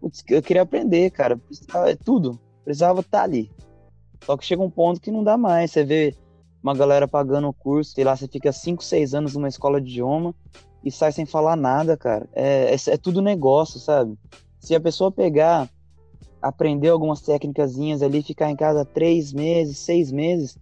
putz, 0.00 0.22
eu 0.28 0.42
queria 0.42 0.62
aprender, 0.62 1.10
cara, 1.10 1.36
precisava, 1.36 1.90
é 1.90 1.96
tudo, 1.96 2.38
precisava 2.62 3.00
estar 3.00 3.18
tá 3.18 3.24
ali. 3.24 3.50
Só 4.24 4.36
que 4.36 4.44
chega 4.44 4.62
um 4.62 4.70
ponto 4.70 5.00
que 5.00 5.10
não 5.10 5.24
dá 5.24 5.36
mais, 5.36 5.70
você 5.70 5.84
vê 5.84 6.14
uma 6.62 6.74
galera 6.74 7.08
pagando 7.08 7.48
o 7.48 7.52
curso, 7.52 7.92
sei 7.92 8.04
lá, 8.04 8.14
você 8.16 8.28
fica 8.28 8.52
5, 8.52 8.82
6 8.82 9.14
anos 9.14 9.34
numa 9.34 9.48
escola 9.48 9.80
de 9.80 9.90
idioma 9.90 10.34
e 10.82 10.90
sai 10.90 11.12
sem 11.12 11.24
falar 11.24 11.56
nada, 11.56 11.96
cara. 11.96 12.28
É, 12.34 12.74
é, 12.74 12.94
é 12.94 12.96
tudo 12.96 13.22
negócio, 13.22 13.80
sabe? 13.80 14.18
Se 14.58 14.74
a 14.74 14.80
pessoa 14.80 15.10
pegar 15.10 15.68
aprender 16.44 16.90
algumas 16.90 17.22
técnicas 17.22 17.76
ali, 18.02 18.22
ficar 18.22 18.50
em 18.50 18.56
casa 18.56 18.84
três 18.84 19.32
meses, 19.32 19.78
seis 19.78 20.12
meses, 20.12 20.58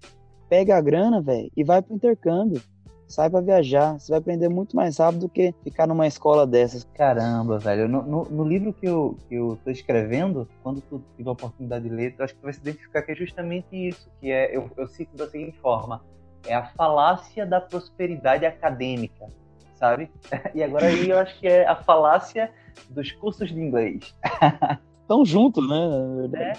pega 0.48 0.76
a 0.76 0.80
grana, 0.80 1.20
velho, 1.20 1.50
e 1.56 1.64
vai 1.64 1.82
pro 1.82 1.94
intercâmbio. 1.94 2.62
Sai 3.08 3.28
pra 3.28 3.42
viajar. 3.42 3.98
Você 3.98 4.10
vai 4.10 4.20
aprender 4.20 4.48
muito 4.48 4.74
mais 4.74 4.96
rápido 4.96 5.22
do 5.22 5.28
que 5.28 5.52
ficar 5.62 5.86
numa 5.86 6.06
escola 6.06 6.46
dessas. 6.46 6.84
Caramba, 6.94 7.58
velho. 7.58 7.86
No, 7.86 8.02
no, 8.02 8.24
no 8.24 8.44
livro 8.44 8.72
que 8.72 8.86
eu, 8.86 9.18
que 9.28 9.34
eu 9.34 9.58
tô 9.62 9.70
escrevendo, 9.70 10.48
quando 10.62 10.80
tu 10.80 11.02
tiver 11.14 11.28
a 11.28 11.32
oportunidade 11.32 11.86
de 11.86 11.94
ler, 11.94 12.16
tu 12.16 12.22
acho 12.22 12.32
que 12.32 12.40
tu 12.40 12.44
vai 12.44 12.54
se 12.54 12.60
identificar 12.60 13.02
que 13.02 13.12
é 13.12 13.14
justamente 13.14 13.66
isso. 13.72 14.08
Que 14.18 14.30
é, 14.30 14.56
eu, 14.56 14.70
eu 14.78 14.86
cito 14.86 15.14
da 15.14 15.28
seguinte 15.28 15.58
forma. 15.58 16.02
É 16.46 16.54
a 16.54 16.64
falácia 16.68 17.44
da 17.44 17.60
prosperidade 17.60 18.46
acadêmica, 18.46 19.26
sabe? 19.74 20.10
E 20.54 20.62
agora 20.62 20.86
aí 20.86 21.10
eu 21.10 21.18
acho 21.18 21.38
que 21.38 21.46
é 21.46 21.66
a 21.66 21.76
falácia 21.76 22.50
dos 22.88 23.12
cursos 23.12 23.50
de 23.50 23.60
inglês. 23.60 24.14
tão 25.12 25.26
juntos, 25.26 25.68
né? 25.68 26.30
É. 26.34 26.52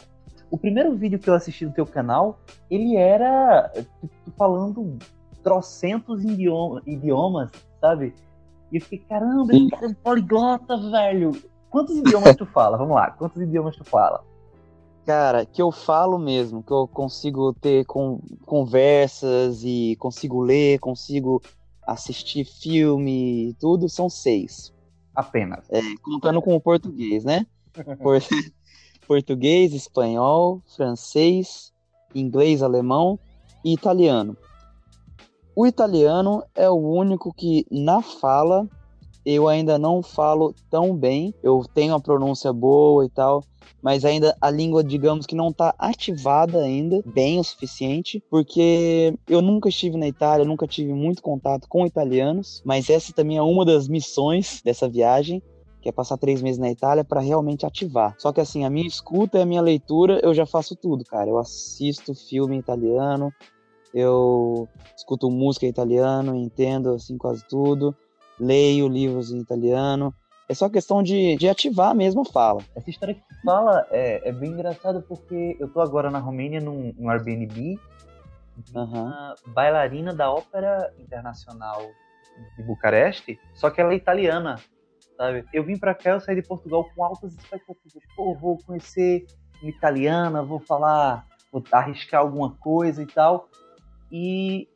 O 0.51 0.57
primeiro 0.59 0.95
vídeo 0.95 1.17
que 1.17 1.27
eu 1.27 1.33
assisti 1.33 1.65
no 1.65 1.73
teu 1.73 1.87
canal, 1.87 2.39
ele 2.69 2.95
era 2.95 3.71
tu, 3.99 4.07
falando 4.37 4.99
trocentos 5.41 6.23
idioma, 6.23 6.79
idiomas, 6.85 7.49
sabe? 7.81 8.13
E 8.71 8.77
eu 8.77 8.81
fiquei, 8.81 8.99
caramba, 8.99 9.55
esse 9.55 9.69
cara 9.69 9.87
é 9.87 9.95
poliglota, 9.95 10.77
velho. 10.91 11.31
Quantos 11.71 11.97
idiomas 11.97 12.35
tu 12.35 12.45
fala? 12.45 12.77
Vamos 12.77 12.95
lá, 12.95 13.09
quantos 13.09 13.41
idiomas 13.41 13.75
tu 13.75 13.83
fala? 13.83 14.23
Cara, 15.03 15.47
que 15.47 15.59
eu 15.59 15.71
falo 15.71 16.19
mesmo, 16.19 16.61
que 16.61 16.71
eu 16.71 16.87
consigo 16.87 17.53
ter 17.55 17.83
com, 17.85 18.21
conversas 18.45 19.63
e 19.63 19.95
consigo 19.99 20.39
ler, 20.39 20.77
consigo 20.77 21.41
assistir 21.87 22.45
filme 22.45 23.49
e 23.49 23.53
tudo, 23.55 23.89
são 23.89 24.07
seis. 24.07 24.71
Apenas. 25.15 25.67
É, 25.71 25.81
contando 26.03 26.39
com 26.39 26.55
o 26.55 26.61
português, 26.61 27.23
né? 27.25 27.47
português, 29.07 29.73
espanhol, 29.73 30.61
francês, 30.75 31.71
inglês, 32.13 32.61
alemão 32.61 33.19
e 33.63 33.73
italiano. 33.73 34.37
O 35.55 35.67
italiano 35.67 36.43
é 36.55 36.69
o 36.69 36.75
único 36.75 37.33
que 37.33 37.65
na 37.69 38.01
fala 38.01 38.67
eu 39.25 39.47
ainda 39.47 39.77
não 39.77 40.01
falo 40.01 40.53
tão 40.69 40.95
bem. 40.95 41.33
Eu 41.41 41.63
tenho 41.73 41.93
a 41.93 41.99
pronúncia 41.99 42.51
boa 42.51 43.05
e 43.05 43.09
tal, 43.09 43.43
mas 43.81 44.03
ainda 44.03 44.35
a 44.41 44.49
língua, 44.49 44.83
digamos 44.83 45.25
que 45.25 45.35
não 45.35 45.49
está 45.49 45.73
ativada 45.77 46.59
ainda 46.59 47.01
bem 47.05 47.39
o 47.39 47.43
suficiente, 47.43 48.21
porque 48.29 49.13
eu 49.27 49.41
nunca 49.41 49.69
estive 49.69 49.97
na 49.97 50.07
Itália, 50.07 50.45
nunca 50.45 50.67
tive 50.67 50.93
muito 50.93 51.21
contato 51.21 51.67
com 51.69 51.85
italianos, 51.85 52.61
mas 52.65 52.89
essa 52.89 53.13
também 53.13 53.37
é 53.37 53.41
uma 53.41 53.63
das 53.63 53.87
missões 53.87 54.61
dessa 54.63 54.89
viagem 54.89 55.41
que 55.83 55.89
é 55.89 55.91
passar 55.91 56.17
três 56.17 56.41
meses 56.41 56.57
na 56.57 56.71
Itália 56.71 57.03
para 57.03 57.19
realmente 57.19 57.65
ativar. 57.65 58.15
Só 58.17 58.31
que 58.31 58.39
assim, 58.39 58.63
a 58.63 58.69
minha 58.69 58.87
escuta 58.87 59.37
e 59.37 59.41
a 59.41 59.45
minha 59.45 59.61
leitura, 59.61 60.21
eu 60.23 60.33
já 60.33 60.45
faço 60.45 60.77
tudo, 60.77 61.03
cara. 61.03 61.29
Eu 61.29 61.37
assisto 61.37 62.15
filme 62.15 62.57
italiano, 62.57 63.33
eu 63.93 64.67
escuto 64.95 65.29
música 65.29 65.65
italiano, 65.65 66.33
entendo 66.35 66.93
assim 66.93 67.17
quase 67.17 67.45
tudo, 67.49 67.93
leio 68.39 68.87
livros 68.87 69.29
em 69.29 69.39
italiano. 69.39 70.13
É 70.47 70.53
só 70.53 70.69
questão 70.69 71.03
de, 71.03 71.35
de 71.35 71.49
ativar 71.49 71.93
mesmo 71.93 72.21
a 72.21 72.25
fala. 72.25 72.61
Essa 72.75 72.89
história 72.89 73.15
que 73.15 73.21
tu 73.21 73.41
fala 73.43 73.85
é, 73.91 74.29
é 74.29 74.31
bem 74.31 74.51
engraçada 74.51 75.01
porque 75.01 75.57
eu 75.59 75.67
tô 75.67 75.81
agora 75.81 76.09
na 76.09 76.19
Romênia 76.19 76.61
num, 76.61 76.93
num 76.97 77.09
Airbnb, 77.09 77.77
uhum. 78.73 79.11
bailarina 79.47 80.13
da 80.13 80.31
Ópera 80.31 80.93
Internacional 80.97 81.81
de 82.57 82.63
Bucareste, 82.63 83.37
só 83.53 83.69
que 83.69 83.81
ela 83.81 83.91
é 83.91 83.95
italiana 83.95 84.55
sabe? 85.23 85.45
Eu 85.53 85.63
vim 85.63 85.77
para 85.77 85.95
cá, 85.95 86.11
eu 86.11 86.19
saí 86.19 86.35
de 86.35 86.41
Portugal 86.41 86.89
com 86.93 87.03
altas 87.03 87.33
expectativas. 87.33 88.03
Pô, 88.15 88.35
vou 88.35 88.57
conhecer 88.57 89.25
uma 89.61 89.69
italiana, 89.69 90.43
vou 90.43 90.59
falar, 90.59 91.25
vou 91.51 91.63
arriscar 91.71 92.19
alguma 92.19 92.51
coisa 92.55 93.01
e 93.01 93.05
tal. 93.05 93.47
E 94.11 94.67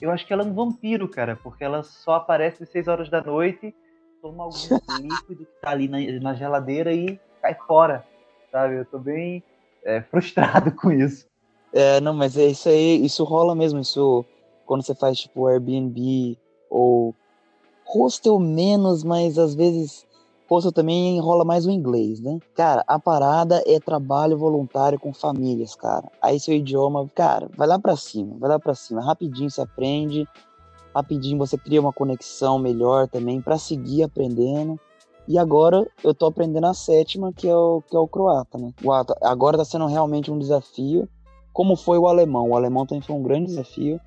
eu 0.00 0.10
acho 0.10 0.26
que 0.26 0.32
ela 0.32 0.42
é 0.42 0.46
um 0.46 0.52
vampiro, 0.52 1.08
cara, 1.08 1.36
porque 1.36 1.64
ela 1.64 1.82
só 1.82 2.16
aparece 2.16 2.62
às 2.62 2.68
6 2.68 2.88
horas 2.88 3.08
da 3.08 3.22
noite, 3.22 3.74
toma 4.20 4.44
algum 4.44 4.56
líquido 5.00 5.46
que 5.46 5.60
tá 5.62 5.70
ali 5.70 5.88
na, 5.88 5.98
na, 6.20 6.34
geladeira 6.34 6.92
e 6.92 7.18
cai 7.40 7.54
fora, 7.54 8.04
sabe? 8.52 8.76
Eu 8.76 8.84
tô 8.84 8.98
bem 8.98 9.42
é, 9.82 10.02
frustrado 10.02 10.70
com 10.76 10.92
isso. 10.92 11.26
É, 11.72 11.98
não, 12.00 12.12
mas 12.12 12.36
é 12.36 12.44
isso 12.44 12.68
aí, 12.68 13.04
isso 13.04 13.24
rola 13.24 13.54
mesmo, 13.54 13.80
isso 13.80 14.24
quando 14.66 14.84
você 14.84 14.94
faz 14.94 15.18
tipo 15.18 15.46
Airbnb 15.46 16.38
ou 16.70 17.14
hostel 17.84 18.38
menos, 18.38 19.04
mas 19.04 19.38
às 19.38 19.54
vezes 19.54 20.06
hostel 20.48 20.72
também 20.72 21.16
enrola 21.16 21.44
mais 21.44 21.66
o 21.66 21.70
inglês, 21.70 22.20
né? 22.20 22.38
Cara, 22.54 22.84
a 22.86 22.98
parada 22.98 23.62
é 23.66 23.78
trabalho 23.80 24.36
voluntário 24.36 24.98
com 24.98 25.12
famílias, 25.12 25.74
cara. 25.74 26.10
Aí 26.20 26.38
seu 26.38 26.54
idioma, 26.54 27.08
cara, 27.14 27.48
vai 27.56 27.66
lá 27.66 27.78
para 27.78 27.96
cima, 27.96 28.36
vai 28.38 28.50
lá 28.50 28.58
para 28.58 28.74
cima, 28.74 29.04
rapidinho 29.04 29.50
você 29.50 29.60
aprende, 29.60 30.28
rapidinho 30.94 31.38
você 31.38 31.58
cria 31.58 31.80
uma 31.80 31.92
conexão 31.92 32.58
melhor 32.58 33.08
também 33.08 33.40
para 33.40 33.58
seguir 33.58 34.02
aprendendo. 34.02 34.78
E 35.26 35.38
agora 35.38 35.86
eu 36.02 36.14
tô 36.14 36.26
aprendendo 36.26 36.66
a 36.66 36.74
sétima, 36.74 37.32
que 37.32 37.48
é 37.48 37.56
o, 37.56 37.82
que 37.88 37.96
é 37.96 37.98
o 37.98 38.06
croata, 38.06 38.58
né? 38.58 38.72
O, 38.84 38.92
agora 38.92 39.56
tá 39.56 39.64
sendo 39.64 39.86
realmente 39.86 40.30
um 40.30 40.38
desafio, 40.38 41.08
como 41.50 41.76
foi 41.76 41.96
o 41.98 42.06
alemão. 42.06 42.50
O 42.50 42.56
alemão 42.56 42.84
também 42.84 43.00
foi 43.00 43.16
um 43.16 43.22
grande 43.22 43.46
desafio 43.46 43.98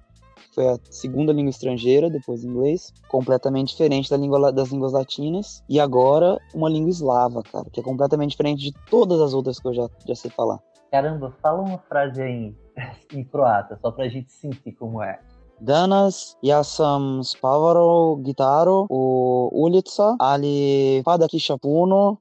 foi 0.54 0.68
a 0.68 0.80
segunda 0.90 1.34
língua 1.34 1.50
estrangeira, 1.50 2.10
depois 2.10 2.44
inglês, 2.44 2.94
completamente 3.08 3.70
diferente 3.70 4.10
da 4.10 4.18
língua, 4.18 4.52
das 4.52 4.70
línguas 4.70 4.94
latinas, 4.94 5.64
e 5.70 5.80
agora 5.80 6.38
uma 6.54 6.70
língua 6.70 6.90
eslava, 6.90 7.44
cara, 7.44 7.70
que 7.72 7.80
é 7.80 7.84
completamente 7.84 8.32
diferente 8.32 8.64
de 8.64 8.74
todas 8.90 9.20
as 9.22 9.34
outras 9.34 9.60
que 9.60 9.68
eu 9.68 9.74
já, 9.74 9.90
já 10.06 10.16
sei 10.16 10.32
falar. 10.32 10.60
Caramba, 10.92 11.34
fala 11.42 11.62
uma 11.62 11.78
frase 11.78 12.22
aí 12.22 12.56
em 13.14 13.24
croata, 13.24 13.78
só 13.82 13.92
pra 13.92 14.08
gente 14.08 14.32
sentir 14.32 14.72
como 14.74 15.02
é. 15.02 15.20
Danas 15.60 16.38
ja 16.44 16.64
sam 16.64 17.24
spavaro 17.24 18.22
gitaru 18.24 18.86
u 18.90 19.50
ulica, 19.52 20.16
ali 20.20 21.02
pada 21.04 21.28
kiša 21.28 21.58
puno. 21.58 22.20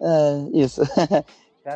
É, 0.00 0.48
isso. 0.52 0.80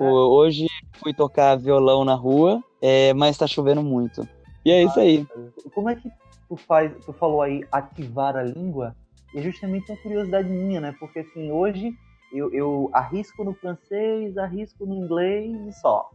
Hoje 0.00 0.66
fui 1.02 1.12
tocar 1.12 1.56
violão 1.56 2.04
na 2.04 2.14
rua, 2.14 2.62
é, 2.80 3.12
mas 3.14 3.36
tá 3.36 3.48
chovendo 3.48 3.82
muito. 3.82 4.26
E 4.64 4.70
é 4.70 4.84
isso 4.84 5.00
aí. 5.00 5.26
Como 5.74 5.88
é 5.88 5.96
que 5.96 6.10
tu 6.48 6.56
faz, 6.56 6.92
tu 7.04 7.12
falou 7.12 7.42
aí 7.42 7.64
ativar 7.72 8.36
a 8.36 8.42
língua? 8.42 8.94
é 9.34 9.42
justamente 9.42 9.90
uma 9.90 9.98
curiosidade 9.98 10.48
minha, 10.48 10.80
né? 10.80 10.94
Porque 10.98 11.20
assim, 11.20 11.50
hoje 11.50 11.92
eu, 12.32 12.52
eu 12.52 12.90
arrisco 12.92 13.44
no 13.44 13.54
francês, 13.54 14.36
arrisco 14.36 14.86
no 14.86 14.94
inglês 14.94 15.56
e 15.66 15.72
só. 15.72 16.10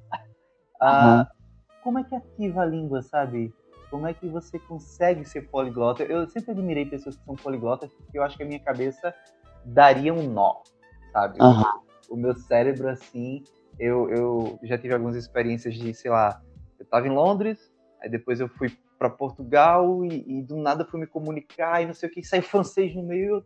Ah, 0.81 1.19
uhum. 1.19 1.25
Como 1.83 1.99
é 1.99 2.03
que 2.03 2.15
ativa 2.15 2.61
a 2.61 2.65
língua, 2.65 3.01
sabe? 3.01 3.53
Como 3.89 4.07
é 4.07 4.13
que 4.13 4.27
você 4.27 4.59
consegue 4.59 5.23
ser 5.23 5.49
poliglota? 5.49 6.03
Eu 6.03 6.27
sempre 6.27 6.51
admirei 6.51 6.85
pessoas 6.85 7.15
que 7.15 7.23
são 7.23 7.35
poliglotas 7.35 7.93
porque 7.93 8.17
eu 8.17 8.23
acho 8.23 8.35
que 8.35 8.43
a 8.43 8.45
minha 8.45 8.59
cabeça 8.59 9.13
daria 9.63 10.13
um 10.13 10.27
nó, 10.27 10.55
sabe? 11.13 11.41
Uhum. 11.41 11.63
O 12.09 12.15
meu 12.17 12.35
cérebro, 12.35 12.89
assim, 12.89 13.43
eu, 13.79 14.09
eu 14.09 14.59
já 14.63 14.77
tive 14.77 14.93
algumas 14.93 15.15
experiências 15.15 15.73
de, 15.75 15.93
sei 15.93 16.11
lá, 16.11 16.41
eu 16.77 16.83
estava 16.83 17.07
em 17.07 17.11
Londres, 17.11 17.71
aí 18.01 18.09
depois 18.09 18.39
eu 18.39 18.47
fui 18.49 18.71
para 18.97 19.09
Portugal 19.09 20.05
e, 20.05 20.23
e, 20.27 20.41
do 20.41 20.55
nada 20.55 20.85
fui 20.85 20.99
me 20.99 21.07
comunicar 21.07 21.81
e 21.81 21.87
não 21.87 21.93
sei 21.93 22.09
o 22.09 22.11
que, 22.11 22.23
saiu 22.23 22.43
francês 22.43 22.95
no 22.95 23.03
meio 23.03 23.43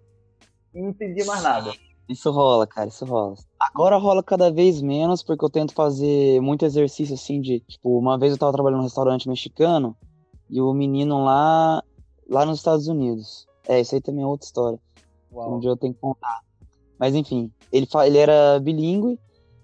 e 0.74 0.82
não 0.82 0.90
entendia 0.90 1.26
mais 1.26 1.42
nada. 1.44 1.72
Isso 2.08 2.32
rola, 2.32 2.66
cara, 2.66 2.88
isso 2.90 3.06
rola. 3.06 3.36
Agora 3.60 3.96
rola 3.98 4.24
cada 4.24 4.52
vez 4.52 4.82
menos, 4.82 5.22
porque 5.22 5.46
eu 5.46 5.50
tento 5.50 5.74
fazer 5.74 6.42
muito 6.42 6.66
exercício 6.66 7.14
assim 7.14 7.40
de, 7.40 7.60
tipo, 7.62 8.00
uma 8.00 8.18
vez 8.18 8.32
eu 8.32 8.38
tava 8.38 8.52
trabalhando 8.52 8.80
num 8.80 8.86
restaurante 8.86 9.30
mexicano 9.30 9.96
e 10.50 10.60
o 10.60 10.74
menino 10.74 11.24
lá, 11.24 11.84
lá 12.28 12.46
nos 12.46 12.58
Estados 12.58 12.88
Unidos. 12.88 13.48
É, 13.68 13.80
isso 13.80 13.94
aí 13.94 14.02
também 14.02 14.24
é 14.24 14.28
outra 14.28 14.46
história. 14.46 14.80
Uau. 15.32 15.56
Um 15.56 15.60
dia 15.60 15.70
eu 15.70 15.78
tenho 15.78 15.94
que 15.94 16.00
contar. 16.00 16.42
Mas 16.98 17.14
enfim, 17.14 17.52
ele, 17.72 17.88
ele 18.06 18.18
era 18.18 18.60
bilíngue 18.60 19.20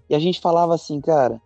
e 0.08 0.14
a 0.14 0.18
gente 0.20 0.40
falava 0.40 0.72
assim, 0.72 1.00
cara, 1.00 1.42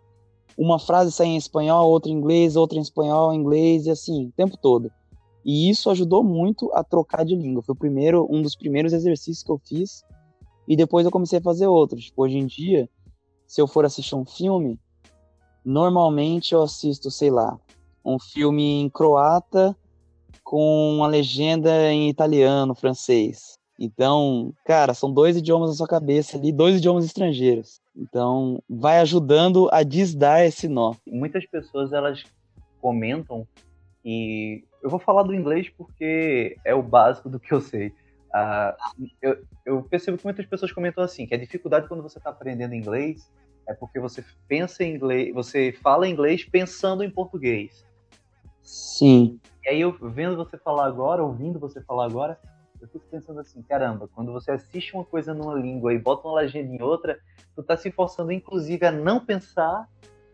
uma 0.57 0.79
frase 0.79 1.13
sai 1.13 1.29
em 1.29 1.37
espanhol, 1.37 1.91
outra 1.91 2.11
em 2.11 2.15
inglês, 2.15 2.57
outra 2.57 2.79
em 2.79 2.83
espanhol, 2.83 3.33
inglês 3.33 3.87
e 3.87 3.91
assim, 3.91 4.27
o 4.27 4.33
tempo 4.33 4.57
todo. 4.57 4.91
E 5.45 5.71
isso 5.71 5.91
ajudou 5.91 6.23
muito 6.23 6.71
a 6.75 6.85
trocar 6.85 7.25
de 7.25 7.35
língua. 7.35 7.63
Foi 7.63 7.75
o 7.75 7.79
primeiro, 7.79 8.27
um 8.31 8.43
dos 8.43 8.55
primeiros 8.55 8.93
exercícios 8.93 9.43
que 9.43 9.51
eu 9.51 9.59
fiz 9.59 10.05
e 10.69 10.77
depois 10.77 11.05
eu 11.05 11.11
comecei 11.11 11.39
a 11.39 11.43
fazer 11.43 11.67
outros. 11.67 12.05
Tipo, 12.05 12.23
hoje 12.23 12.39
em 12.39 12.47
dia, 12.47 12.89
se 13.47 13.61
eu 13.61 13.67
for 13.67 13.85
assistir 13.85 14.15
um 14.15 14.25
filme, 14.25 14.79
normalmente 15.65 16.55
eu 16.55 16.63
assisto, 16.63 17.11
sei 17.11 17.31
lá, 17.31 17.59
um 18.05 18.19
filme 18.19 18.81
em 18.81 18.89
croata 18.89 19.77
com 20.45 20.97
uma 20.97 21.07
legenda 21.07 21.93
em 21.93 22.09
italiano, 22.09 22.75
francês. 22.75 23.60
Então, 23.81 24.53
cara, 24.67 24.93
são 24.93 25.11
dois 25.11 25.39
idiomas 25.39 25.71
na 25.71 25.75
sua 25.75 25.89
cabeça 25.89 26.37
ali, 26.37 26.53
dois 26.53 26.77
idiomas 26.77 27.07
estrangeiros. 27.07 27.81
Então, 27.97 28.63
vai 28.69 28.99
ajudando 29.01 29.71
a 29.73 29.83
desdar 29.83 30.45
esse 30.45 30.69
nó. 30.69 30.95
Muitas 31.07 31.47
pessoas 31.47 31.91
elas 31.91 32.23
comentam 32.79 33.49
e 34.05 34.63
eu 34.83 34.91
vou 34.91 34.99
falar 34.99 35.23
do 35.23 35.35
inglês 35.35 35.71
porque 35.71 36.59
é 36.63 36.75
o 36.75 36.83
básico 36.83 37.31
do 37.31 37.41
que 37.41 37.53
eu 37.53 37.61
sei. 37.63 37.89
Uh, 38.35 39.11
eu, 39.23 39.39
eu, 39.65 39.83
percebo 39.83 40.19
que 40.19 40.25
muitas 40.25 40.47
pessoas 40.47 40.71
comentam 40.71 41.03
assim, 41.03 41.27
que 41.27 41.35
a 41.35 41.39
dificuldade 41.39 41.89
quando 41.89 42.03
você 42.03 42.19
está 42.19 42.31
aprendendo 42.31 42.75
inglês 42.75 43.33
é 43.67 43.75
porque 43.75 43.99
você 43.99 44.25
pensa 44.47 44.85
em 44.85 44.95
inglês, 44.95 45.35
você 45.35 45.73
fala 45.73 46.07
inglês 46.07 46.45
pensando 46.45 47.03
em 47.03 47.11
português. 47.11 47.85
Sim. 48.63 49.41
E 49.65 49.69
aí 49.71 49.81
eu 49.81 49.97
vendo 50.01 50.37
você 50.37 50.57
falar 50.59 50.87
agora, 50.87 51.25
ouvindo 51.25 51.59
você 51.59 51.81
falar 51.83 52.07
agora, 52.07 52.39
eu 52.81 52.89
fico 52.89 53.05
pensando 53.11 53.41
assim, 53.41 53.63
caramba, 53.63 54.09
quando 54.09 54.33
você 54.33 54.51
assiste 54.51 54.95
uma 54.95 55.05
coisa 55.05 55.35
numa 55.35 55.55
língua 55.55 55.93
e 55.93 55.99
bota 55.99 56.27
uma 56.27 56.41
legenda 56.41 56.75
em 56.75 56.83
outra, 56.83 57.19
tu 57.55 57.63
tá 57.63 57.77
se 57.77 57.91
forçando 57.91 58.33
inclusive 58.33 58.85
a 58.87 58.91
não 58.91 59.25
pensar 59.25 59.89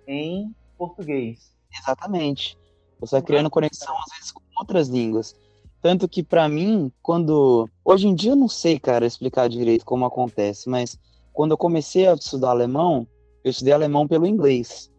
em 0.06 0.54
português. 0.78 1.54
Exatamente. 1.76 2.56
Você 3.00 3.16
está 3.16 3.26
criando 3.26 3.50
conexão 3.50 3.94
às 3.98 4.16
vezes 4.16 4.32
com 4.32 4.42
outras 4.58 4.88
línguas. 4.88 5.34
Tanto 5.82 6.08
que 6.08 6.22
para 6.22 6.48
mim, 6.48 6.90
quando. 7.02 7.68
Hoje 7.84 8.08
em 8.08 8.14
dia 8.14 8.32
eu 8.32 8.36
não 8.36 8.48
sei, 8.48 8.78
cara, 8.78 9.06
explicar 9.06 9.48
direito 9.48 9.84
como 9.84 10.04
acontece, 10.04 10.68
mas 10.68 10.98
quando 11.32 11.50
eu 11.50 11.58
comecei 11.58 12.06
a 12.06 12.14
estudar 12.14 12.50
alemão, 12.50 13.06
eu 13.44 13.50
estudei 13.50 13.72
alemão 13.72 14.08
pelo 14.08 14.26
inglês. 14.26 14.90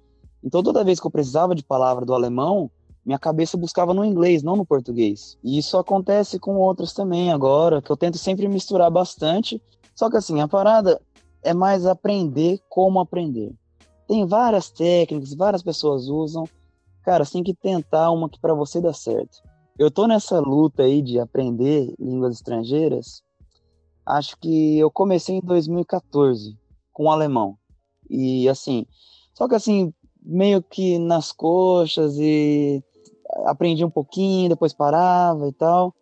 Então 0.43 0.61
toda 0.61 0.83
vez 0.83 0.99
que 0.99 1.07
eu 1.07 1.11
precisava 1.11 1.55
de 1.55 1.63
palavra 1.63 2.05
do 2.05 2.13
alemão, 2.13 2.69
minha 3.07 3.17
cabeça 3.17 3.57
buscava 3.57 3.93
no 3.93 4.05
inglês, 4.05 4.43
não 4.43 4.55
no 4.55 4.65
português. 4.65 5.37
E 5.43 5.57
isso 5.57 5.77
acontece 5.77 6.37
com 6.37 6.57
outras 6.57 6.93
também 6.93 7.31
agora, 7.31 7.81
que 7.81 7.89
eu 7.89 7.97
tento 7.97 8.19
sempre 8.19 8.47
misturar 8.47 8.91
bastante. 8.91 9.59
Só 9.95 10.09
que 10.09 10.17
assim, 10.17 10.41
a 10.41 10.47
parada 10.47 11.01
é 11.41 11.53
mais 11.53 11.87
aprender 11.87 12.59
como 12.69 12.99
aprender. 12.99 13.51
Tem 14.07 14.25
várias 14.25 14.69
técnicas, 14.69 15.33
várias 15.33 15.63
pessoas 15.63 16.07
usam. 16.07 16.43
Cara, 17.01 17.25
você 17.25 17.33
tem 17.33 17.43
que 17.43 17.55
tentar 17.55 18.11
uma 18.11 18.29
que 18.29 18.39
para 18.39 18.53
você 18.53 18.79
dá 18.79 18.93
certo 18.93 19.41
eu 19.77 19.91
tô 19.91 20.07
nessa 20.07 20.39
luta 20.39 20.83
aí 20.83 21.01
de 21.01 21.19
aprender 21.19 21.93
línguas 21.99 22.35
estrangeiras. 22.35 23.21
Acho 24.05 24.35
que 24.37 24.79
eu 24.79 24.89
comecei 24.89 25.35
em 25.35 25.41
2014 25.41 26.57
com 26.91 27.05
o 27.05 27.11
alemão. 27.11 27.57
E 28.09 28.49
assim, 28.49 28.85
só 29.33 29.47
que 29.47 29.53
assim, 29.53 29.93
meio 30.21 30.63
que 30.63 30.97
nas 30.97 31.31
coxas 31.31 32.17
e 32.17 32.83
aprendi 33.45 33.84
um 33.84 33.89
pouquinho, 33.89 34.49
depois 34.49 34.73
parava 34.73 35.47
e 35.47 35.53
tal. 35.53 35.93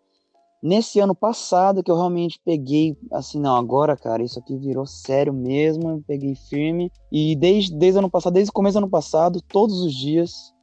Nesse 0.62 1.00
ano 1.00 1.14
passado 1.14 1.84
que 1.84 1.92
eu 1.92 1.96
realmente 1.96 2.40
peguei, 2.44 2.98
assim, 3.12 3.40
não, 3.40 3.56
agora, 3.56 3.96
cara, 3.96 4.24
isso 4.24 4.40
aqui 4.40 4.58
virou 4.58 4.86
sério 4.86 5.32
mesmo, 5.32 6.04
peguei 6.08 6.34
firme. 6.34 6.92
E 7.12 7.36
desde, 7.36 7.76
desde 7.76 8.00
ano 8.00 8.10
passado, 8.10 8.34
desde 8.34 8.50
o 8.50 8.54
começo 8.54 8.74
do 8.74 8.84
ano 8.84 8.90
passado, 8.90 9.42
todos 9.42 9.80
os 9.82 9.94
dias 9.94 10.54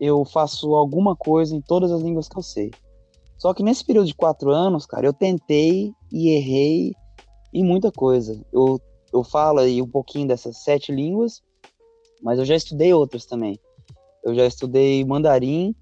eu 0.00 0.24
faço 0.24 0.74
alguma 0.74 1.16
coisa 1.16 1.56
em 1.56 1.60
todas 1.60 1.90
as 1.90 2.02
línguas 2.02 2.28
que 2.28 2.38
eu 2.38 2.42
sei. 2.42 2.70
Só 3.36 3.52
que 3.52 3.62
nesse 3.62 3.84
período 3.84 4.06
de 4.06 4.14
quatro 4.14 4.50
anos, 4.50 4.86
cara, 4.86 5.06
eu 5.06 5.12
tentei 5.12 5.92
e 6.12 6.28
errei 6.28 6.92
em 7.52 7.64
muita 7.64 7.90
coisa. 7.90 8.40
Eu, 8.52 8.80
eu 9.12 9.24
falo 9.24 9.58
aí 9.58 9.82
um 9.82 9.88
pouquinho 9.88 10.28
dessas 10.28 10.58
sete 10.58 10.92
línguas, 10.92 11.42
mas 12.22 12.38
eu 12.38 12.44
já 12.44 12.54
estudei 12.54 12.94
outras 12.94 13.26
também. 13.26 13.58
Eu 14.24 14.34
já 14.36 14.46
estudei 14.46 15.04
mandarim, 15.04 15.74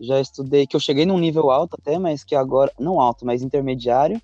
já 0.00 0.20
estudei, 0.20 0.66
que 0.66 0.76
eu 0.76 0.80
cheguei 0.80 1.06
num 1.06 1.18
nível 1.18 1.50
alto 1.50 1.76
até, 1.80 1.98
mas 1.98 2.24
que 2.24 2.34
agora, 2.34 2.72
não 2.78 3.00
alto, 3.00 3.24
mas 3.24 3.42
intermediário. 3.42 4.20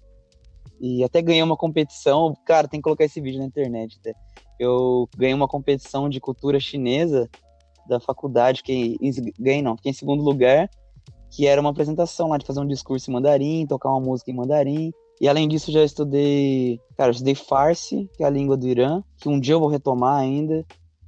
E 0.81 1.03
até 1.03 1.21
ganhei 1.21 1.43
uma 1.43 1.57
competição, 1.57 2.37
cara, 2.45 2.69
tem 2.69 2.81
que 2.81 2.85
colocar 2.85 3.05
esse 3.05 3.21
vídeo 3.21 3.41
na 3.41 3.47
internet 3.47 3.99
até. 4.01 4.15
Eu 4.59 5.09
ganhei 5.17 5.35
uma 5.35 5.49
competição 5.49 6.09
de 6.09 6.21
cultura 6.21 6.59
chinesa 6.61 7.29
da 7.89 7.99
faculdade, 7.99 8.63
que 8.63 8.97
ganhei 9.39 9.63
não, 9.63 9.77
fiquei 9.77 9.91
em 9.91 9.95
segundo 9.95 10.23
lugar, 10.23 10.69
que 11.31 11.47
era 11.47 11.61
uma 11.61 11.71
apresentação 11.71 12.29
lá 12.29 12.39
de 12.39 12.47
fazer 12.47 12.61
um 12.61 12.67
discurso 12.67 13.11
em 13.11 13.15
mandarim, 13.15 13.67
tocar 13.67 13.91
uma 13.91 14.01
música 14.01 14.31
em 14.31 14.35
mandarim. 14.35 14.93
E 15.21 15.29
além 15.29 15.49
disso, 15.49 15.73
já 15.73 15.83
estudei, 15.83 16.81
cara, 16.97 17.11
estudei 17.11 17.35
Farsi, 17.35 18.09
que 18.17 18.23
é 18.23 18.27
a 18.27 18.31
língua 18.31 18.57
do 18.57 18.69
Irã, 18.69 19.03
que 19.17 19.29
um 19.29 19.41
dia 19.41 19.55
eu 19.55 19.61
vou 19.61 19.69
retomar 19.69 20.21
ainda. 20.21 20.65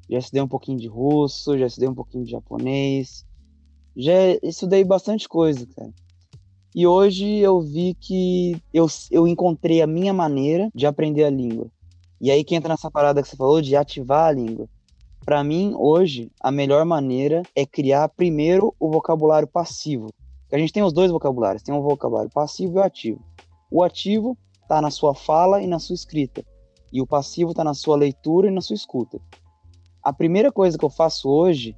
Já 0.08 0.18
estudei 0.18 0.42
um 0.42 0.48
pouquinho 0.48 0.78
de 0.78 0.88
russo, 0.88 1.56
já 1.56 1.66
estudei 1.66 1.88
um 1.88 1.94
pouquinho 1.94 2.24
de 2.24 2.32
japonês. 2.32 3.24
Já 4.00 4.12
estudei 4.42 4.82
bastante 4.82 5.28
coisa, 5.28 5.66
cara. 5.76 5.90
E 6.74 6.86
hoje 6.86 7.26
eu 7.36 7.60
vi 7.60 7.94
que 8.00 8.56
eu, 8.72 8.86
eu 9.10 9.28
encontrei 9.28 9.82
a 9.82 9.86
minha 9.86 10.10
maneira 10.10 10.70
de 10.74 10.86
aprender 10.86 11.24
a 11.24 11.30
língua. 11.30 11.66
E 12.18 12.30
aí 12.30 12.42
que 12.42 12.54
entra 12.54 12.70
nessa 12.70 12.90
parada 12.90 13.20
que 13.20 13.28
você 13.28 13.36
falou 13.36 13.60
de 13.60 13.76
ativar 13.76 14.28
a 14.28 14.32
língua. 14.32 14.66
Para 15.22 15.44
mim, 15.44 15.74
hoje, 15.76 16.32
a 16.40 16.50
melhor 16.50 16.86
maneira 16.86 17.42
é 17.54 17.66
criar 17.66 18.08
primeiro 18.08 18.74
o 18.80 18.90
vocabulário 18.90 19.46
passivo. 19.46 20.08
A 20.50 20.56
gente 20.56 20.72
tem 20.72 20.82
os 20.82 20.94
dois 20.94 21.10
vocabulários, 21.10 21.62
tem 21.62 21.74
o 21.74 21.82
vocabulário 21.82 22.30
passivo 22.30 22.78
e 22.78 22.80
o 22.80 22.82
ativo. 22.82 23.20
O 23.70 23.82
ativo 23.82 24.34
está 24.62 24.80
na 24.80 24.90
sua 24.90 25.14
fala 25.14 25.60
e 25.60 25.66
na 25.66 25.78
sua 25.78 25.94
escrita, 25.94 26.42
e 26.90 27.02
o 27.02 27.06
passivo 27.06 27.50
está 27.50 27.62
na 27.62 27.74
sua 27.74 27.96
leitura 27.96 28.48
e 28.48 28.50
na 28.50 28.62
sua 28.62 28.74
escuta. 28.74 29.20
A 30.02 30.10
primeira 30.10 30.50
coisa 30.50 30.78
que 30.78 30.84
eu 30.86 30.90
faço 30.90 31.28
hoje 31.28 31.76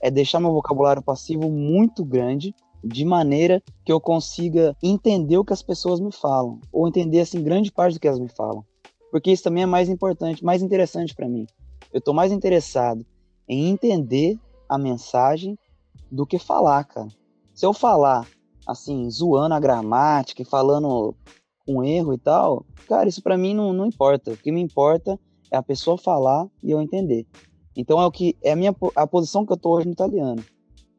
é 0.00 0.10
deixar 0.10 0.40
meu 0.40 0.52
vocabulário 0.52 1.02
passivo 1.02 1.50
muito 1.50 2.04
grande, 2.04 2.54
de 2.82 3.04
maneira 3.04 3.62
que 3.84 3.92
eu 3.92 4.00
consiga 4.00 4.76
entender 4.82 5.38
o 5.38 5.44
que 5.44 5.52
as 5.52 5.62
pessoas 5.62 6.00
me 6.00 6.12
falam, 6.12 6.60
ou 6.70 6.86
entender 6.86 7.20
assim 7.20 7.42
grande 7.42 7.72
parte 7.72 7.94
do 7.94 8.00
que 8.00 8.06
elas 8.06 8.20
me 8.20 8.28
falam. 8.28 8.64
Porque 9.10 9.30
isso 9.30 9.44
também 9.44 9.62
é 9.62 9.66
mais 9.66 9.88
importante, 9.88 10.44
mais 10.44 10.62
interessante 10.62 11.14
para 11.14 11.28
mim. 11.28 11.46
Eu 11.92 12.00
tô 12.00 12.12
mais 12.12 12.32
interessado 12.32 13.06
em 13.48 13.68
entender 13.68 14.38
a 14.68 14.76
mensagem 14.76 15.56
do 16.10 16.26
que 16.26 16.38
falar, 16.38 16.84
cara. 16.84 17.08
Se 17.54 17.64
eu 17.64 17.72
falar 17.72 18.26
assim, 18.66 19.08
zoando 19.10 19.54
a 19.54 19.60
gramática 19.60 20.42
e 20.42 20.44
falando 20.44 21.14
com 21.66 21.84
erro 21.84 22.12
e 22.12 22.18
tal, 22.18 22.64
cara, 22.88 23.08
isso 23.08 23.22
para 23.22 23.38
mim 23.38 23.54
não, 23.54 23.72
não 23.72 23.86
importa. 23.86 24.32
O 24.32 24.36
que 24.36 24.52
me 24.52 24.60
importa 24.60 25.18
é 25.50 25.56
a 25.56 25.62
pessoa 25.62 25.96
falar 25.96 26.46
e 26.62 26.70
eu 26.70 26.80
entender. 26.80 27.26
Então 27.76 28.00
é 28.00 28.06
o 28.06 28.10
que 28.10 28.36
é 28.42 28.52
a 28.52 28.56
minha 28.56 28.74
a 28.94 29.06
posição 29.06 29.44
que 29.44 29.52
eu 29.52 29.56
tô 29.56 29.76
hoje 29.76 29.86
no 29.86 29.92
italiano. 29.92 30.42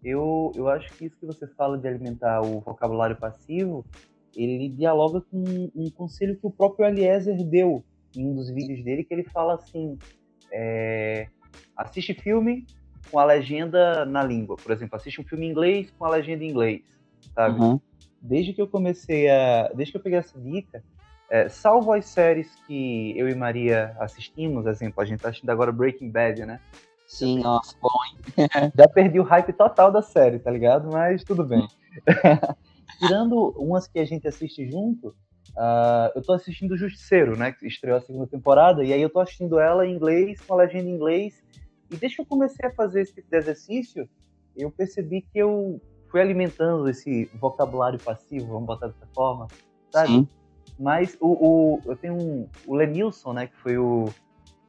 Eu, 0.04 0.52
eu 0.56 0.68
acho 0.68 0.92
que 0.94 1.06
isso 1.06 1.18
que 1.20 1.26
você 1.26 1.48
fala 1.48 1.78
de 1.78 1.88
alimentar 1.88 2.42
o 2.42 2.60
vocabulário 2.60 3.16
passivo, 3.16 3.84
ele 4.36 4.70
dialoga 4.70 5.22
com 5.22 5.72
um 5.76 5.90
conselho 5.90 6.38
que 6.38 6.46
o 6.46 6.52
próprio 6.52 6.86
Eliezer 6.86 7.44
deu 7.44 7.84
em 8.16 8.28
um 8.28 8.36
dos 8.36 8.50
vídeos 8.50 8.84
dele, 8.84 9.04
que 9.04 9.14
ele 9.14 9.24
fala 9.24 9.56
assim: 9.56 9.98
é, 10.52 11.28
assiste 11.76 12.14
filme 12.14 12.66
com 13.12 13.20
a 13.20 13.26
legenda 13.26 14.06
na 14.06 14.24
língua. 14.24 14.56
Por 14.58 14.72
exemplo, 14.72 14.96
assiste 14.96 15.22
um 15.22 15.24
filme 15.24 15.48
em 15.48 15.52
inglês 15.52 15.92
com 15.98 16.06
a 16.06 16.10
legenda 16.10 16.44
em 16.44 16.50
inglês, 16.50 16.82
sabe? 17.34 17.60
Uhum. 17.60 17.80
desde 18.22 18.54
que 18.54 18.62
eu 18.62 18.68
comecei 18.68 19.30
a. 19.30 19.72
Desde 19.74 19.92
que 19.92 19.98
eu 19.98 20.04
peguei 20.04 20.20
essa 20.20 20.40
dica, 20.40 20.84
é, 21.30 21.50
salvo 21.50 21.92
as 21.92 22.06
séries 22.06 22.56
que 22.68 23.18
eu 23.18 23.28
e 23.28 23.36
Maria 23.36 23.96
assistimos, 24.00 24.66
exemplo, 24.68 25.02
a 25.02 25.06
gente 25.06 25.22
tá 25.22 25.30
assistindo 25.30 25.50
agora 25.50 25.72
Breaking 25.72 26.12
Bad, 26.12 26.46
né? 26.46 26.60
Sim, 27.08 27.40
nossa, 27.40 27.76
bom, 27.82 27.90
hein? 28.08 28.48
Já 28.78 28.88
perdi 28.88 29.20
o 29.20 29.24
hype 29.24 29.54
total 29.54 29.92
da 29.92 30.02
série, 30.02 30.40
tá 30.40 30.52
ligado? 30.52 30.90
Mas 30.92 31.24
tudo 31.24 31.44
bem. 31.44 31.68
Tirando 33.00 33.50
umas 33.58 33.88
que 33.88 34.00
a 34.00 34.06
gente 34.06 34.28
assiste 34.28 34.70
junto, 34.70 35.10
uh, 35.10 36.12
eu 36.16 36.22
tô 36.22 36.34
assistindo 36.34 36.72
o 36.72 36.78
Justiceiro, 36.78 37.38
né? 37.38 37.52
Que 37.52 37.68
estreou 37.68 37.98
a 37.98 38.02
segunda 38.02 38.28
temporada, 38.28 38.84
e 38.84 38.94
aí 38.94 39.02
eu 39.02 39.10
tô 39.10 39.20
assistindo 39.20 39.60
ela 39.60 39.86
em 39.86 39.94
inglês, 39.94 40.40
com 40.42 40.54
a 40.54 40.58
legenda 40.58 40.90
em 40.90 40.94
inglês. 40.94 41.44
E 41.92 41.96
desde 41.96 42.18
que 42.18 42.22
eu 42.22 42.26
comecei 42.26 42.68
a 42.68 42.74
fazer 42.74 43.02
esse 43.02 43.14
tipo 43.14 43.30
de 43.30 43.38
exercício, 43.38 44.10
eu 44.56 44.72
percebi 44.72 45.22
que 45.22 45.38
eu 45.38 45.80
fui 46.10 46.22
alimentando 46.22 46.90
esse 46.90 47.26
vocabulário 47.36 48.00
passivo, 48.00 48.48
vamos 48.48 48.66
botar 48.66 48.88
dessa 48.88 49.08
forma, 49.14 49.48
sabe? 49.92 50.08
Sim. 50.08 50.30
Mas 50.78 51.18
o, 51.20 51.28
o, 51.28 51.82
eu 51.86 51.96
tenho 51.96 52.16
um, 52.16 52.48
o 52.68 52.76
Lenilson, 52.76 53.34
né, 53.34 53.48
que 53.48 53.56
foi 53.58 53.78
o, 53.78 54.10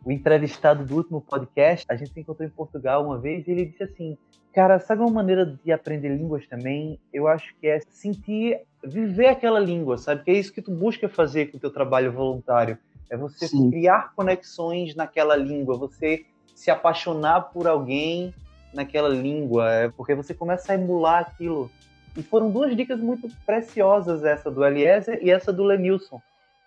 o 0.04 0.12
entrevistado 0.12 0.84
do 0.84 0.96
último 0.96 1.20
podcast, 1.20 1.84
a 1.88 1.96
gente 1.96 2.12
se 2.12 2.20
encontrou 2.20 2.46
em 2.46 2.50
Portugal 2.50 3.04
uma 3.04 3.18
vez 3.18 3.46
e 3.46 3.50
ele 3.50 3.66
disse 3.66 3.82
assim: 3.82 4.16
Cara, 4.57 4.78
sabe 4.78 5.02
uma 5.02 5.11
maneira 5.11 5.44
de 5.44 5.70
aprender 5.70 6.09
línguas 6.16 6.46
também? 6.46 6.98
Eu 7.12 7.28
acho 7.28 7.54
que 7.61 7.66
é 7.66 7.80
sentir, 7.90 8.61
viver 8.82 9.26
aquela 9.26 9.61
língua, 9.61 9.98
sabe? 9.98 10.24
Que 10.24 10.30
é 10.30 10.34
isso 10.34 10.52
que 10.52 10.62
tu 10.62 10.70
busca 10.70 11.09
fazer 11.09 11.50
com 11.50 11.59
o 11.59 11.61
teu 11.61 11.70
trabalho 11.70 12.12
voluntário. 12.12 12.78
É 13.11 13.16
você 13.16 13.48
Sim. 13.48 13.70
criar 13.70 14.14
conexões 14.14 14.94
naquela 14.94 15.36
língua, 15.36 15.76
você 15.76 16.24
se 16.54 16.70
apaixonar 16.70 17.52
por 17.52 17.66
alguém 17.66 18.32
naquela 18.72 19.09
língua, 19.09 19.70
é 19.70 19.88
porque 19.88 20.14
você 20.14 20.32
começa 20.32 20.72
a 20.72 20.74
emular 20.74 21.20
aquilo. 21.20 21.70
E 22.17 22.23
foram 22.23 22.51
duas 22.51 22.75
dicas 22.77 22.99
muito 22.99 23.29
preciosas, 23.45 24.25
essa 24.25 24.51
do 24.51 24.64
Eliezer 24.64 25.19
e 25.23 25.31
essa 25.31 25.53
do 25.53 25.64
Lenilson. 25.64 26.21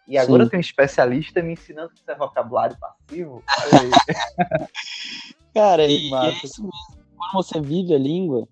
E 0.07 0.17
agora 0.17 0.43
Sim. 0.43 0.49
tem 0.49 0.57
um 0.57 0.61
especialista 0.61 1.41
me 1.41 1.53
ensinando 1.53 1.89
que 1.89 2.01
isso 2.01 2.11
é 2.11 2.15
vocabulário 2.15 2.77
passivo. 2.79 3.43
Cara, 5.53 5.85
e, 5.85 6.13
é 6.13 6.29
isso 6.43 6.61
mesmo. 6.61 7.03
Quando 7.15 7.33
você 7.33 7.61
vive 7.61 7.93
a 7.93 7.97
língua, 7.97 8.47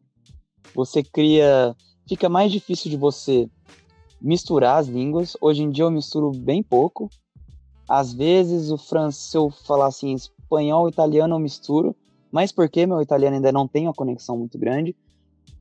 você 0.74 1.04
cria. 1.04 1.76
Fica 2.08 2.30
mais 2.30 2.52
difícil 2.52 2.92
de 2.92 2.98
você 2.98 3.50
misturar 4.22 4.78
as 4.78 4.88
línguas. 4.88 5.36
Hoje 5.42 5.64
em 5.64 5.72
dia 5.72 5.86
eu 5.86 5.92
misturo 5.92 6.32
bem 6.32 6.62
pouco. 6.62 7.10
Às 7.90 8.14
vezes 8.14 8.70
o 8.70 8.78
francês, 8.78 9.32
se 9.32 9.38
eu 9.38 9.50
falar 9.50 9.88
assim, 9.88 10.14
espanhol, 10.14 10.88
italiano 10.88 11.36
eu 11.36 11.40
misturo. 11.40 11.96
Mas 12.32 12.52
porque 12.52 12.86
meu 12.86 13.02
italiano 13.02 13.36
ainda 13.36 13.52
não 13.52 13.68
tem 13.68 13.88
uma 13.88 13.94
conexão 13.94 14.38
muito 14.38 14.60
grande. 14.60 14.96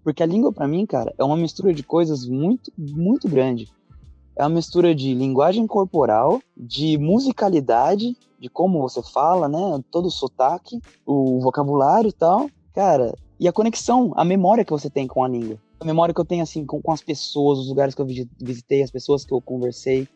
Porque 0.06 0.22
a 0.22 0.26
língua, 0.26 0.52
para 0.52 0.68
mim, 0.68 0.86
cara, 0.86 1.12
é 1.18 1.24
uma 1.24 1.36
mistura 1.36 1.74
de 1.74 1.82
coisas 1.82 2.28
muito, 2.28 2.72
muito 2.78 3.28
grande. 3.28 3.68
É 4.36 4.44
uma 4.44 4.54
mistura 4.54 4.94
de 4.94 5.12
linguagem 5.12 5.66
corporal, 5.66 6.40
de 6.56 6.96
musicalidade, 6.96 8.16
de 8.38 8.48
como 8.48 8.80
você 8.80 9.02
fala, 9.02 9.48
né? 9.48 9.82
Todo 9.90 10.06
o 10.06 10.10
sotaque, 10.12 10.80
o 11.04 11.40
vocabulário 11.40 12.06
e 12.06 12.12
tal. 12.12 12.48
Cara, 12.72 13.18
e 13.40 13.48
a 13.48 13.52
conexão, 13.52 14.12
a 14.14 14.24
memória 14.24 14.64
que 14.64 14.70
você 14.70 14.88
tem 14.88 15.08
com 15.08 15.24
a 15.24 15.28
língua. 15.28 15.58
A 15.80 15.84
memória 15.84 16.14
que 16.14 16.20
eu 16.20 16.24
tenho, 16.24 16.44
assim, 16.44 16.64
com, 16.64 16.80
com 16.80 16.92
as 16.92 17.02
pessoas, 17.02 17.58
os 17.58 17.68
lugares 17.68 17.92
que 17.92 18.00
eu 18.00 18.06
visitei, 18.06 18.84
as 18.84 18.92
pessoas 18.92 19.24
que 19.24 19.34
eu 19.34 19.40
conversei. 19.40 20.06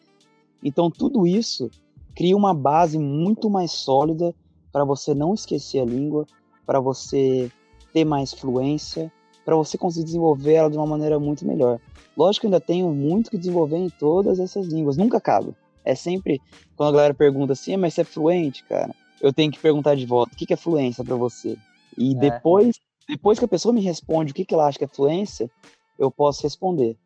Então, 0.63 0.89
tudo 0.89 1.27
isso 1.27 1.69
cria 2.15 2.37
uma 2.37 2.55
base 2.55 2.97
muito 2.97 3.51
mais 3.51 3.73
sólida 3.73 4.33
para 4.71 4.85
você 4.85 5.15
não 5.15 5.35
esquecer 5.35 5.81
a 5.81 5.85
língua, 5.85 6.29
para 6.65 6.79
você 6.79 7.51
ter 7.93 8.05
mais 8.05 8.33
fluência, 8.33 9.11
para 9.51 9.57
você 9.57 9.77
conseguir 9.77 10.05
desenvolver 10.05 10.53
ela 10.53 10.71
de 10.71 10.77
uma 10.77 10.87
maneira 10.87 11.19
muito 11.19 11.45
melhor. 11.45 11.81
Lógico 12.17 12.43
que 12.43 12.47
ainda 12.47 12.61
tenho 12.61 12.89
muito 12.95 13.33
que 13.33 13.37
desenvolver 13.37 13.79
em 13.79 13.89
todas 13.89 14.39
essas 14.39 14.69
línguas, 14.69 14.97
nunca 14.97 15.17
acaba. 15.17 15.53
É 15.85 15.93
sempre 15.93 16.41
quando 16.77 16.91
a 16.91 16.93
galera 16.93 17.15
pergunta 17.15 17.55
assim, 17.55 17.75
ah, 17.75 17.79
mas 17.79 17.95
você 17.95 18.03
é 18.03 18.05
fluente, 18.05 18.63
cara? 18.63 18.95
Eu 19.21 19.33
tenho 19.33 19.51
que 19.51 19.59
perguntar 19.59 19.97
de 19.97 20.07
volta, 20.07 20.35
o 20.35 20.37
que 20.37 20.55
é 20.55 20.57
fluência 20.57 21.03
para 21.03 21.17
você? 21.17 21.59
E 21.99 22.13
é. 22.13 22.15
depois, 22.15 22.77
depois 23.09 23.41
que 23.41 23.45
a 23.45 23.49
pessoa 23.49 23.75
me 23.75 23.81
responde 23.81 24.31
o 24.31 24.35
que 24.37 24.47
ela 24.55 24.69
acha 24.69 24.79
que 24.79 24.85
é 24.85 24.89
fluência, 24.89 25.51
eu 25.99 26.13
posso 26.13 26.45
responder. 26.45 26.97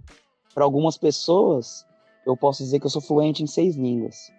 Para 0.54 0.64
algumas 0.64 0.98
pessoas, 0.98 1.86
eu 2.26 2.36
posso 2.36 2.62
dizer 2.62 2.78
que 2.78 2.84
eu 2.84 2.90
sou 2.90 3.00
fluente 3.00 3.42
em 3.42 3.46
seis 3.46 3.74
línguas. 3.74 4.30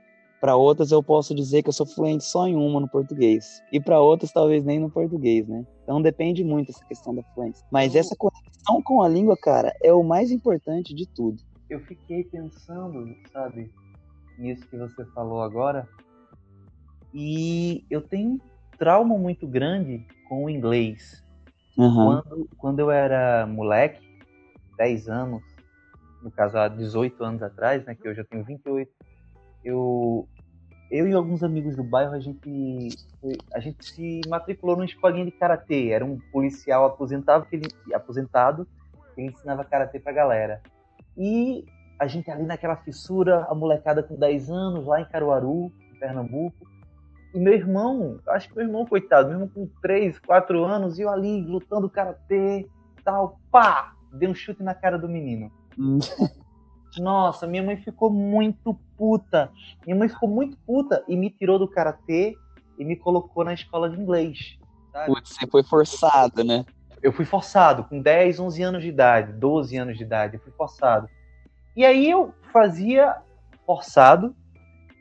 Para 0.45 0.55
outras 0.55 0.91
eu 0.91 1.01
posso 1.01 1.33
dizer 1.33 1.63
que 1.63 1.69
eu 1.69 1.73
sou 1.73 1.87
fluente 1.87 2.23
só 2.23 2.47
em 2.47 2.55
uma 2.55 2.79
no 2.79 2.87
português. 2.87 3.63
E 3.71 3.79
para 3.79 3.99
outras 3.99 4.31
talvez 4.31 4.63
nem 4.63 4.79
no 4.79 4.91
português, 4.91 5.47
né? 5.47 5.65
Então 5.81 5.99
depende 5.99 6.43
muito 6.43 6.69
essa 6.69 6.85
questão 6.85 7.15
da 7.15 7.23
fluência. 7.33 7.65
Mas 7.71 7.95
essa 7.95 8.15
conexão 8.15 8.79
com 8.83 9.01
a 9.01 9.09
língua, 9.09 9.35
cara, 9.35 9.75
é 9.81 9.91
o 9.91 10.03
mais 10.03 10.29
importante 10.29 10.93
de 10.93 11.07
tudo. 11.07 11.41
Eu 11.67 11.79
fiquei 11.79 12.25
pensando, 12.25 13.07
sabe, 13.33 13.71
nisso 14.37 14.67
que 14.67 14.77
você 14.77 15.03
falou 15.15 15.41
agora. 15.41 15.89
E 17.11 17.83
eu 17.89 18.03
tenho 18.03 18.33
um 18.33 18.39
trauma 18.77 19.17
muito 19.17 19.47
grande 19.47 20.05
com 20.29 20.45
o 20.45 20.49
inglês. 20.49 21.23
Uhum. 21.75 22.21
Quando, 22.21 22.49
quando 22.55 22.79
eu 22.81 22.91
era 22.91 23.47
moleque, 23.47 23.99
10 24.77 25.09
anos, 25.09 25.41
no 26.21 26.29
caso 26.29 26.55
há 26.59 26.67
18 26.67 27.23
anos 27.23 27.41
atrás, 27.41 27.83
né, 27.83 27.95
que 27.95 28.07
eu 28.07 28.13
já 28.13 28.23
tenho 28.23 28.43
28, 28.43 28.91
eu 29.63 30.29
eu 30.89 31.07
e 31.07 31.13
alguns 31.13 31.43
amigos 31.43 31.75
do 31.75 31.83
bairro, 31.83 32.13
a 32.13 32.19
gente, 32.19 32.89
a 33.53 33.59
gente 33.59 33.85
se 33.85 34.21
matriculou 34.27 34.75
numa 34.75 34.85
escolinha 34.85 35.25
de 35.25 35.31
karatê. 35.31 35.89
Era 35.89 36.05
um 36.05 36.19
policial 36.31 36.85
aposentado 36.85 37.45
que 37.45 37.55
ele, 37.55 37.67
aposentado 37.93 38.67
que 39.13 39.21
ele 39.21 39.31
ensinava 39.31 39.63
karatê 39.63 39.99
pra 39.99 40.13
galera. 40.13 40.61
E 41.17 41.65
a 41.99 42.07
gente 42.07 42.29
ali 42.29 42.43
naquela 42.43 42.75
fissura, 42.75 43.45
a 43.49 43.55
molecada 43.55 44.03
com 44.03 44.15
10 44.15 44.49
anos, 44.49 44.85
lá 44.85 45.01
em 45.01 45.05
Caruaru, 45.05 45.71
em 45.93 45.99
Pernambuco. 45.99 46.67
E 47.33 47.39
meu 47.39 47.53
irmão, 47.53 48.19
acho 48.29 48.49
que 48.49 48.55
meu 48.55 48.65
irmão, 48.65 48.85
coitado, 48.85 49.29
mesmo 49.29 49.49
com 49.49 49.67
3, 49.81 50.19
4 50.19 50.63
anos, 50.63 50.99
eu 50.99 51.09
ali 51.09 51.41
lutando 51.41 51.89
karatê, 51.89 52.67
tal, 53.03 53.39
pá! 53.51 53.93
Dei 54.13 54.29
um 54.29 54.35
chute 54.35 54.63
na 54.63 54.73
cara 54.73 54.97
do 54.97 55.09
menino. 55.09 55.51
Nossa, 57.01 57.47
minha 57.47 57.63
mãe 57.63 57.77
ficou 57.77 58.09
muito 58.09 58.73
puta. 58.97 59.51
Minha 59.85 59.97
mãe 59.97 60.09
ficou 60.09 60.29
muito 60.29 60.57
puta 60.65 61.03
e 61.07 61.15
me 61.15 61.29
tirou 61.29 61.59
do 61.59 61.67
karatê 61.67 62.35
e 62.77 62.85
me 62.85 62.95
colocou 62.95 63.43
na 63.43 63.53
escola 63.53 63.89
de 63.89 63.99
inglês. 63.99 64.57
Sabe? 64.91 65.07
Putz, 65.07 65.35
você 65.35 65.47
foi 65.47 65.63
forçado, 65.63 66.43
né? 66.43 66.65
Eu 67.01 67.11
fui 67.11 67.25
forçado, 67.25 67.83
com 67.83 68.01
10, 68.01 68.39
11 68.39 68.63
anos 68.63 68.83
de 68.83 68.89
idade, 68.89 69.33
12 69.33 69.77
anos 69.77 69.97
de 69.97 70.03
idade, 70.03 70.35
eu 70.35 70.41
fui 70.41 70.51
forçado. 70.53 71.07
E 71.75 71.85
aí 71.85 72.09
eu 72.09 72.33
fazia 72.51 73.15
forçado 73.65 74.35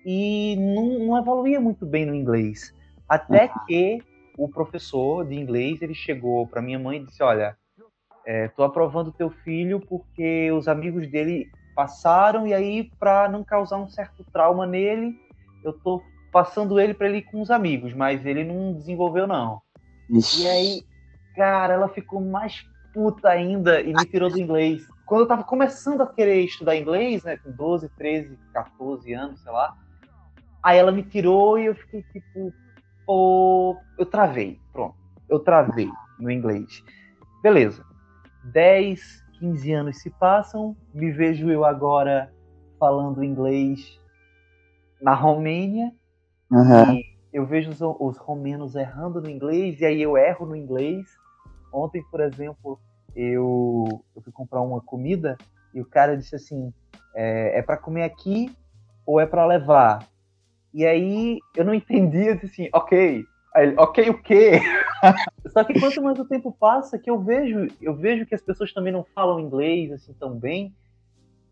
e 0.04 0.56
não, 0.56 1.06
não 1.06 1.18
evoluía 1.18 1.60
muito 1.60 1.86
bem 1.86 2.04
no 2.04 2.14
inglês. 2.14 2.74
Até 3.08 3.44
uhum. 3.44 3.66
que 3.66 3.98
o 4.36 4.48
professor 4.48 5.24
de 5.26 5.34
inglês 5.34 5.80
ele 5.80 5.94
chegou 5.94 6.46
para 6.46 6.60
minha 6.60 6.78
mãe 6.78 6.98
e 6.98 7.04
disse: 7.04 7.22
Olha, 7.22 7.56
é, 8.26 8.48
tô 8.48 8.64
aprovando 8.64 9.12
teu 9.12 9.30
filho 9.30 9.80
porque 9.80 10.50
os 10.52 10.66
amigos 10.66 11.08
dele 11.10 11.50
passaram 11.74 12.46
e 12.46 12.54
aí 12.54 12.90
para 12.98 13.28
não 13.28 13.42
causar 13.44 13.78
um 13.78 13.88
certo 13.88 14.24
trauma 14.32 14.66
nele, 14.66 15.18
eu 15.62 15.72
tô 15.72 16.02
passando 16.32 16.80
ele 16.80 16.94
para 16.94 17.08
ele 17.08 17.18
ir 17.18 17.22
com 17.22 17.40
os 17.40 17.50
amigos, 17.50 17.92
mas 17.92 18.24
ele 18.26 18.44
não 18.44 18.72
desenvolveu 18.74 19.26
não. 19.26 19.60
Ixi. 20.10 20.42
E 20.42 20.48
aí, 20.48 20.82
cara, 21.36 21.74
ela 21.74 21.88
ficou 21.88 22.20
mais 22.20 22.64
puta 22.92 23.28
ainda 23.28 23.80
e 23.80 23.92
me 23.92 24.06
tirou 24.06 24.30
do 24.30 24.38
inglês. 24.38 24.86
Quando 25.06 25.22
eu 25.22 25.28
tava 25.28 25.44
começando 25.44 26.00
a 26.00 26.06
querer 26.06 26.40
estudar 26.44 26.76
inglês, 26.76 27.24
né, 27.24 27.36
com 27.36 27.50
12, 27.50 27.88
13, 27.90 28.38
14 28.52 29.12
anos, 29.12 29.40
sei 29.40 29.52
lá, 29.52 29.76
aí 30.62 30.78
ela 30.78 30.92
me 30.92 31.02
tirou 31.02 31.58
e 31.58 31.66
eu 31.66 31.74
fiquei 31.74 32.02
tipo, 32.12 32.52
pô, 33.06 33.76
eu 33.98 34.06
travei, 34.06 34.60
pronto. 34.72 34.96
Eu 35.28 35.40
travei 35.40 35.90
no 36.18 36.30
inglês. 36.30 36.82
Beleza. 37.42 37.84
10, 38.44 39.23
15 39.38 39.72
anos 39.72 39.98
se 40.00 40.10
passam, 40.10 40.76
me 40.92 41.10
vejo 41.10 41.50
eu 41.50 41.64
agora 41.64 42.32
falando 42.78 43.24
inglês 43.24 43.98
na 45.00 45.14
Romênia, 45.14 45.92
uhum. 46.50 46.94
e 46.94 47.04
eu 47.32 47.44
vejo 47.44 47.70
os, 47.70 47.80
os 47.80 48.16
romenos 48.18 48.74
errando 48.74 49.20
no 49.20 49.28
inglês, 49.28 49.80
e 49.80 49.84
aí 49.84 50.00
eu 50.00 50.16
erro 50.16 50.46
no 50.46 50.56
inglês. 50.56 51.06
Ontem, 51.72 52.02
por 52.10 52.20
exemplo, 52.20 52.78
eu, 53.14 54.04
eu 54.14 54.22
fui 54.22 54.32
comprar 54.32 54.60
uma 54.60 54.80
comida 54.80 55.36
e 55.74 55.80
o 55.80 55.84
cara 55.84 56.16
disse 56.16 56.36
assim: 56.36 56.72
é, 57.14 57.58
é 57.58 57.62
para 57.62 57.76
comer 57.76 58.04
aqui 58.04 58.54
ou 59.04 59.20
é 59.20 59.26
para 59.26 59.44
levar? 59.46 60.06
E 60.72 60.86
aí 60.86 61.38
eu 61.56 61.64
não 61.64 61.74
entendi, 61.74 62.26
eu 62.26 62.34
disse 62.34 62.62
assim: 62.62 62.70
ok, 62.72 63.24
Aí 63.54 63.68
ele, 63.68 63.76
ok, 63.78 64.10
o 64.10 64.20
quê? 64.20 64.60
Só 65.52 65.62
que 65.62 65.78
quanto 65.78 66.02
mais 66.02 66.18
o 66.18 66.24
tempo 66.24 66.50
passa, 66.52 66.98
que 66.98 67.10
eu 67.10 67.20
vejo, 67.20 67.68
eu 67.80 67.94
vejo 67.94 68.26
que 68.26 68.34
as 68.34 68.40
pessoas 68.40 68.72
também 68.72 68.92
não 68.92 69.04
falam 69.14 69.40
inglês 69.40 69.92
assim 69.92 70.12
tão 70.14 70.38
bem, 70.38 70.74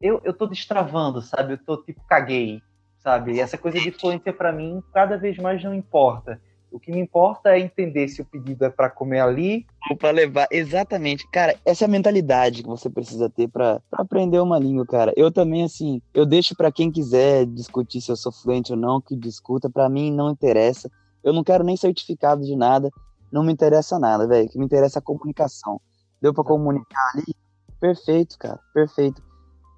eu, 0.01 0.21
eu 0.25 0.33
tô 0.33 0.47
destravando, 0.47 1.21
sabe? 1.21 1.55
Eu 1.55 1.59
tô 1.59 1.77
tipo, 1.77 2.01
caguei, 2.07 2.61
sabe? 2.99 3.35
E 3.35 3.41
essa 3.41 3.57
coisa 3.59 3.79
de 3.79 3.91
fluência 3.91 4.33
para 4.33 4.53
mim 4.53 4.83
cada 4.93 5.17
vez 5.17 5.37
mais 5.37 5.63
não 5.63 5.75
importa. 5.75 6.41
O 6.73 6.81
que 6.81 6.91
me 6.91 7.01
importa 7.01 7.51
é 7.51 7.61
entender 7.61 8.09
se 8.09 8.23
o 8.23 8.25
pedido 8.25 8.65
é 8.65 8.71
para 8.71 8.89
comer 8.89 9.21
ali 9.21 9.67
ou 9.91 9.97
para 9.97 10.11
levar. 10.11 10.49
Exatamente. 10.51 11.29
Cara, 11.31 11.55
essa 11.67 11.85
é 11.85 11.87
a 11.87 11.91
mentalidade 11.91 12.63
que 12.63 12.69
você 12.69 12.89
precisa 12.89 13.29
ter 13.29 13.47
para 13.47 13.81
aprender 13.93 14.41
uma 14.41 14.59
língua, 14.59 14.87
cara. 14.87 15.13
Eu 15.15 15.31
também, 15.31 15.65
assim, 15.65 16.01
eu 16.15 16.25
deixo 16.25 16.57
para 16.57 16.73
quem 16.73 16.91
quiser 16.91 17.45
discutir 17.45 18.01
se 18.01 18.11
eu 18.11 18.17
sou 18.17 18.33
fluente 18.33 18.73
ou 18.73 18.79
não, 18.79 19.03
que 19.03 19.15
discuta. 19.15 19.69
Para 19.69 19.89
mim, 19.89 20.11
não 20.11 20.31
interessa. 20.31 20.91
Eu 21.23 21.35
não 21.35 21.45
quero 21.45 21.63
nem 21.63 21.77
certificado 21.77 22.43
de 22.43 22.57
nada. 22.57 22.91
Não 23.33 23.43
me 23.43 23.53
interessa 23.53 23.99
nada, 23.99 24.27
velho. 24.27 24.47
O 24.47 24.51
que 24.51 24.59
me 24.59 24.65
interessa 24.67 24.99
é 24.99 25.01
a 25.01 25.03
comunicação. 25.03 25.81
Deu 26.21 26.35
para 26.35 26.45
comunicar 26.45 27.13
ali? 27.15 27.35
Perfeito, 27.81 28.39
cara. 28.39 28.61
Perfeito. 28.75 29.23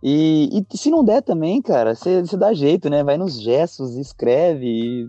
E, 0.02 0.62
e 0.70 0.76
se 0.76 0.90
não 0.90 1.02
der 1.02 1.22
também, 1.22 1.62
cara, 1.62 1.94
você 1.94 2.22
dá 2.36 2.52
jeito, 2.52 2.90
né? 2.90 3.02
Vai 3.02 3.16
nos 3.16 3.40
gestos, 3.40 3.94
escreve. 3.96 4.66
E... 4.66 5.08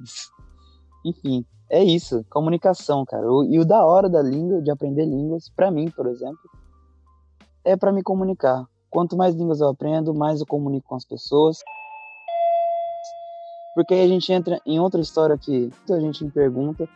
Enfim, 1.03 1.45
é 1.69 1.83
isso. 1.83 2.23
Comunicação, 2.29 3.03
cara. 3.03 3.29
O, 3.29 3.43
e 3.43 3.59
o 3.59 3.65
da 3.65 3.83
hora 3.83 4.07
da 4.07 4.21
língua, 4.21 4.61
de 4.61 4.71
aprender 4.71 5.05
línguas, 5.05 5.49
para 5.49 5.71
mim, 5.71 5.89
por 5.89 6.07
exemplo, 6.07 6.39
é 7.65 7.75
para 7.75 7.91
me 7.91 8.03
comunicar. 8.03 8.65
Quanto 8.89 9.17
mais 9.17 9.35
línguas 9.35 9.59
eu 9.59 9.67
aprendo, 9.67 10.13
mais 10.13 10.39
eu 10.39 10.45
comunico 10.45 10.87
com 10.87 10.95
as 10.95 11.03
pessoas. 11.03 11.57
Porque 13.73 13.93
aí 13.93 14.05
a 14.05 14.07
gente 14.07 14.31
entra 14.31 14.61
em 14.65 14.79
outra 14.79 15.01
história 15.01 15.37
que 15.37 15.69
muita 15.77 15.99
gente 15.99 16.23
me 16.23 16.31
pergunta, 16.31 16.87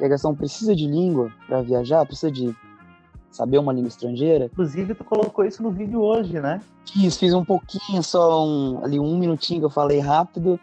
a 0.00 0.34
precisa 0.34 0.74
de 0.74 0.86
língua 0.86 1.32
para 1.46 1.62
viajar, 1.62 2.04
precisa 2.04 2.30
de 2.30 2.54
saber 3.30 3.58
uma 3.58 3.72
língua 3.72 3.88
estrangeira. 3.88 4.46
Inclusive, 4.46 4.94
tu 4.94 5.04
colocou 5.04 5.44
isso 5.44 5.62
no 5.62 5.70
vídeo 5.70 6.00
hoje, 6.00 6.40
né? 6.40 6.60
Fiz, 6.90 7.16
fiz 7.16 7.34
um 7.34 7.44
pouquinho, 7.44 8.02
só 8.02 8.44
um, 8.44 8.84
ali 8.84 8.98
um 8.98 9.18
minutinho 9.18 9.60
que 9.60 9.66
eu 9.66 9.70
falei 9.70 10.00
rápido. 10.00 10.58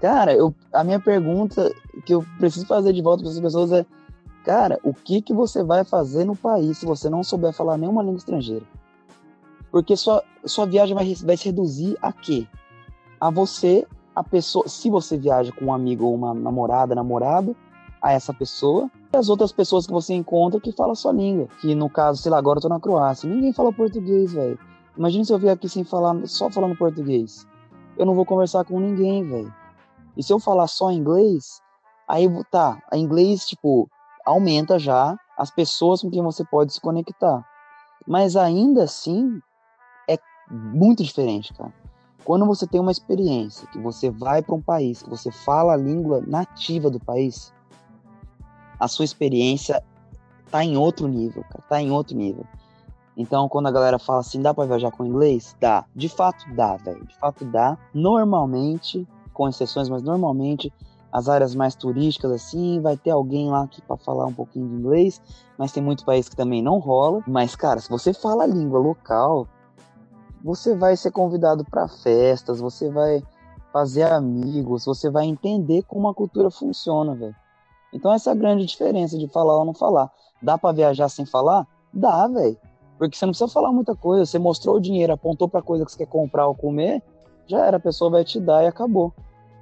Cara, 0.00 0.32
eu, 0.32 0.54
a 0.72 0.84
minha 0.84 1.00
pergunta 1.00 1.72
que 2.04 2.14
eu 2.14 2.24
preciso 2.38 2.66
fazer 2.66 2.92
de 2.92 3.02
volta 3.02 3.22
para 3.22 3.32
as 3.32 3.40
pessoas 3.40 3.72
é, 3.72 3.84
cara, 4.44 4.78
o 4.84 4.92
que 4.92 5.22
que 5.22 5.32
você 5.32 5.64
vai 5.64 5.84
fazer 5.84 6.24
no 6.24 6.36
país 6.36 6.78
se 6.78 6.86
você 6.86 7.08
não 7.08 7.24
souber 7.24 7.52
falar 7.52 7.76
nenhuma 7.76 8.02
língua 8.02 8.18
estrangeira? 8.18 8.64
Porque 9.70 9.96
sua, 9.96 10.22
sua 10.44 10.66
viagem 10.66 10.94
vai, 10.94 11.14
vai 11.14 11.36
se 11.36 11.46
reduzir 11.46 11.96
a 12.00 12.12
quê? 12.12 12.46
A 13.20 13.30
você, 13.30 13.86
a 14.14 14.22
pessoa, 14.22 14.68
se 14.68 14.88
você 14.90 15.16
viaja 15.16 15.50
com 15.52 15.66
um 15.66 15.72
amigo 15.72 16.04
ou 16.04 16.14
uma 16.14 16.34
namorada, 16.34 16.94
namorado, 16.94 17.56
a 18.06 18.12
essa 18.12 18.32
pessoa 18.32 18.88
e 19.12 19.16
as 19.16 19.28
outras 19.28 19.50
pessoas 19.50 19.84
que 19.84 19.92
você 19.92 20.14
encontra 20.14 20.60
que 20.60 20.70
falam 20.70 20.92
a 20.92 20.94
sua 20.94 21.12
língua. 21.12 21.48
Que 21.60 21.74
no 21.74 21.90
caso, 21.90 22.22
sei 22.22 22.30
lá, 22.30 22.38
agora 22.38 22.58
eu 22.58 22.62
tô 22.62 22.68
na 22.68 22.78
Croácia. 22.78 23.28
Ninguém 23.28 23.52
fala 23.52 23.72
português, 23.72 24.32
velho. 24.32 24.56
Imagina 24.96 25.24
se 25.24 25.32
eu 25.32 25.38
vier 25.40 25.52
aqui 25.52 25.68
sem 25.68 25.82
falar, 25.82 26.14
só 26.26 26.48
falando 26.48 26.76
português. 26.76 27.44
Eu 27.98 28.06
não 28.06 28.14
vou 28.14 28.24
conversar 28.24 28.64
com 28.64 28.78
ninguém, 28.78 29.28
velho. 29.28 29.52
E 30.16 30.22
se 30.22 30.32
eu 30.32 30.38
falar 30.38 30.68
só 30.68 30.92
inglês, 30.92 31.60
aí 32.08 32.28
tá, 32.48 32.80
a 32.92 32.96
inglês, 32.96 33.44
tipo, 33.44 33.90
aumenta 34.24 34.78
já 34.78 35.18
as 35.36 35.50
pessoas 35.50 36.00
com 36.00 36.08
quem 36.08 36.22
você 36.22 36.44
pode 36.44 36.72
se 36.72 36.80
conectar. 36.80 37.44
Mas 38.06 38.36
ainda 38.36 38.84
assim, 38.84 39.40
é 40.08 40.16
muito 40.48 41.02
diferente, 41.02 41.52
cara. 41.52 41.74
Quando 42.24 42.46
você 42.46 42.68
tem 42.68 42.80
uma 42.80 42.92
experiência 42.92 43.66
que 43.68 43.80
você 43.80 44.10
vai 44.10 44.42
para 44.42 44.54
um 44.54 44.62
país, 44.62 45.02
que 45.02 45.10
você 45.10 45.32
fala 45.32 45.72
a 45.72 45.76
língua 45.76 46.22
nativa 46.24 46.88
do 46.88 47.00
país, 47.00 47.52
a 48.78 48.88
sua 48.88 49.04
experiência 49.04 49.82
tá 50.50 50.64
em 50.64 50.76
outro 50.76 51.08
nível, 51.08 51.42
cara, 51.44 51.64
tá 51.68 51.80
em 51.80 51.90
outro 51.90 52.16
nível. 52.16 52.44
Então, 53.16 53.48
quando 53.48 53.66
a 53.66 53.70
galera 53.70 53.98
fala 53.98 54.20
assim, 54.20 54.42
dá 54.42 54.52
para 54.52 54.66
viajar 54.66 54.90
com 54.90 55.04
inglês? 55.04 55.56
Dá. 55.58 55.86
De 55.94 56.08
fato, 56.08 56.44
dá, 56.54 56.76
velho. 56.76 57.04
De 57.06 57.16
fato, 57.16 57.44
dá. 57.46 57.78
Normalmente, 57.94 59.08
com 59.32 59.48
exceções, 59.48 59.88
mas 59.88 60.02
normalmente, 60.02 60.70
as 61.10 61.28
áreas 61.28 61.54
mais 61.54 61.74
turísticas, 61.74 62.30
assim, 62.30 62.78
vai 62.80 62.96
ter 62.96 63.10
alguém 63.10 63.48
lá 63.48 63.62
aqui 63.62 63.80
para 63.80 63.96
falar 63.96 64.26
um 64.26 64.34
pouquinho 64.34 64.68
de 64.68 64.74
inglês, 64.74 65.22
mas 65.56 65.72
tem 65.72 65.82
muito 65.82 66.04
país 66.04 66.28
que 66.28 66.36
também 66.36 66.60
não 66.60 66.78
rola. 66.78 67.22
Mas, 67.26 67.56
cara, 67.56 67.80
se 67.80 67.88
você 67.88 68.12
fala 68.12 68.44
a 68.44 68.46
língua 68.46 68.78
local, 68.78 69.48
você 70.44 70.76
vai 70.76 70.94
ser 70.94 71.10
convidado 71.10 71.64
para 71.64 71.88
festas, 71.88 72.60
você 72.60 72.90
vai 72.90 73.22
fazer 73.72 74.04
amigos, 74.04 74.84
você 74.84 75.10
vai 75.10 75.24
entender 75.24 75.82
como 75.84 76.08
a 76.08 76.14
cultura 76.14 76.50
funciona, 76.50 77.14
velho. 77.14 77.34
Então 77.92 78.12
essa 78.12 78.30
é 78.30 78.32
a 78.32 78.36
grande 78.36 78.66
diferença 78.66 79.16
de 79.18 79.28
falar 79.28 79.58
ou 79.58 79.64
não 79.64 79.74
falar. 79.74 80.10
Dá 80.42 80.58
para 80.58 80.74
viajar 80.74 81.08
sem 81.08 81.24
falar? 81.24 81.66
Dá, 81.92 82.26
velho. 82.28 82.56
Porque 82.98 83.16
você 83.16 83.26
não 83.26 83.32
precisa 83.32 83.52
falar 83.52 83.72
muita 83.72 83.94
coisa. 83.94 84.26
Você 84.26 84.38
mostrou 84.38 84.76
o 84.76 84.80
dinheiro, 84.80 85.12
apontou 85.12 85.48
para 85.48 85.62
coisa 85.62 85.84
que 85.84 85.92
você 85.92 85.98
quer 85.98 86.06
comprar 86.06 86.46
ou 86.46 86.54
comer, 86.54 87.02
já 87.46 87.64
era, 87.64 87.76
a 87.76 87.80
pessoa 87.80 88.10
vai 88.10 88.24
te 88.24 88.40
dar 88.40 88.64
e 88.64 88.66
acabou. 88.66 89.12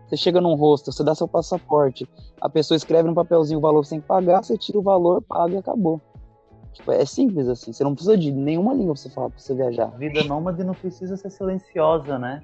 Você 0.06 0.16
chega 0.16 0.40
num 0.40 0.54
rosto, 0.54 0.92
você 0.92 1.02
dá 1.02 1.14
seu 1.14 1.26
passaporte, 1.26 2.08
a 2.40 2.48
pessoa 2.48 2.76
escreve 2.76 3.08
no 3.08 3.14
papelzinho 3.14 3.58
o 3.58 3.62
valor 3.62 3.80
que 3.80 3.88
você 3.88 3.94
tem 3.94 4.00
que 4.00 4.06
pagar, 4.06 4.44
você 4.44 4.56
tira 4.56 4.78
o 4.78 4.82
valor, 4.82 5.22
paga 5.22 5.54
e 5.54 5.56
acabou. 5.56 6.00
Tipo, 6.72 6.92
é 6.92 7.04
simples 7.04 7.48
assim. 7.48 7.72
Você 7.72 7.84
não 7.84 7.94
precisa 7.94 8.16
de 8.16 8.32
nenhuma 8.32 8.74
língua 8.74 8.94
pra 8.94 9.02
você 9.02 9.08
falar 9.08 9.30
pra 9.30 9.38
você 9.38 9.54
viajar. 9.54 9.86
A 9.86 9.96
vida 9.96 10.24
nômade 10.24 10.62
não 10.64 10.74
precisa 10.74 11.16
ser 11.16 11.30
silenciosa, 11.30 12.18
né? 12.18 12.42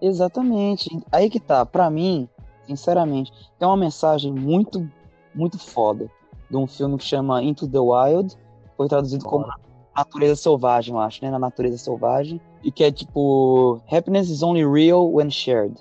Exatamente. 0.00 0.88
Aí 1.10 1.28
que 1.30 1.40
tá. 1.40 1.64
Pra 1.64 1.90
mim, 1.90 2.28
sinceramente, 2.66 3.32
tem 3.58 3.66
uma 3.66 3.76
mensagem 3.76 4.32
muito 4.32 4.86
muito 5.34 5.58
foda 5.58 6.10
de 6.50 6.56
um 6.56 6.66
filme 6.66 6.98
que 6.98 7.04
chama 7.04 7.42
Into 7.42 7.68
the 7.68 7.78
Wild, 7.78 8.36
foi 8.76 8.88
traduzido 8.88 9.24
como 9.24 9.46
Natureza 9.96 10.36
Selvagem, 10.36 10.94
eu 10.94 11.00
acho, 11.00 11.24
né? 11.24 11.30
Na 11.30 11.38
Natureza 11.38 11.78
Selvagem. 11.78 12.40
E 12.62 12.70
que 12.72 12.84
é 12.84 12.90
tipo 12.90 13.80
Happiness 13.90 14.28
is 14.28 14.42
only 14.42 14.66
real 14.66 15.10
when 15.12 15.30
shared. 15.30 15.74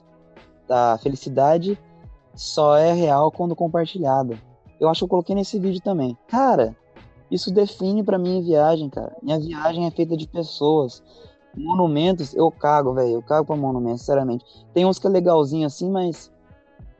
A 0.70 0.98
felicidade 1.02 1.78
só 2.36 2.78
é 2.78 2.94
real 2.94 3.32
quando 3.32 3.56
compartilhada. 3.56 4.38
Eu 4.80 4.88
acho 4.88 5.00
que 5.00 5.04
eu 5.06 5.10
coloquei 5.10 5.36
nesse 5.36 5.60
vídeo 5.60 5.82
também. 5.82 6.18
Cara, 6.28 6.76
isso 7.30 7.54
define 7.54 8.04
para 8.04 8.18
mim 8.18 8.40
a 8.40 8.42
viagem, 8.42 8.90
cara. 8.90 9.16
Minha 9.22 9.40
viagem 9.40 9.86
é 9.86 9.92
feita 9.92 10.16
de 10.16 10.28
pessoas. 10.28 11.04
Monumentos, 11.56 12.34
eu 12.34 12.50
cago, 12.52 12.94
velho. 12.94 13.12
Eu 13.12 13.22
cago 13.22 13.46
pra 13.46 13.56
monumentos, 13.56 14.02
sinceramente. 14.02 14.46
Tem 14.74 14.86
uns 14.86 15.00
que 15.00 15.08
é 15.08 15.10
legalzinho 15.10 15.66
assim, 15.66 15.90
mas. 15.90 16.32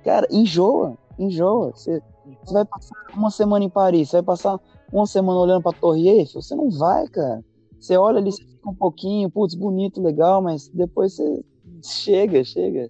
Cara, 0.04 0.28
enjoa. 0.30 0.98
Enjoa. 1.18 1.72
Você 1.72 2.02
você 2.44 2.54
vai 2.54 2.66
passar 2.66 2.96
uma 3.14 3.32
semana 3.32 3.66
em 3.66 3.70
Paris, 3.70 4.10
você 4.10 4.18
vai 4.18 4.24
passar 4.24 4.60
uma 4.92 5.06
semana 5.06 5.40
olhando 5.40 5.64
pra 5.64 5.72
Torre 5.72 6.08
Eiffel? 6.08 6.42
Você 6.42 6.56
não 6.56 6.70
vai, 6.70 7.08
cara. 7.08 7.44
Você 7.80 7.96
olha 7.98 8.20
ali, 8.20 8.32
você 8.32 8.44
fica 8.44 8.70
um 8.70 8.76
pouquinho, 8.76 9.30
putz, 9.30 9.56
bonito, 9.56 10.02
legal, 10.02 10.42
mas 10.42 10.68
depois 10.70 11.16
você 11.16 11.44
chega, 11.84 12.44
chega. 12.44 12.90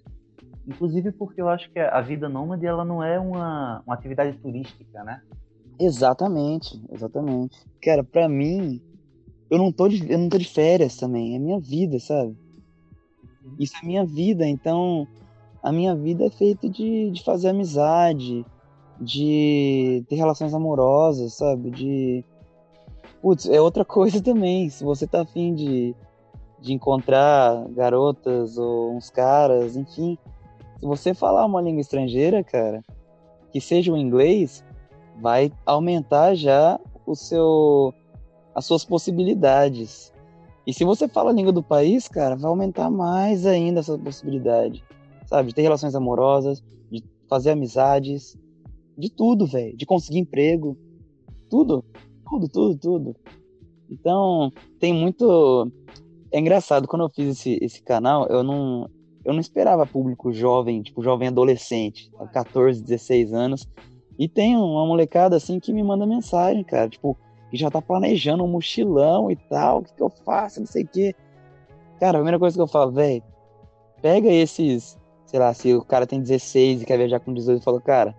Inclusive 0.66 1.12
porque 1.12 1.40
eu 1.40 1.48
acho 1.48 1.70
que 1.70 1.78
a 1.78 2.00
vida 2.00 2.28
nômade 2.28 2.66
ela 2.66 2.84
não 2.84 3.02
é 3.02 3.18
uma, 3.18 3.82
uma 3.86 3.94
atividade 3.94 4.36
turística, 4.38 5.02
né? 5.04 5.22
Exatamente, 5.78 6.80
exatamente. 6.92 7.58
Cara, 7.82 8.04
pra 8.04 8.28
mim, 8.28 8.80
eu 9.48 9.58
não 9.58 9.72
tô 9.72 9.88
de, 9.88 10.10
eu 10.10 10.18
não 10.18 10.28
tô 10.28 10.38
de 10.38 10.44
férias 10.44 10.96
também, 10.96 11.34
é 11.34 11.38
minha 11.38 11.58
vida, 11.58 11.98
sabe? 11.98 12.36
Isso 13.58 13.74
é 13.82 13.86
minha 13.86 14.04
vida, 14.04 14.46
então 14.46 15.06
a 15.62 15.72
minha 15.72 15.94
vida 15.94 16.24
é 16.24 16.30
feita 16.30 16.68
de, 16.68 17.10
de 17.10 17.22
fazer 17.22 17.48
amizade, 17.48 18.44
de 19.00 20.04
ter 20.08 20.16
relações 20.16 20.52
amorosas, 20.52 21.34
sabe? 21.34 21.70
De. 21.70 22.24
Putz, 23.22 23.48
é 23.48 23.60
outra 23.60 23.84
coisa 23.86 24.22
também. 24.22 24.68
Se 24.68 24.84
você 24.84 25.06
tá 25.06 25.22
afim 25.22 25.54
de, 25.54 25.94
de 26.60 26.72
encontrar 26.72 27.66
garotas 27.70 28.58
ou 28.58 28.94
uns 28.94 29.08
caras, 29.10 29.76
enfim. 29.76 30.18
Se 30.78 30.86
você 30.86 31.14
falar 31.14 31.46
uma 31.46 31.60
língua 31.60 31.80
estrangeira, 31.80 32.42
cara, 32.42 32.82
que 33.52 33.60
seja 33.60 33.92
o 33.92 33.96
inglês, 33.96 34.64
vai 35.20 35.52
aumentar 35.66 36.34
já 36.34 36.78
o 37.06 37.14
seu 37.14 37.94
as 38.54 38.64
suas 38.64 38.84
possibilidades. 38.84 40.12
E 40.66 40.74
se 40.74 40.84
você 40.84 41.08
fala 41.08 41.30
a 41.30 41.32
língua 41.32 41.52
do 41.52 41.62
país, 41.62 42.08
cara, 42.08 42.36
vai 42.36 42.50
aumentar 42.50 42.90
mais 42.90 43.46
ainda 43.46 43.80
essa 43.80 43.96
possibilidade, 43.98 44.84
sabe? 45.26 45.48
De 45.48 45.54
ter 45.54 45.62
relações 45.62 45.94
amorosas, 45.94 46.62
de 46.90 47.02
fazer 47.28 47.50
amizades, 47.50 48.36
de 49.00 49.10
tudo, 49.10 49.46
velho. 49.46 49.76
De 49.76 49.86
conseguir 49.86 50.18
emprego. 50.18 50.76
Tudo. 51.48 51.84
Tudo, 52.28 52.48
tudo, 52.48 52.78
tudo. 52.78 53.16
Então, 53.90 54.52
tem 54.78 54.92
muito. 54.92 55.70
É 56.32 56.38
engraçado, 56.38 56.86
quando 56.86 57.02
eu 57.02 57.10
fiz 57.10 57.38
esse, 57.38 57.58
esse 57.60 57.82
canal, 57.82 58.26
eu 58.28 58.42
não. 58.42 58.88
Eu 59.22 59.34
não 59.34 59.40
esperava 59.40 59.84
público 59.84 60.32
jovem, 60.32 60.80
tipo, 60.80 61.02
jovem 61.02 61.28
adolescente, 61.28 62.10
14, 62.32 62.82
16 62.82 63.34
anos. 63.34 63.68
E 64.18 64.28
tem 64.28 64.56
uma 64.56 64.86
molecada 64.86 65.36
assim 65.36 65.60
que 65.60 65.72
me 65.74 65.82
manda 65.82 66.06
mensagem, 66.06 66.64
cara, 66.64 66.88
tipo, 66.88 67.18
que 67.50 67.56
já 67.56 67.70
tá 67.70 67.82
planejando 67.82 68.44
um 68.44 68.48
mochilão 68.48 69.30
e 69.30 69.36
tal, 69.36 69.78
o 69.78 69.82
que, 69.82 69.94
que 69.94 70.02
eu 70.02 70.08
faço, 70.08 70.60
não 70.60 70.66
sei 70.66 70.84
o 70.84 70.88
quê. 70.88 71.14
Cara, 71.98 72.16
a 72.16 72.20
primeira 72.20 72.38
coisa 72.38 72.56
que 72.56 72.62
eu 72.62 72.66
falo, 72.66 72.92
velho, 72.92 73.22
pega 74.00 74.28
esses, 74.28 74.98
sei 75.26 75.38
lá, 75.38 75.52
se 75.52 75.74
o 75.74 75.84
cara 75.84 76.06
tem 76.06 76.20
16 76.20 76.82
e 76.82 76.86
quer 76.86 76.96
viajar 76.96 77.20
com 77.20 77.34
18, 77.34 77.58
eu 77.58 77.62
falo, 77.62 77.80
cara, 77.80 78.14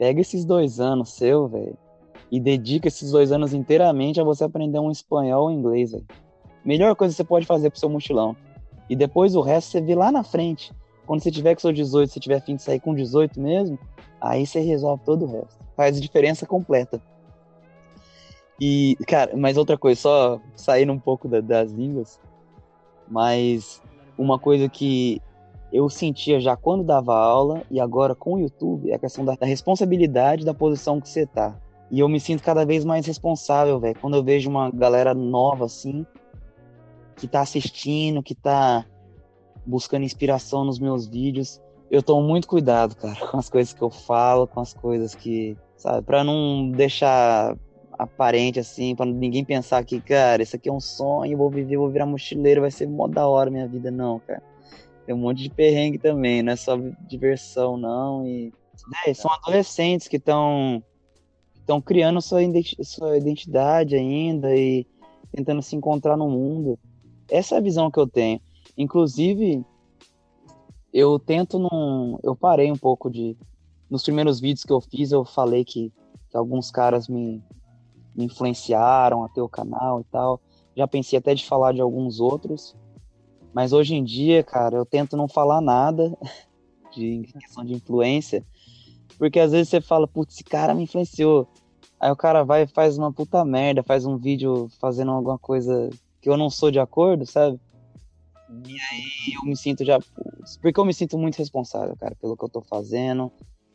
Pega 0.00 0.22
esses 0.22 0.46
dois 0.46 0.80
anos 0.80 1.10
seu, 1.10 1.46
velho, 1.46 1.76
e 2.32 2.40
dedica 2.40 2.88
esses 2.88 3.12
dois 3.12 3.30
anos 3.32 3.52
inteiramente 3.52 4.18
a 4.18 4.24
você 4.24 4.44
aprender 4.44 4.78
um 4.78 4.90
espanhol 4.90 5.42
ou 5.42 5.50
inglês, 5.50 5.92
velho. 5.92 6.06
Melhor 6.64 6.96
coisa 6.96 7.12
que 7.12 7.18
você 7.18 7.24
pode 7.24 7.44
fazer 7.44 7.68
pro 7.68 7.78
seu 7.78 7.90
mochilão. 7.90 8.34
E 8.88 8.96
depois 8.96 9.36
o 9.36 9.42
resto 9.42 9.72
você 9.72 9.80
vê 9.82 9.94
lá 9.94 10.10
na 10.10 10.24
frente. 10.24 10.72
Quando 11.06 11.22
você 11.22 11.30
tiver 11.30 11.54
com 11.54 11.60
seus 11.60 11.74
18, 11.74 12.14
se 12.14 12.18
tiver 12.18 12.40
fim 12.40 12.56
de 12.56 12.62
sair 12.62 12.80
com 12.80 12.94
18 12.94 13.38
mesmo, 13.38 13.78
aí 14.18 14.46
você 14.46 14.60
resolve 14.60 15.02
todo 15.04 15.26
o 15.26 15.30
resto. 15.30 15.62
faz 15.76 16.00
diferença 16.00 16.46
completa. 16.46 16.98
E, 18.58 18.96
cara, 19.06 19.36
mas 19.36 19.58
outra 19.58 19.76
coisa, 19.76 20.00
só 20.00 20.40
saindo 20.56 20.94
um 20.94 20.98
pouco 20.98 21.28
da, 21.28 21.42
das 21.42 21.72
línguas, 21.72 22.18
mas 23.06 23.82
uma 24.16 24.38
coisa 24.38 24.66
que 24.66 25.20
eu 25.72 25.88
sentia 25.88 26.40
já 26.40 26.56
quando 26.56 26.84
dava 26.84 27.14
aula 27.14 27.62
e 27.70 27.80
agora 27.80 28.14
com 28.14 28.34
o 28.34 28.38
YouTube 28.38 28.90
é 28.90 28.94
a 28.94 28.98
questão 28.98 29.24
da, 29.24 29.34
da 29.34 29.46
responsabilidade 29.46 30.44
da 30.44 30.54
posição 30.54 31.00
que 31.00 31.08
você 31.08 31.26
tá. 31.26 31.56
E 31.90 32.00
eu 32.00 32.08
me 32.08 32.20
sinto 32.20 32.42
cada 32.42 32.64
vez 32.64 32.84
mais 32.84 33.04
responsável, 33.06 33.78
velho. 33.80 33.98
Quando 34.00 34.16
eu 34.16 34.22
vejo 34.22 34.48
uma 34.48 34.70
galera 34.70 35.12
nova 35.12 35.64
assim, 35.64 36.06
que 37.16 37.26
tá 37.26 37.40
assistindo, 37.40 38.22
que 38.22 38.34
tá 38.34 38.84
buscando 39.66 40.04
inspiração 40.04 40.64
nos 40.64 40.78
meus 40.78 41.06
vídeos, 41.06 41.60
eu 41.90 42.02
tomo 42.02 42.26
muito 42.26 42.46
cuidado, 42.46 42.94
cara, 42.94 43.16
com 43.26 43.36
as 43.36 43.48
coisas 43.48 43.72
que 43.74 43.82
eu 43.82 43.90
falo, 43.90 44.46
com 44.46 44.60
as 44.60 44.72
coisas 44.72 45.14
que, 45.14 45.56
sabe, 45.76 46.06
para 46.06 46.22
não 46.22 46.70
deixar 46.70 47.56
aparente 47.98 48.58
assim, 48.58 48.94
para 48.94 49.06
ninguém 49.06 49.44
pensar 49.44 49.84
que, 49.84 50.00
cara, 50.00 50.42
isso 50.42 50.56
aqui 50.56 50.68
é 50.68 50.72
um 50.72 50.80
sonho, 50.80 51.36
vou 51.36 51.50
viver, 51.50 51.76
vou 51.76 51.90
virar 51.90 52.06
mochileiro, 52.06 52.62
vai 52.62 52.70
ser 52.70 52.88
mó 52.88 53.06
da 53.06 53.26
hora 53.26 53.50
minha 53.50 53.68
vida, 53.68 53.90
não, 53.90 54.20
cara. 54.20 54.42
Tem 55.10 55.16
um 55.16 55.22
monte 55.22 55.42
de 55.42 55.50
perrengue 55.50 55.98
também, 55.98 56.40
não 56.40 56.52
é 56.52 56.56
só 56.56 56.78
diversão, 57.08 57.76
não. 57.76 58.24
E 58.24 58.52
é, 59.04 59.12
são 59.12 59.28
adolescentes 59.32 60.06
que 60.06 60.18
estão 60.18 60.80
estão 61.56 61.80
criando 61.80 62.22
sua, 62.22 62.38
sua 62.84 63.16
identidade 63.18 63.96
ainda 63.96 64.54
e 64.54 64.86
tentando 65.32 65.62
se 65.62 65.74
encontrar 65.74 66.16
no 66.16 66.30
mundo. 66.30 66.78
Essa 67.28 67.56
é 67.56 67.58
a 67.58 67.60
visão 67.60 67.90
que 67.90 67.98
eu 67.98 68.06
tenho. 68.06 68.40
Inclusive, 68.78 69.64
eu 70.92 71.18
tento 71.18 71.58
não. 71.58 72.20
Eu 72.22 72.36
parei 72.36 72.70
um 72.70 72.78
pouco 72.78 73.10
de. 73.10 73.36
Nos 73.90 74.04
primeiros 74.04 74.38
vídeos 74.38 74.62
que 74.62 74.72
eu 74.72 74.80
fiz, 74.80 75.10
eu 75.10 75.24
falei 75.24 75.64
que, 75.64 75.92
que 76.30 76.36
alguns 76.36 76.70
caras 76.70 77.08
me, 77.08 77.42
me 78.14 78.26
influenciaram 78.26 79.24
a 79.24 79.28
ter 79.28 79.40
o 79.40 79.48
canal 79.48 80.02
e 80.02 80.04
tal. 80.04 80.40
Já 80.76 80.86
pensei 80.86 81.18
até 81.18 81.34
de 81.34 81.44
falar 81.44 81.72
de 81.72 81.80
alguns 81.80 82.20
outros. 82.20 82.76
Mas 83.52 83.72
hoje 83.72 83.94
em 83.94 84.04
dia, 84.04 84.42
cara, 84.42 84.76
eu 84.76 84.86
tento 84.86 85.16
não 85.16 85.28
falar 85.28 85.60
nada 85.60 86.16
de 86.94 87.28
questão 87.38 87.64
de 87.64 87.74
influência. 87.74 88.44
Porque 89.18 89.38
às 89.38 89.52
vezes 89.52 89.68
você 89.68 89.80
fala, 89.80 90.06
putz, 90.06 90.34
esse 90.34 90.44
cara 90.44 90.74
me 90.74 90.84
influenciou. 90.84 91.46
Aí 91.98 92.10
o 92.10 92.16
cara 92.16 92.42
vai 92.42 92.62
e 92.62 92.66
faz 92.66 92.96
uma 92.96 93.12
puta 93.12 93.44
merda, 93.44 93.82
faz 93.82 94.06
um 94.06 94.16
vídeo 94.16 94.68
fazendo 94.80 95.10
alguma 95.10 95.38
coisa 95.38 95.90
que 96.22 96.30
eu 96.30 96.36
não 96.36 96.48
sou 96.48 96.70
de 96.70 96.78
acordo, 96.78 97.26
sabe? 97.26 97.60
E 98.66 98.72
aí 98.72 99.34
eu 99.36 99.48
me 99.48 99.56
sinto 99.56 99.84
já. 99.84 99.98
Porque 100.62 100.80
eu 100.80 100.84
me 100.84 100.94
sinto 100.94 101.18
muito 101.18 101.36
responsável, 101.36 101.94
cara, 101.96 102.16
pelo 102.20 102.36
que 102.36 102.44
eu 102.44 102.48
tô 102.48 102.62
fazendo, 102.62 103.30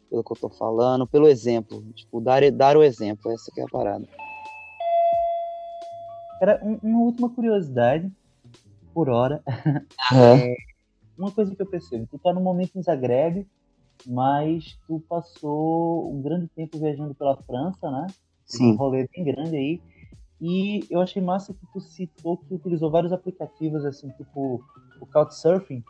pelo 0.10 0.24
que 0.24 0.32
eu 0.32 0.38
tô 0.38 0.50
falando, 0.50 1.06
pelo 1.06 1.28
exemplo. 1.28 1.84
Tipo, 1.94 2.20
dar, 2.20 2.50
dar 2.52 2.76
o 2.76 2.84
exemplo, 2.84 3.32
essa 3.32 3.52
que 3.54 3.62
é 3.62 3.64
a 3.64 3.68
parada. 3.68 4.08
Era 6.42 6.60
uma 6.82 7.00
última 7.00 7.30
curiosidade 7.30 8.12
por 8.96 9.10
hora. 9.10 9.44
É. 10.14 10.16
é, 10.56 10.56
uma 11.18 11.30
coisa 11.30 11.54
que 11.54 11.62
eu 11.62 11.66
percebo, 11.66 12.08
tu 12.10 12.18
tá 12.18 12.34
no 12.34 12.40
momento 12.40 12.78
em 12.78 12.82
Zagreb, 12.82 13.46
mas 14.08 14.80
tu 14.88 15.02
passou 15.10 16.10
um 16.12 16.22
grande 16.22 16.48
tempo 16.48 16.80
viajando 16.80 17.14
pela 17.14 17.36
França, 17.36 17.92
né? 17.92 18.08
Sim. 18.46 18.72
Um 18.72 18.76
rolê 18.76 19.08
bem 19.14 19.26
grande 19.26 19.56
aí. 19.56 19.82
E 20.40 20.86
eu 20.90 21.02
achei 21.02 21.22
massa 21.22 21.54
que 21.54 21.66
tu 21.74 21.80
citou 21.80 22.38
que 22.38 22.54
utilizou 22.54 22.90
vários 22.90 23.12
aplicativos, 23.12 23.86
assim, 23.86 24.10
tipo 24.12 24.64
o 25.00 25.06
Couchsurfing. 25.06 25.84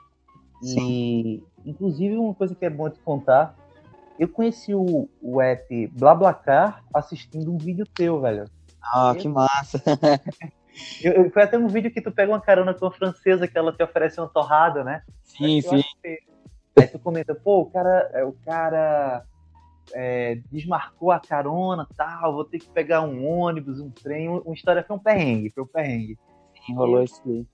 Sim. 0.62 0.80
E, 0.80 1.44
inclusive, 1.66 2.16
uma 2.16 2.34
coisa 2.34 2.56
que 2.56 2.66
é 2.66 2.70
bom 2.70 2.90
te 2.90 3.00
contar, 3.00 3.56
eu 4.18 4.28
conheci 4.30 4.74
o, 4.74 5.10
o 5.22 5.42
app 5.42 5.88
BlaBlaCar 5.88 6.84
assistindo 6.94 7.52
um 7.52 7.58
vídeo 7.58 7.86
teu, 7.86 8.22
velho. 8.22 8.46
Ah, 8.82 9.12
eu... 9.14 9.22
que 9.22 9.28
massa! 9.28 9.82
Eu, 11.04 11.14
eu, 11.14 11.32
foi 11.32 11.44
até 11.44 11.58
um 11.58 11.68
vídeo 11.68 11.92
que 11.92 12.02
tu 12.02 12.12
pega 12.12 12.32
uma 12.32 12.42
carona 12.42 12.74
com 12.74 12.86
uma 12.86 12.92
francesa 12.92 13.48
que 13.48 13.58
ela 13.58 13.72
te 13.72 13.84
oferece 13.84 14.20
uma 14.20 14.28
torrada, 14.28 14.84
né? 14.84 15.04
Sim, 15.24 15.62
sim. 15.62 15.84
Aí 16.78 16.88
tu 16.88 17.00
comenta, 17.00 17.34
pô, 17.34 17.62
o 17.62 17.66
cara, 17.72 18.10
é, 18.14 18.24
o 18.26 18.34
cara 18.34 19.26
é, 19.94 20.36
desmarcou 20.52 21.12
a 21.12 21.20
carona, 21.20 21.88
tal, 21.96 22.34
vou 22.34 22.46
ter 22.46 22.60
que 22.60 22.70
pegar 22.70 23.02
um 23.02 23.26
ônibus, 23.26 23.80
um 23.80 23.90
trem, 23.90 24.28
uma 24.28 24.54
história 24.54 24.84
foi 24.84 24.96
um 24.96 25.00
perrengue, 25.00 25.50
foi 25.52 25.64
um 25.64 25.68
perrengue. 25.68 26.18
Sim, 26.66 26.76
rolou 26.76 27.04
isso 27.04 27.22
aí. 27.26 27.46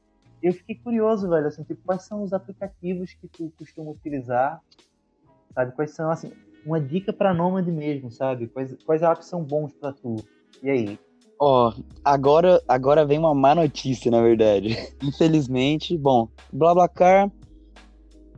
Eu 0.42 0.54
fiquei 0.54 0.76
curioso, 0.76 1.30
velho, 1.30 1.48
assim, 1.48 1.64
tipo, 1.64 1.84
quais 1.86 2.04
são 2.04 2.24
os 2.24 2.34
aplicativos 2.34 3.14
que 3.14 3.28
tu 3.28 3.54
costuma 3.58 3.92
utilizar, 3.92 4.60
sabe? 5.54 5.72
Quais 5.74 5.92
são, 5.92 6.10
assim, 6.10 6.32
uma 6.66 6.82
dica 6.82 7.14
para 7.14 7.34
nômade 7.34 7.72
mesmo, 7.72 8.12
sabe? 8.12 8.48
Quais, 8.48 8.76
quais 8.84 9.04
apps 9.04 9.28
são 9.28 9.44
bons 9.44 9.72
para 9.74 9.94
tu? 9.94 10.16
E 10.64 10.70
aí? 10.70 11.00
Ó, 11.44 11.70
oh, 11.70 11.84
agora, 12.06 12.62
agora 12.68 13.04
vem 13.04 13.18
uma 13.18 13.34
má 13.34 13.56
notícia, 13.56 14.12
na 14.12 14.22
verdade. 14.22 14.78
Infelizmente, 15.02 15.98
bom, 15.98 16.30
BlaBlaCar 16.54 17.32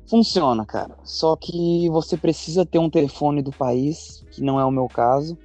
funciona, 0.08 0.66
cara. 0.66 0.96
Só 1.04 1.36
que 1.36 1.90
você 1.90 2.16
precisa 2.16 2.66
ter 2.66 2.80
um 2.80 2.90
telefone 2.90 3.42
do 3.42 3.52
país, 3.52 4.24
que 4.32 4.42
não 4.42 4.58
é 4.58 4.64
o 4.64 4.72
meu 4.72 4.88
caso. 4.88 5.38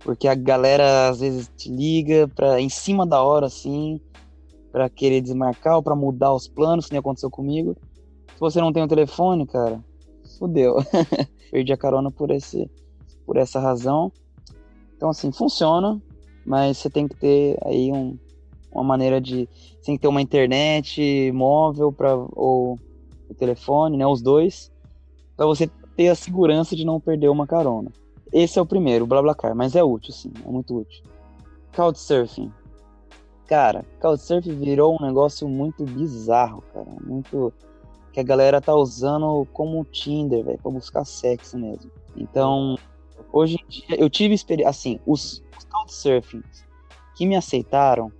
Porque 0.00 0.28
a 0.28 0.34
galera 0.34 1.08
às 1.08 1.20
vezes 1.20 1.50
te 1.56 1.70
liga 1.70 2.28
pra, 2.28 2.60
em 2.60 2.68
cima 2.68 3.06
da 3.06 3.22
hora, 3.22 3.46
assim, 3.46 3.98
para 4.70 4.90
querer 4.90 5.22
desmarcar 5.22 5.76
ou 5.76 5.82
pra 5.82 5.96
mudar 5.96 6.34
os 6.34 6.46
planos, 6.46 6.84
que 6.84 6.92
nem 6.92 7.00
aconteceu 7.00 7.30
comigo. 7.30 7.74
Se 8.34 8.38
você 8.38 8.60
não 8.60 8.70
tem 8.70 8.82
um 8.82 8.88
telefone, 8.88 9.46
cara, 9.46 9.82
fudeu. 10.38 10.76
Perdi 11.50 11.72
a 11.72 11.76
carona 11.78 12.10
por, 12.10 12.30
esse, 12.30 12.70
por 13.24 13.38
essa 13.38 13.58
razão. 13.58 14.12
Então, 14.94 15.08
assim, 15.08 15.32
funciona 15.32 16.02
mas 16.46 16.78
você 16.78 16.88
tem 16.88 17.08
que 17.08 17.16
ter 17.16 17.58
aí 17.64 17.92
um, 17.92 18.16
uma 18.70 18.84
maneira 18.84 19.20
de. 19.20 19.48
Você 19.80 19.86
tem 19.86 19.96
que 19.96 20.02
ter 20.02 20.08
uma 20.08 20.22
internet 20.22 21.30
móvel 21.32 21.92
para 21.92 22.14
ou 22.14 22.78
o 23.28 23.34
telefone, 23.34 23.96
né? 23.96 24.06
Os 24.06 24.22
dois, 24.22 24.70
para 25.36 25.46
você 25.46 25.68
ter 25.96 26.08
a 26.08 26.14
segurança 26.14 26.76
de 26.76 26.84
não 26.84 27.00
perder 27.00 27.28
uma 27.28 27.46
carona. 27.46 27.90
Esse 28.32 28.58
é 28.58 28.62
o 28.62 28.66
primeiro, 28.66 29.04
o 29.04 29.08
BlaBlaCar, 29.08 29.54
mas 29.54 29.74
é 29.74 29.82
útil, 29.82 30.12
sim, 30.12 30.32
é 30.44 30.48
muito 30.48 30.76
útil. 30.76 31.02
Couchsurfing. 31.74 32.52
Cara, 33.46 33.84
Couchsurfing 34.00 34.58
virou 34.58 34.96
um 35.00 35.04
negócio 35.04 35.48
muito 35.48 35.84
bizarro, 35.84 36.62
cara. 36.72 36.88
Muito. 37.04 37.52
Que 38.12 38.20
a 38.20 38.22
galera 38.22 38.60
tá 38.60 38.74
usando 38.74 39.46
como 39.52 39.84
Tinder, 39.84 40.42
velho, 40.42 40.58
pra 40.58 40.70
buscar 40.70 41.04
sexo 41.04 41.58
mesmo. 41.58 41.90
Então, 42.16 42.78
hoje 43.30 43.56
em 43.62 43.68
dia, 43.68 44.00
eu 44.00 44.08
tive 44.08 44.34
experiência. 44.34 44.70
Assim, 44.70 44.98
os, 45.06 45.42
Couchsurfing 45.70 46.42
que 47.16 47.26
me 47.26 47.34
aceitaram, 47.34 48.12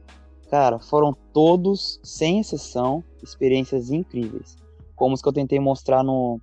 cara, 0.50 0.78
foram 0.78 1.12
todos, 1.32 2.00
sem 2.02 2.40
exceção, 2.40 3.04
experiências 3.22 3.90
incríveis. 3.90 4.56
Como 4.96 5.14
os 5.14 5.20
que 5.20 5.28
eu 5.28 5.32
tentei 5.32 5.60
mostrar 5.60 6.02
no, 6.02 6.40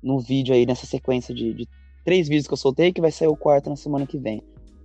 no 0.00 0.20
vídeo 0.20 0.54
aí, 0.54 0.64
nessa 0.64 0.86
sequência 0.86 1.34
de, 1.34 1.52
de 1.52 1.68
três 2.04 2.28
vídeos 2.28 2.46
que 2.46 2.52
eu 2.52 2.56
soltei, 2.58 2.92
que 2.92 3.00
vai 3.00 3.10
sair 3.10 3.26
o 3.26 3.36
quarto 3.36 3.68
na 3.68 3.74
semana 3.76 4.06
que 4.06 4.16
vem. 4.16 4.42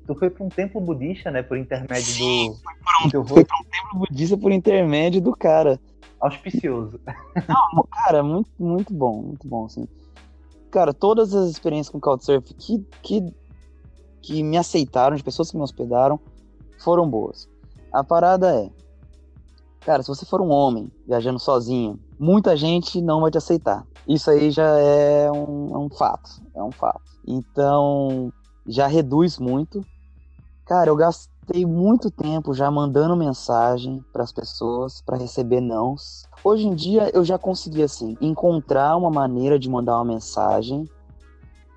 Tu 0.07 0.15
foi 0.15 0.29
para 0.29 0.43
um 0.43 0.49
templo 0.49 0.81
budista, 0.81 1.29
né? 1.29 1.43
Por 1.43 1.57
intermédio 1.57 2.03
Sim, 2.03 2.49
do. 2.49 2.55
Foi, 2.55 3.21
um, 3.21 3.25
foi 3.25 3.45
pra 3.45 3.57
um 3.57 3.63
templo 3.63 4.07
budista 4.07 4.37
por 4.37 4.51
intermédio 4.51 5.21
do 5.21 5.35
cara. 5.35 5.79
Auspicioso. 6.19 6.99
Não, 7.47 7.83
cara, 7.91 8.23
muito, 8.23 8.49
muito 8.57 8.93
bom, 8.93 9.21
muito 9.21 9.47
bom, 9.47 9.65
assim. 9.65 9.87
Cara, 10.71 10.93
todas 10.93 11.35
as 11.35 11.51
experiências 11.51 11.89
com 11.89 11.99
Couchsurfing 11.99 12.55
que, 12.57 12.85
que 13.03 13.33
que 14.21 14.43
me 14.43 14.57
aceitaram, 14.57 15.15
de 15.15 15.23
pessoas 15.23 15.51
que 15.51 15.57
me 15.57 15.63
hospedaram, 15.63 16.19
foram 16.79 17.09
boas. 17.09 17.47
A 17.91 18.03
parada 18.03 18.53
é, 18.53 18.69
cara, 19.81 20.03
se 20.03 20.09
você 20.09 20.25
for 20.25 20.41
um 20.41 20.49
homem 20.49 20.91
viajando 21.07 21.39
sozinho, 21.39 21.99
muita 22.19 22.55
gente 22.55 23.01
não 23.01 23.21
vai 23.21 23.31
te 23.31 23.37
aceitar. 23.37 23.85
Isso 24.07 24.29
aí 24.29 24.51
já 24.51 24.77
é 24.79 25.31
um, 25.31 25.73
é 25.73 25.77
um 25.77 25.89
fato, 25.89 26.41
é 26.55 26.63
um 26.63 26.71
fato. 26.71 27.01
Então, 27.25 28.31
já 28.67 28.87
reduz 28.87 29.37
muito. 29.37 29.85
Cara, 30.65 30.89
eu 30.89 30.95
gastei 30.95 31.65
muito 31.65 32.11
tempo 32.11 32.53
já 32.53 32.69
mandando 32.69 33.15
mensagem 33.15 34.03
para 34.11 34.23
as 34.23 34.31
pessoas 34.31 35.01
para 35.01 35.17
receber 35.17 35.61
nãos. 35.61 36.25
Hoje 36.43 36.67
em 36.67 36.75
dia 36.75 37.09
eu 37.13 37.23
já 37.23 37.37
consegui 37.37 37.83
assim 37.83 38.17
encontrar 38.19 38.97
uma 38.97 39.09
maneira 39.09 39.57
de 39.57 39.69
mandar 39.69 39.95
uma 39.95 40.05
mensagem 40.05 40.85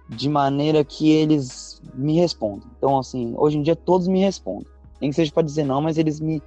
de 0.08 0.28
maneira 0.28 0.84
que 0.84 1.08
eles 1.08 1.69
me 1.94 2.14
respondam. 2.18 2.68
Então, 2.76 2.98
assim, 2.98 3.34
hoje 3.36 3.58
em 3.58 3.62
dia 3.62 3.76
todos 3.76 4.08
me 4.08 4.20
respondem. 4.20 4.66
Nem 5.00 5.10
que 5.10 5.16
seja 5.16 5.32
para 5.32 5.42
dizer 5.42 5.64
não, 5.64 5.80
mas 5.80 5.98
eles 5.98 6.20
me. 6.20 6.42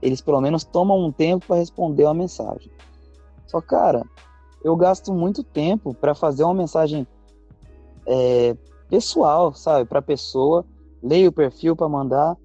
Eles 0.00 0.20
pelo 0.20 0.40
menos 0.40 0.64
tomam 0.64 0.98
um 0.98 1.12
tempo 1.12 1.46
para 1.46 1.56
responder 1.56 2.04
uma 2.04 2.14
mensagem. 2.14 2.70
Só, 3.46 3.60
cara, 3.60 4.04
eu 4.64 4.74
gasto 4.74 5.12
muito 5.12 5.44
tempo 5.44 5.94
para 5.94 6.14
fazer 6.14 6.42
uma 6.42 6.54
mensagem 6.54 7.06
é, 8.06 8.56
pessoal, 8.88 9.54
sabe? 9.54 9.88
Para 9.88 10.02
pessoa, 10.02 10.64
leio 11.02 11.30
o 11.30 11.32
perfil 11.32 11.76
para 11.76 11.88
mandar, 11.88 12.36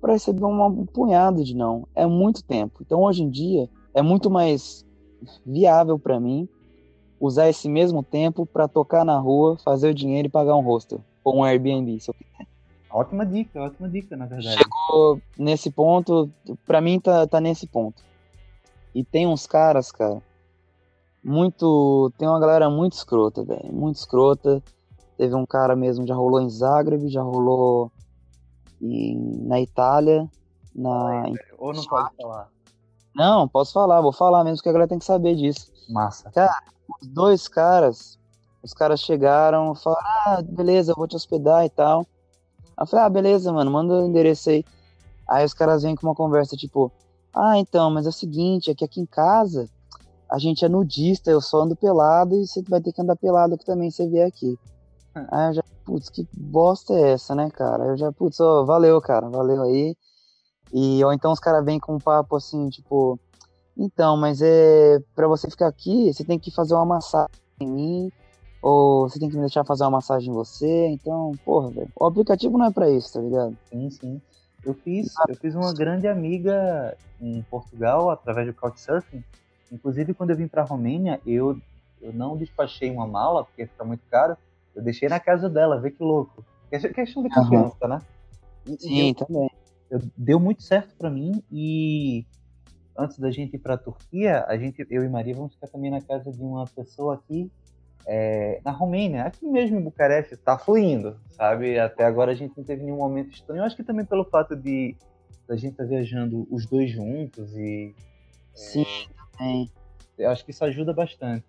para 0.00 0.14
receber 0.14 0.44
um 0.44 0.86
punhado 0.86 1.44
de 1.44 1.54
não. 1.54 1.86
É 1.94 2.04
muito 2.06 2.42
tempo. 2.42 2.80
Então, 2.82 3.02
hoje 3.02 3.22
em 3.22 3.30
dia, 3.30 3.68
é 3.92 4.02
muito 4.02 4.28
mais 4.28 4.84
viável 5.46 5.98
para 5.98 6.18
mim 6.18 6.48
usar 7.18 7.48
esse 7.48 7.68
mesmo 7.68 8.02
tempo 8.02 8.44
para 8.44 8.68
tocar 8.68 9.04
na 9.04 9.18
rua, 9.18 9.56
fazer 9.64 9.90
o 9.90 9.94
dinheiro 9.94 10.26
e 10.26 10.30
pagar 10.30 10.56
um 10.56 10.62
hostel. 10.62 11.00
Ou 11.24 11.38
um 11.38 11.44
Airbnb, 11.44 11.98
se 11.98 12.10
eu 12.10 12.14
quiser. 12.14 12.46
Ótima 12.90 13.26
dica, 13.26 13.60
ótima 13.60 13.88
dica, 13.88 14.16
na 14.16 14.26
verdade. 14.26 14.56
Chegou 14.56 15.20
nesse 15.36 15.70
ponto, 15.70 16.30
pra 16.64 16.80
mim 16.80 17.00
tá, 17.00 17.26
tá 17.26 17.40
nesse 17.40 17.66
ponto. 17.66 18.04
E 18.94 19.02
tem 19.02 19.26
uns 19.26 19.46
caras, 19.46 19.90
cara, 19.90 20.22
muito. 21.24 22.12
Tem 22.16 22.28
uma 22.28 22.38
galera 22.38 22.70
muito 22.70 22.92
escrota, 22.92 23.42
velho. 23.42 23.72
Muito 23.72 23.96
escrota. 23.96 24.62
Teve 25.16 25.34
um 25.34 25.46
cara 25.46 25.74
mesmo, 25.74 26.06
já 26.06 26.14
rolou 26.14 26.40
em 26.40 26.50
Zagreb, 26.50 27.08
já 27.08 27.22
rolou 27.22 27.90
em, 28.80 29.16
na 29.42 29.60
Itália. 29.60 30.28
Na, 30.74 31.28
em... 31.28 31.34
Ou 31.58 31.72
não 31.72 31.84
pode 31.84 32.10
falar? 32.16 32.48
Não, 33.14 33.48
posso 33.48 33.72
falar, 33.72 34.00
vou 34.00 34.12
falar 34.12 34.44
mesmo 34.44 34.62
que 34.62 34.68
a 34.68 34.72
galera 34.72 34.88
tem 34.88 34.98
que 34.98 35.04
saber 35.04 35.36
disso. 35.36 35.72
Massa. 35.88 36.30
Cara, 36.30 36.62
os 37.00 37.06
dois 37.06 37.46
caras, 37.48 38.18
os 38.64 38.72
caras 38.72 39.00
chegaram, 39.00 39.74
falaram, 39.74 40.02
ah, 40.26 40.42
beleza, 40.42 40.92
eu 40.92 40.96
vou 40.96 41.06
te 41.06 41.14
hospedar 41.14 41.66
e 41.66 41.68
tal. 41.68 42.06
Aí 42.76 42.82
eu 42.82 42.86
falei, 42.86 43.04
ah, 43.04 43.10
beleza, 43.10 43.52
mano, 43.52 43.70
manda 43.70 43.94
o 43.94 44.06
endereço 44.06 44.48
aí. 44.48 44.64
Aí 45.28 45.44
os 45.44 45.52
caras 45.52 45.82
vêm 45.82 45.94
com 45.94 46.06
uma 46.06 46.14
conversa 46.14 46.56
tipo, 46.56 46.90
ah, 47.34 47.58
então, 47.58 47.90
mas 47.90 48.06
é 48.06 48.08
o 48.08 48.12
seguinte, 48.12 48.70
é 48.70 48.74
que 48.74 48.84
aqui 48.84 49.00
em 49.00 49.06
casa 49.06 49.68
a 50.30 50.38
gente 50.38 50.64
é 50.64 50.68
nudista, 50.68 51.30
eu 51.30 51.40
só 51.40 51.62
ando 51.62 51.76
pelado 51.76 52.34
e 52.34 52.46
você 52.46 52.62
vai 52.62 52.80
ter 52.80 52.92
que 52.92 53.02
andar 53.02 53.16
pelado 53.16 53.54
aqui 53.54 53.64
também 53.64 53.90
se 53.90 53.98
você 53.98 54.08
vier 54.08 54.26
aqui. 54.26 54.58
Hum. 55.14 55.26
Aí 55.30 55.48
eu 55.48 55.54
já, 55.54 55.62
putz, 55.84 56.08
que 56.08 56.26
bosta 56.32 56.94
é 56.94 57.12
essa, 57.12 57.34
né, 57.34 57.50
cara? 57.50 57.84
Eu 57.84 57.96
já, 57.96 58.10
putz, 58.12 58.40
ó, 58.40 58.64
valeu, 58.64 59.00
cara, 59.00 59.28
valeu 59.28 59.62
aí. 59.62 59.94
E 60.72 61.04
ou 61.04 61.12
então 61.12 61.32
os 61.32 61.38
caras 61.38 61.64
vêm 61.64 61.78
com 61.78 61.94
um 61.94 62.00
papo 62.00 62.34
assim, 62.36 62.68
tipo, 62.70 63.18
então, 63.76 64.16
mas 64.16 64.40
é 64.42 64.98
para 65.14 65.28
você 65.28 65.50
ficar 65.50 65.68
aqui, 65.68 66.12
você 66.12 66.24
tem 66.24 66.38
que 66.38 66.50
fazer 66.50 66.74
uma 66.74 66.86
massagem 66.86 67.28
em 67.60 67.66
mim, 67.66 68.12
ou 68.64 69.06
você 69.06 69.18
tem 69.18 69.28
que 69.28 69.34
me 69.34 69.42
deixar 69.42 69.62
fazer 69.62 69.84
uma 69.84 69.90
massagem 69.90 70.30
em 70.30 70.32
você. 70.32 70.86
Então, 70.86 71.32
porra, 71.44 71.68
velho, 71.68 71.88
o 71.94 72.06
aplicativo 72.06 72.56
não 72.56 72.64
é 72.64 72.70
para 72.70 72.88
isso, 72.88 73.12
tá 73.12 73.20
ligado? 73.20 73.54
Sim, 73.68 73.90
sim. 73.90 74.22
Eu 74.64 74.72
fiz, 74.72 75.12
eu 75.28 75.36
fiz 75.36 75.54
uma 75.54 75.74
grande 75.74 76.08
amiga 76.08 76.96
em 77.20 77.42
Portugal 77.42 78.08
através 78.08 78.46
do 78.46 78.54
Couchsurfing. 78.54 79.22
Inclusive, 79.70 80.14
quando 80.14 80.30
eu 80.30 80.36
vim 80.36 80.48
para 80.48 80.62
a 80.62 80.64
Romênia, 80.64 81.20
eu, 81.26 81.58
eu 82.00 82.10
não 82.14 82.38
despachei 82.38 82.90
uma 82.90 83.06
mala, 83.06 83.44
porque 83.44 83.66
fica 83.66 83.84
muito 83.84 84.02
caro. 84.10 84.34
Eu 84.74 84.82
deixei 84.82 85.10
na 85.10 85.20
casa 85.20 85.50
dela, 85.50 85.78
vê 85.78 85.90
que 85.90 86.02
louco. 86.02 86.42
É 86.70 86.78
questão 86.78 87.22
de 87.22 87.28
confiança, 87.28 87.76
uhum. 87.82 87.88
né? 87.88 88.02
E, 88.66 88.80
Sim, 88.80 89.08
eu, 89.08 89.14
também. 89.14 89.50
Eu, 89.90 90.00
deu 90.16 90.40
muito 90.40 90.62
certo 90.62 90.96
para 90.96 91.10
mim 91.10 91.42
e 91.52 92.24
antes 92.96 93.18
da 93.18 93.30
gente 93.30 93.56
ir 93.56 93.58
para 93.58 93.74
a 93.74 93.78
Turquia, 93.78 94.42
a 94.48 94.56
gente, 94.56 94.86
eu 94.88 95.04
e 95.04 95.08
Maria 95.10 95.34
vamos 95.34 95.52
ficar 95.52 95.66
também 95.66 95.90
na 95.90 96.00
casa 96.00 96.32
de 96.32 96.40
uma 96.40 96.64
pessoa 96.64 97.16
aqui 97.16 97.52
é, 98.06 98.60
na 98.64 98.70
Romênia, 98.70 99.24
aqui 99.24 99.46
mesmo 99.46 99.78
em 99.78 99.82
Bucareste, 99.82 100.34
está 100.34 100.58
fluindo, 100.58 101.18
sabe? 101.30 101.78
Até 101.78 102.04
agora 102.04 102.32
a 102.32 102.34
gente 102.34 102.56
não 102.56 102.64
teve 102.64 102.82
nenhum 102.82 102.98
momento 102.98 103.32
estranho. 103.32 103.60
Eu 103.60 103.64
acho 103.64 103.76
que 103.76 103.84
também 103.84 104.04
pelo 104.04 104.24
fato 104.24 104.54
de 104.54 104.96
a 105.48 105.56
gente 105.56 105.72
estar 105.72 105.84
tá 105.84 105.88
viajando 105.88 106.46
os 106.50 106.66
dois 106.66 106.90
juntos 106.90 107.56
e 107.56 107.94
sim, 108.54 108.86
é, 109.40 109.66
eu 110.18 110.30
acho 110.30 110.44
que 110.44 110.50
isso 110.50 110.64
ajuda 110.64 110.92
bastante. 110.92 111.44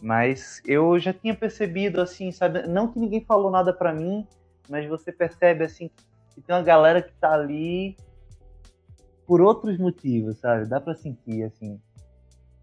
Mas 0.00 0.60
eu 0.66 0.98
já 0.98 1.12
tinha 1.12 1.34
percebido 1.34 2.00
assim, 2.00 2.32
sabe? 2.32 2.66
Não 2.66 2.88
que 2.88 2.98
ninguém 2.98 3.24
falou 3.24 3.50
nada 3.50 3.72
para 3.72 3.92
mim, 3.92 4.26
mas 4.68 4.88
você 4.88 5.12
percebe 5.12 5.64
assim 5.64 5.90
que 6.34 6.40
tem 6.40 6.56
uma 6.56 6.62
galera 6.62 7.00
que 7.00 7.12
tá 7.14 7.32
ali 7.32 7.96
por 9.26 9.40
outros 9.40 9.78
motivos, 9.78 10.38
sabe? 10.38 10.66
Dá 10.66 10.80
para 10.80 10.94
sentir 10.94 11.44
assim. 11.44 11.80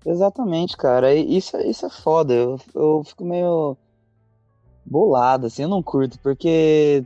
Exatamente, 0.06 0.78
cara. 0.78 1.14
Isso, 1.14 1.58
isso 1.58 1.86
é 1.86 1.90
foda. 1.90 2.34
Eu, 2.34 2.60
eu 2.74 3.04
fico 3.04 3.26
meio 3.26 3.78
bolado, 4.86 5.48
assim, 5.48 5.64
eu 5.64 5.70
não 5.70 5.84
curto, 5.84 6.18
porque, 6.20 7.04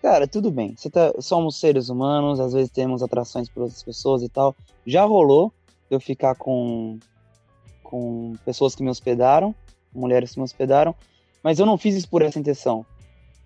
cara, 0.00 0.26
tudo 0.26 0.50
bem. 0.50 0.74
Você 0.76 0.90
tá, 0.90 1.12
somos 1.20 1.56
seres 1.56 1.88
humanos, 1.88 2.40
às 2.40 2.52
vezes 2.52 2.70
temos 2.70 3.02
atrações 3.02 3.48
por 3.48 3.62
outras 3.62 3.82
pessoas 3.82 4.22
e 4.22 4.28
tal. 4.28 4.56
Já 4.84 5.04
rolou 5.04 5.52
eu 5.90 6.00
ficar 6.00 6.34
com, 6.34 6.98
com 7.82 8.34
pessoas 8.44 8.74
que 8.74 8.82
me 8.82 8.90
hospedaram, 8.90 9.54
mulheres 9.94 10.32
que 10.32 10.38
me 10.38 10.44
hospedaram, 10.44 10.94
mas 11.42 11.58
eu 11.58 11.66
não 11.66 11.78
fiz 11.78 11.94
isso 11.94 12.08
por 12.08 12.22
essa 12.22 12.38
intenção. 12.38 12.84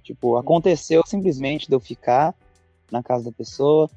Tipo, 0.03 0.37
aconteceu 0.37 1.03
simplesmente 1.05 1.69
de 1.69 1.75
eu 1.75 1.81
ficar 1.81 2.35
na 2.91 3.03
casa 3.03 3.25
da 3.25 3.33
pessoa, 3.33 3.91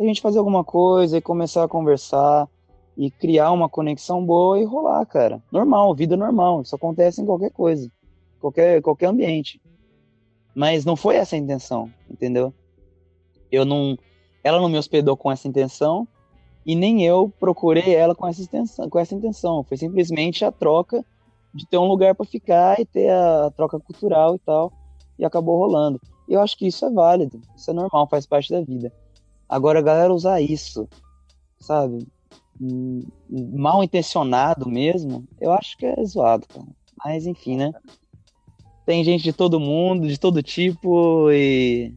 a 0.00 0.02
gente 0.02 0.22
fazer 0.22 0.38
alguma 0.38 0.64
coisa 0.64 1.18
e 1.18 1.20
começar 1.20 1.62
a 1.62 1.68
conversar 1.68 2.48
e 2.96 3.10
criar 3.10 3.52
uma 3.52 3.68
conexão 3.68 4.24
boa 4.24 4.58
e 4.58 4.64
rolar, 4.64 5.04
cara. 5.06 5.42
Normal, 5.50 5.94
vida 5.94 6.16
normal. 6.16 6.62
Isso 6.62 6.74
acontece 6.74 7.20
em 7.20 7.26
qualquer 7.26 7.50
coisa, 7.50 7.90
qualquer, 8.40 8.82
qualquer 8.82 9.06
ambiente. 9.06 9.60
Mas 10.54 10.84
não 10.84 10.96
foi 10.96 11.16
essa 11.16 11.34
a 11.34 11.38
intenção, 11.38 11.90
entendeu? 12.10 12.52
Eu 13.50 13.64
não, 13.64 13.96
ela 14.44 14.60
não 14.60 14.68
me 14.68 14.78
hospedou 14.78 15.16
com 15.16 15.30
essa 15.30 15.48
intenção 15.48 16.06
e 16.64 16.74
nem 16.74 17.04
eu 17.04 17.32
procurei 17.40 17.94
ela 17.94 18.14
com 18.14 18.26
essa 18.26 18.42
intenção. 18.42 18.88
Com 18.88 18.98
essa 18.98 19.14
intenção. 19.14 19.64
Foi 19.64 19.76
simplesmente 19.76 20.44
a 20.44 20.52
troca 20.52 21.04
de 21.54 21.66
ter 21.66 21.78
um 21.78 21.86
lugar 21.86 22.14
para 22.14 22.26
ficar 22.26 22.80
e 22.80 22.84
ter 22.84 23.10
a 23.10 23.50
troca 23.50 23.78
cultural 23.78 24.34
e 24.34 24.38
tal, 24.38 24.72
e 25.18 25.24
acabou 25.24 25.58
rolando. 25.58 26.00
E 26.28 26.34
eu 26.34 26.40
acho 26.40 26.56
que 26.56 26.66
isso 26.66 26.84
é 26.84 26.90
válido, 26.90 27.40
isso 27.54 27.70
é 27.70 27.74
normal, 27.74 28.08
faz 28.08 28.26
parte 28.26 28.50
da 28.50 28.62
vida. 28.62 28.92
Agora 29.48 29.80
a 29.80 29.82
galera 29.82 30.14
usar 30.14 30.40
isso, 30.40 30.88
sabe? 31.58 32.06
Mal 33.30 33.82
intencionado 33.82 34.68
mesmo, 34.68 35.26
eu 35.40 35.52
acho 35.52 35.76
que 35.76 35.86
é 35.86 36.04
zoado, 36.04 36.46
cara. 36.46 36.66
Mas 37.04 37.26
enfim, 37.26 37.56
né? 37.56 37.72
Tem 38.86 39.04
gente 39.04 39.22
de 39.22 39.32
todo 39.32 39.60
mundo, 39.60 40.06
de 40.06 40.18
todo 40.18 40.42
tipo, 40.42 41.30
e, 41.30 41.94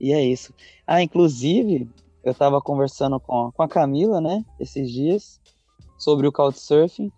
e 0.00 0.12
é 0.12 0.24
isso. 0.24 0.52
Ah, 0.86 1.02
inclusive, 1.02 1.88
eu 2.24 2.34
tava 2.34 2.60
conversando 2.60 3.18
com, 3.20 3.52
com 3.52 3.62
a 3.62 3.68
Camila, 3.68 4.20
né, 4.20 4.44
esses 4.58 4.90
dias, 4.90 5.40
sobre 5.98 6.26
o 6.26 6.32
Couchsurfing, 6.32 7.12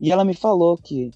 e 0.00 0.12
ela 0.12 0.24
me 0.24 0.34
falou 0.34 0.76
que 0.76 1.10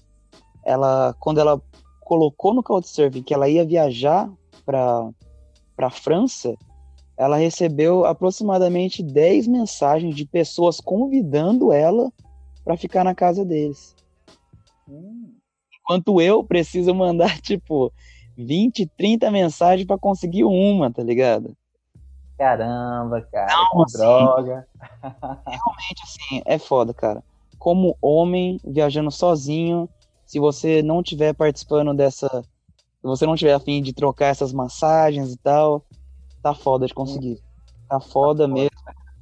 ela, 0.65 1.15
quando 1.19 1.39
ela 1.39 1.61
colocou 2.01 2.53
no 2.53 2.63
Couchsurfing 2.63 3.23
que 3.23 3.33
ela 3.33 3.47
ia 3.47 3.65
viajar 3.65 4.29
para 4.65 5.09
para 5.81 5.89
França, 5.89 6.55
ela 7.21 7.37
recebeu 7.37 8.03
aproximadamente 8.03 9.03
10 9.03 9.45
mensagens 9.45 10.15
de 10.15 10.25
pessoas 10.25 10.81
convidando 10.81 11.71
ela 11.71 12.11
para 12.63 12.75
ficar 12.75 13.03
na 13.03 13.13
casa 13.13 13.45
deles. 13.45 13.95
Hum. 14.89 15.31
Enquanto 15.71 16.19
eu 16.19 16.43
preciso 16.43 16.95
mandar, 16.95 17.37
tipo, 17.41 17.93
20, 18.35 18.87
30 18.97 19.29
mensagens 19.29 19.85
para 19.85 19.99
conseguir 19.99 20.45
uma, 20.45 20.91
tá 20.91 21.03
ligado? 21.03 21.55
Caramba, 22.39 23.21
cara, 23.31 23.53
Não, 23.53 23.83
assim, 23.83 23.97
droga. 23.99 24.67
Realmente, 25.45 26.01
assim, 26.03 26.41
é 26.43 26.57
foda, 26.57 26.91
cara. 26.91 27.23
Como 27.59 27.95
homem, 28.01 28.59
viajando 28.65 29.11
sozinho, 29.11 29.87
se 30.25 30.39
você 30.39 30.81
não 30.81 31.03
tiver 31.03 31.35
participando 31.35 31.93
dessa. 31.93 32.27
Se 32.27 33.03
você 33.07 33.27
não 33.27 33.35
tiver 33.35 33.53
afim 33.53 33.79
de 33.79 33.93
trocar 33.93 34.29
essas 34.29 34.51
massagens 34.51 35.33
e 35.33 35.37
tal, 35.37 35.85
tá 36.41 36.53
foda 36.53 36.85
de 36.85 36.93
conseguir. 36.93 37.39
Tá 37.87 37.99
foda 37.99 38.47
tá 38.47 38.53
mesmo. 38.53 38.71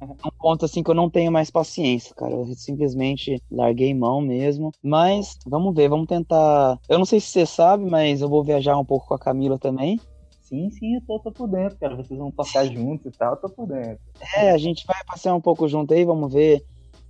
É 0.00 0.04
um 0.04 0.30
ponto 0.38 0.64
assim 0.64 0.82
que 0.82 0.90
eu 0.90 0.94
não 0.94 1.10
tenho 1.10 1.30
mais 1.30 1.50
paciência, 1.50 2.14
cara. 2.14 2.32
Eu 2.32 2.46
simplesmente 2.54 3.42
larguei 3.50 3.92
mão 3.92 4.20
mesmo. 4.20 4.72
Mas 4.82 5.38
vamos 5.46 5.74
ver, 5.74 5.88
vamos 5.88 6.06
tentar. 6.06 6.78
Eu 6.88 6.98
não 6.98 7.04
sei 7.04 7.20
se 7.20 7.26
você 7.28 7.44
sabe, 7.44 7.84
mas 7.84 8.22
eu 8.22 8.28
vou 8.28 8.42
viajar 8.42 8.78
um 8.78 8.84
pouco 8.84 9.08
com 9.08 9.14
a 9.14 9.18
Camila 9.18 9.58
também. 9.58 10.00
Sim, 10.40 10.70
sim, 10.70 10.94
eu 10.94 11.02
tô, 11.06 11.18
tô 11.20 11.30
por 11.30 11.48
dentro, 11.48 11.78
cara. 11.78 11.94
Vocês 11.96 12.18
vão 12.18 12.30
passar 12.30 12.64
juntos 12.72 13.06
e 13.06 13.10
tal, 13.16 13.34
eu 13.34 13.36
tô 13.36 13.48
por 13.50 13.68
dentro. 13.68 14.00
É, 14.34 14.50
a 14.50 14.58
gente 14.58 14.86
vai 14.86 14.96
passear 15.06 15.34
um 15.34 15.40
pouco 15.40 15.68
junto 15.68 15.92
aí, 15.92 16.04
vamos 16.04 16.32
ver. 16.32 16.64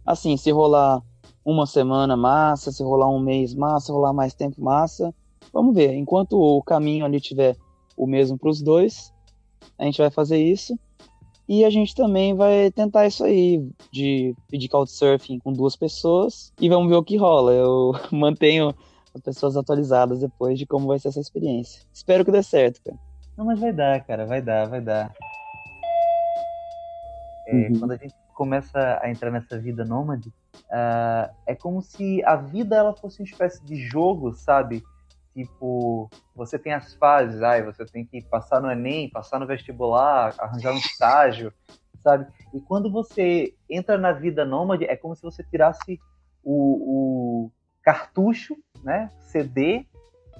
Assim, 0.05 0.37
se 0.37 0.51
rolar 0.51 1.01
uma 1.45 1.67
semana 1.67 2.17
massa, 2.17 2.73
se 2.73 2.83
rolar 2.83 3.09
um 3.09 3.21
mês 3.21 3.55
massa, 3.55 3.87
se 3.87 3.93
rolar 3.93 4.13
mais 4.13 4.35
tempo 4.35 4.63
massa. 4.63 5.15
Vamos 5.53 5.75
ver. 5.75 5.95
Enquanto 5.95 6.33
o 6.33 6.63
caminho 6.63 7.05
ali 7.05 7.21
tiver 7.21 7.57
o 7.97 8.07
mesmo 8.07 8.37
para 8.37 8.51
os 8.51 8.61
dois, 8.61 9.13
a 9.81 9.85
gente 9.85 9.99
vai 9.99 10.11
fazer 10.11 10.37
isso. 10.37 10.79
E 11.49 11.65
a 11.65 11.71
gente 11.71 11.97
também 11.97 12.35
vai 12.35 12.71
tentar 12.71 13.07
isso 13.07 13.25
aí, 13.25 13.67
de 13.91 14.37
pedir 14.49 14.69
couchsurfing 14.69 15.41
com 15.41 15.53
duas 15.53 15.75
pessoas. 15.75 16.53
E 16.61 16.69
vamos 16.69 16.89
ver 16.89 16.97
o 16.97 17.03
que 17.03 17.17
rola. 17.17 17.53
Eu 17.53 17.93
mantenho 18.13 18.75
as 19.15 19.21
pessoas 19.23 19.57
atualizadas 19.57 20.21
depois 20.21 20.59
de 20.59 20.67
como 20.67 20.87
vai 20.87 20.99
ser 20.99 21.09
essa 21.09 21.19
experiência. 21.19 21.83
Espero 21.93 22.25
que 22.25 22.31
dê 22.31 22.43
certo, 22.43 22.81
cara. 22.85 22.97
Não, 23.37 23.47
mas 23.47 23.59
vai 23.59 23.73
dar, 23.73 24.05
cara, 24.05 24.27
vai 24.27 24.43
dar, 24.43 24.69
vai 24.69 24.81
dar. 24.81 25.13
É, 27.49 27.55
uhum. 27.55 27.81
Quando 27.81 27.93
a 27.93 27.97
gente 27.97 28.15
começa 28.35 29.01
a 29.03 29.11
entrar 29.11 29.31
nessa 29.31 29.59
vida 29.59 29.85
nômade, 29.85 30.29
uh, 30.29 31.35
é 31.47 31.55
como 31.55 31.81
se 31.81 32.23
a 32.25 32.37
vida 32.37 32.77
ela 32.77 32.95
fosse 32.95 33.21
uma 33.21 33.27
espécie 33.27 33.65
de 33.65 33.77
jogo, 33.77 34.35
sabe? 34.35 34.85
Tipo, 35.35 36.11
você 36.35 36.59
tem 36.59 36.73
as 36.73 36.95
fases, 36.95 37.41
ai, 37.43 37.63
você 37.63 37.85
tem 37.87 38.05
que 38.05 38.23
passar 38.23 38.61
no 38.61 38.71
Enem, 38.71 39.11
passar 39.11 39.39
no 39.39 39.47
vestibular, 39.47 40.35
arranjar 40.39 40.73
um 40.73 40.79
estágio, 40.79 41.53
sabe? 42.03 42.27
E 42.53 42.61
quando 42.61 42.91
você 42.91 43.55
entra 43.69 43.97
na 43.97 44.13
vida 44.13 44.45
nômade, 44.45 44.85
é 44.85 44.97
como 44.97 45.15
se 45.15 45.23
você 45.23 45.45
tirasse 45.45 46.01
o, 46.43 47.45
o 47.45 47.53
cartucho, 47.83 48.57
né? 48.83 49.09
CD, 49.31 49.87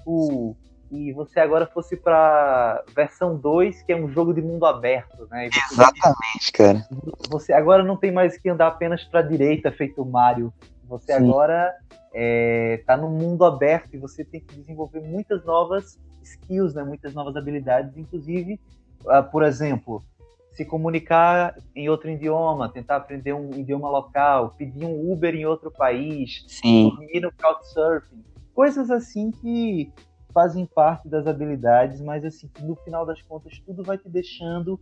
o, 0.05 0.55
e 0.91 1.13
você 1.13 1.39
agora 1.39 1.65
fosse 1.65 1.95
para 1.95 2.83
versão 2.93 3.37
2, 3.37 3.81
que 3.83 3.93
é 3.93 3.95
um 3.95 4.11
jogo 4.11 4.33
de 4.33 4.41
mundo 4.41 4.65
aberto, 4.65 5.25
né? 5.31 5.47
Exatamente, 5.47 6.51
cara. 6.51 6.85
Você 7.29 7.53
agora 7.53 7.81
não 7.81 7.95
tem 7.95 8.11
mais 8.11 8.37
que 8.37 8.49
andar 8.49 8.67
apenas 8.67 9.03
para 9.05 9.21
direita, 9.21 9.71
feito 9.71 10.03
Mario. 10.03 10.53
Você 10.91 11.13
Sim. 11.13 11.29
agora 11.29 11.73
está 12.13 12.93
é, 12.93 12.97
no 12.97 13.09
mundo 13.09 13.45
aberto 13.45 13.93
e 13.93 13.97
você 13.97 14.25
tem 14.25 14.41
que 14.41 14.53
desenvolver 14.55 14.99
muitas 14.99 15.45
novas 15.45 15.97
skills, 16.21 16.73
né? 16.73 16.83
Muitas 16.83 17.13
novas 17.13 17.37
habilidades, 17.37 17.95
inclusive, 17.95 18.59
uh, 19.05 19.23
por 19.31 19.41
exemplo, 19.43 20.03
se 20.51 20.65
comunicar 20.65 21.55
em 21.73 21.87
outro 21.87 22.09
idioma, 22.09 22.67
tentar 22.67 22.97
aprender 22.97 23.31
um 23.31 23.51
idioma 23.51 23.89
local, 23.89 24.53
pedir 24.57 24.83
um 24.83 25.13
Uber 25.13 25.33
em 25.33 25.45
outro 25.45 25.71
país, 25.71 26.43
Sim. 26.45 26.89
dormir 26.89 27.21
no 27.21 27.31
couchsurfing, 27.31 28.21
coisas 28.53 28.91
assim 28.91 29.31
que 29.31 29.93
fazem 30.33 30.65
parte 30.65 31.07
das 31.07 31.25
habilidades, 31.25 32.01
mas 32.01 32.25
assim, 32.25 32.49
no 32.59 32.75
final 32.75 33.05
das 33.05 33.21
contas 33.21 33.57
tudo 33.65 33.81
vai 33.81 33.97
te 33.97 34.09
deixando 34.09 34.77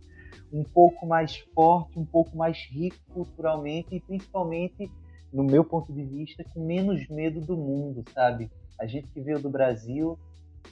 um 0.52 0.64
pouco 0.64 1.06
mais 1.06 1.38
forte, 1.54 1.98
um 1.98 2.04
pouco 2.04 2.36
mais 2.36 2.58
rico 2.68 2.96
culturalmente 3.12 3.94
e 3.94 4.00
principalmente, 4.00 4.90
no 5.32 5.44
meu 5.44 5.64
ponto 5.64 5.92
de 5.92 6.02
vista, 6.02 6.44
com 6.52 6.64
menos 6.64 7.08
medo 7.08 7.40
do 7.40 7.56
mundo, 7.56 8.04
sabe? 8.12 8.50
A 8.78 8.86
gente 8.86 9.08
que 9.08 9.20
veio 9.20 9.40
do 9.40 9.50
Brasil, 9.50 10.18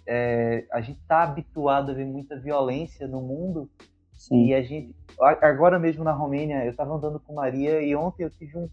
é, 0.06 0.66
a 0.72 0.80
gente 0.80 1.00
está 1.00 1.22
habituado 1.22 1.90
a 1.90 1.94
ver 1.94 2.04
muita 2.04 2.38
violência 2.38 3.06
no 3.06 3.20
mundo 3.20 3.70
Sim. 4.12 4.46
e 4.46 4.54
a 4.54 4.62
gente, 4.62 4.94
agora 5.20 5.78
mesmo 5.78 6.02
na 6.02 6.12
Romênia, 6.12 6.64
eu 6.64 6.70
estava 6.70 6.94
andando 6.94 7.20
com 7.20 7.34
Maria 7.34 7.80
e 7.80 7.94
ontem 7.94 8.24
eu 8.24 8.30
tive 8.30 8.56
um, 8.58 8.68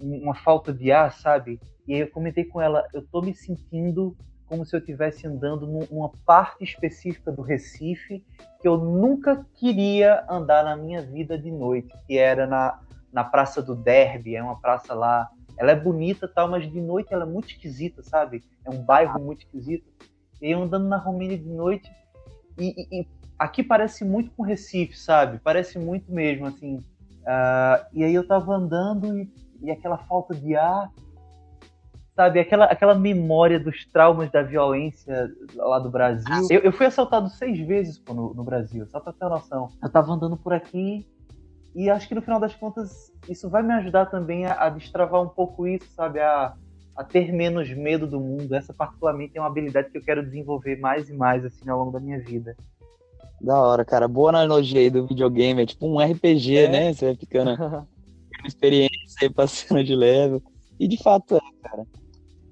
uma 0.00 0.34
falta 0.34 0.72
de 0.72 0.90
ar, 0.90 1.12
sabe? 1.12 1.60
E 1.86 1.94
aí 1.94 2.00
eu 2.00 2.10
comentei 2.10 2.44
com 2.44 2.60
ela, 2.60 2.86
eu 2.92 3.02
tô 3.06 3.20
me 3.20 3.34
sentindo 3.34 4.16
como 4.46 4.64
se 4.64 4.74
eu 4.74 4.80
estivesse 4.80 5.26
andando 5.26 5.66
numa 5.66 6.10
parte 6.24 6.64
específica 6.64 7.30
do 7.30 7.42
Recife 7.42 8.24
que 8.60 8.66
eu 8.66 8.78
nunca 8.78 9.46
queria 9.54 10.24
andar 10.28 10.64
na 10.64 10.76
minha 10.76 11.02
vida 11.02 11.38
de 11.38 11.50
noite, 11.50 11.94
que 12.06 12.16
era 12.16 12.46
na, 12.46 12.80
na 13.12 13.24
Praça 13.24 13.62
do 13.62 13.74
Derby, 13.74 14.36
é 14.36 14.42
uma 14.42 14.60
praça 14.60 14.94
lá, 14.94 15.28
ela 15.56 15.72
é 15.72 15.76
bonita 15.76 16.28
tal, 16.28 16.48
mas 16.48 16.70
de 16.70 16.80
noite 16.80 17.12
ela 17.12 17.24
é 17.24 17.26
muito 17.26 17.48
esquisita, 17.48 18.02
sabe? 18.02 18.42
É 18.64 18.70
um 18.70 18.82
bairro 18.82 19.20
muito 19.20 19.40
esquisito. 19.44 19.86
E 20.40 20.50
eu 20.50 20.62
andando 20.62 20.86
na 20.86 20.96
Romênia 20.96 21.36
de 21.36 21.48
noite, 21.48 21.90
e, 22.58 22.74
e, 22.76 23.00
e 23.00 23.08
aqui 23.38 23.62
parece 23.62 24.04
muito 24.04 24.30
com 24.32 24.42
Recife, 24.42 24.96
sabe? 24.96 25.38
Parece 25.38 25.78
muito 25.78 26.12
mesmo, 26.12 26.46
assim. 26.46 26.76
Uh, 26.76 27.84
e 27.92 28.04
aí 28.04 28.14
eu 28.14 28.26
tava 28.26 28.54
andando 28.54 29.18
e, 29.18 29.30
e 29.62 29.70
aquela 29.70 29.98
falta 29.98 30.34
de 30.34 30.54
ar, 30.54 30.90
sabe, 32.14 32.40
aquela, 32.40 32.64
aquela 32.64 32.94
memória 32.94 33.60
dos 33.60 33.84
traumas 33.86 34.30
da 34.30 34.42
violência 34.42 35.30
lá 35.54 35.78
do 35.78 35.90
Brasil. 35.90 36.48
Eu, 36.50 36.60
eu 36.60 36.72
fui 36.72 36.86
assaltado 36.86 37.28
seis 37.30 37.58
vezes 37.66 37.98
pô, 37.98 38.14
no, 38.14 38.34
no, 38.34 38.42
Brasil, 38.42 38.86
só 38.86 38.98
pra 38.98 39.12
ter 39.12 39.24
uma 39.24 39.36
noção. 39.36 39.68
Eu 39.82 39.88
tava 39.88 40.12
andando 40.12 40.36
por 40.36 40.52
aqui 40.52 41.06
e 41.78 41.88
acho 41.88 42.08
que 42.08 42.14
no 42.14 42.22
final 42.22 42.40
das 42.40 42.56
contas 42.56 43.12
isso 43.28 43.48
vai 43.48 43.62
me 43.62 43.72
ajudar 43.74 44.06
também 44.06 44.46
a, 44.46 44.64
a 44.64 44.68
destravar 44.68 45.22
um 45.22 45.28
pouco 45.28 45.64
isso, 45.64 45.86
sabe, 45.94 46.18
a, 46.18 46.52
a 46.96 47.04
ter 47.04 47.32
menos 47.32 47.70
medo 47.70 48.04
do 48.04 48.18
mundo. 48.18 48.52
Essa 48.52 48.74
particularmente 48.74 49.38
é 49.38 49.40
uma 49.40 49.46
habilidade 49.46 49.88
que 49.88 49.96
eu 49.96 50.02
quero 50.02 50.24
desenvolver 50.24 50.76
mais 50.80 51.08
e 51.08 51.12
mais 51.12 51.44
assim 51.44 51.70
ao 51.70 51.78
longo 51.78 51.92
da 51.92 52.00
minha 52.00 52.18
vida. 52.18 52.56
Da 53.40 53.62
hora, 53.62 53.84
cara. 53.84 54.08
Boa 54.08 54.30
analogia 54.30 54.80
aí 54.80 54.90
do 54.90 55.06
videogame. 55.06 55.62
É 55.62 55.66
tipo 55.66 55.86
um 55.86 56.00
RPG, 56.00 56.56
é. 56.56 56.68
né? 56.68 56.92
Você 56.92 57.04
vai 57.04 57.14
ficando 57.14 57.86
experiência 58.44 59.18
aí, 59.22 59.30
passando 59.30 59.84
de 59.84 59.94
level. 59.94 60.42
E 60.80 60.88
de 60.88 61.00
fato 61.00 61.36
é, 61.36 61.40
cara. 61.62 61.86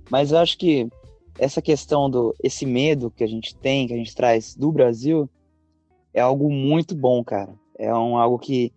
Mas 0.09 0.31
eu 0.31 0.39
acho 0.39 0.57
que 0.57 0.89
essa 1.37 1.61
questão 1.61 2.09
do 2.09 2.33
esse 2.41 2.65
medo 2.65 3.11
que 3.11 3.25
a 3.25 3.27
gente 3.27 3.57
tem, 3.57 3.89
que 3.89 3.93
a 3.93 3.97
gente 3.97 4.15
traz 4.15 4.55
do 4.55 4.71
Brasil, 4.71 5.29
é 6.15 6.21
algo 6.21 6.49
muito 6.49 6.95
bom, 6.95 7.25
cara. 7.25 7.53
É 7.79 7.93
um, 7.93 8.17
algo 8.17 8.39
que, 8.39 8.73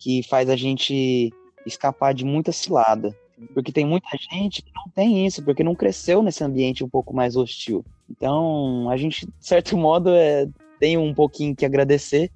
que 0.00 0.22
faz 0.24 0.50
a 0.50 0.56
gente 0.56 1.32
escapar 1.64 2.12
de 2.12 2.24
muita 2.24 2.50
cilada. 2.50 3.14
Porque 3.54 3.72
tem 3.72 3.86
muita 3.86 4.08
gente 4.18 4.62
que 4.62 4.72
não 4.74 4.90
tem 4.92 5.26
isso, 5.26 5.42
porque 5.42 5.62
não 5.62 5.74
cresceu 5.74 6.22
nesse 6.22 6.42
ambiente 6.42 6.82
um 6.82 6.88
pouco 6.88 7.14
mais 7.14 7.36
hostil. 7.36 7.84
Então, 8.10 8.90
a 8.90 8.96
gente, 8.96 9.24
de 9.24 9.32
certo 9.38 9.76
modo, 9.78 10.10
é, 10.10 10.48
tem 10.80 10.98
um 10.98 11.14
pouquinho 11.14 11.54
que 11.54 11.64
agradecer, 11.64 12.30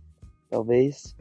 talvez. 0.49 1.17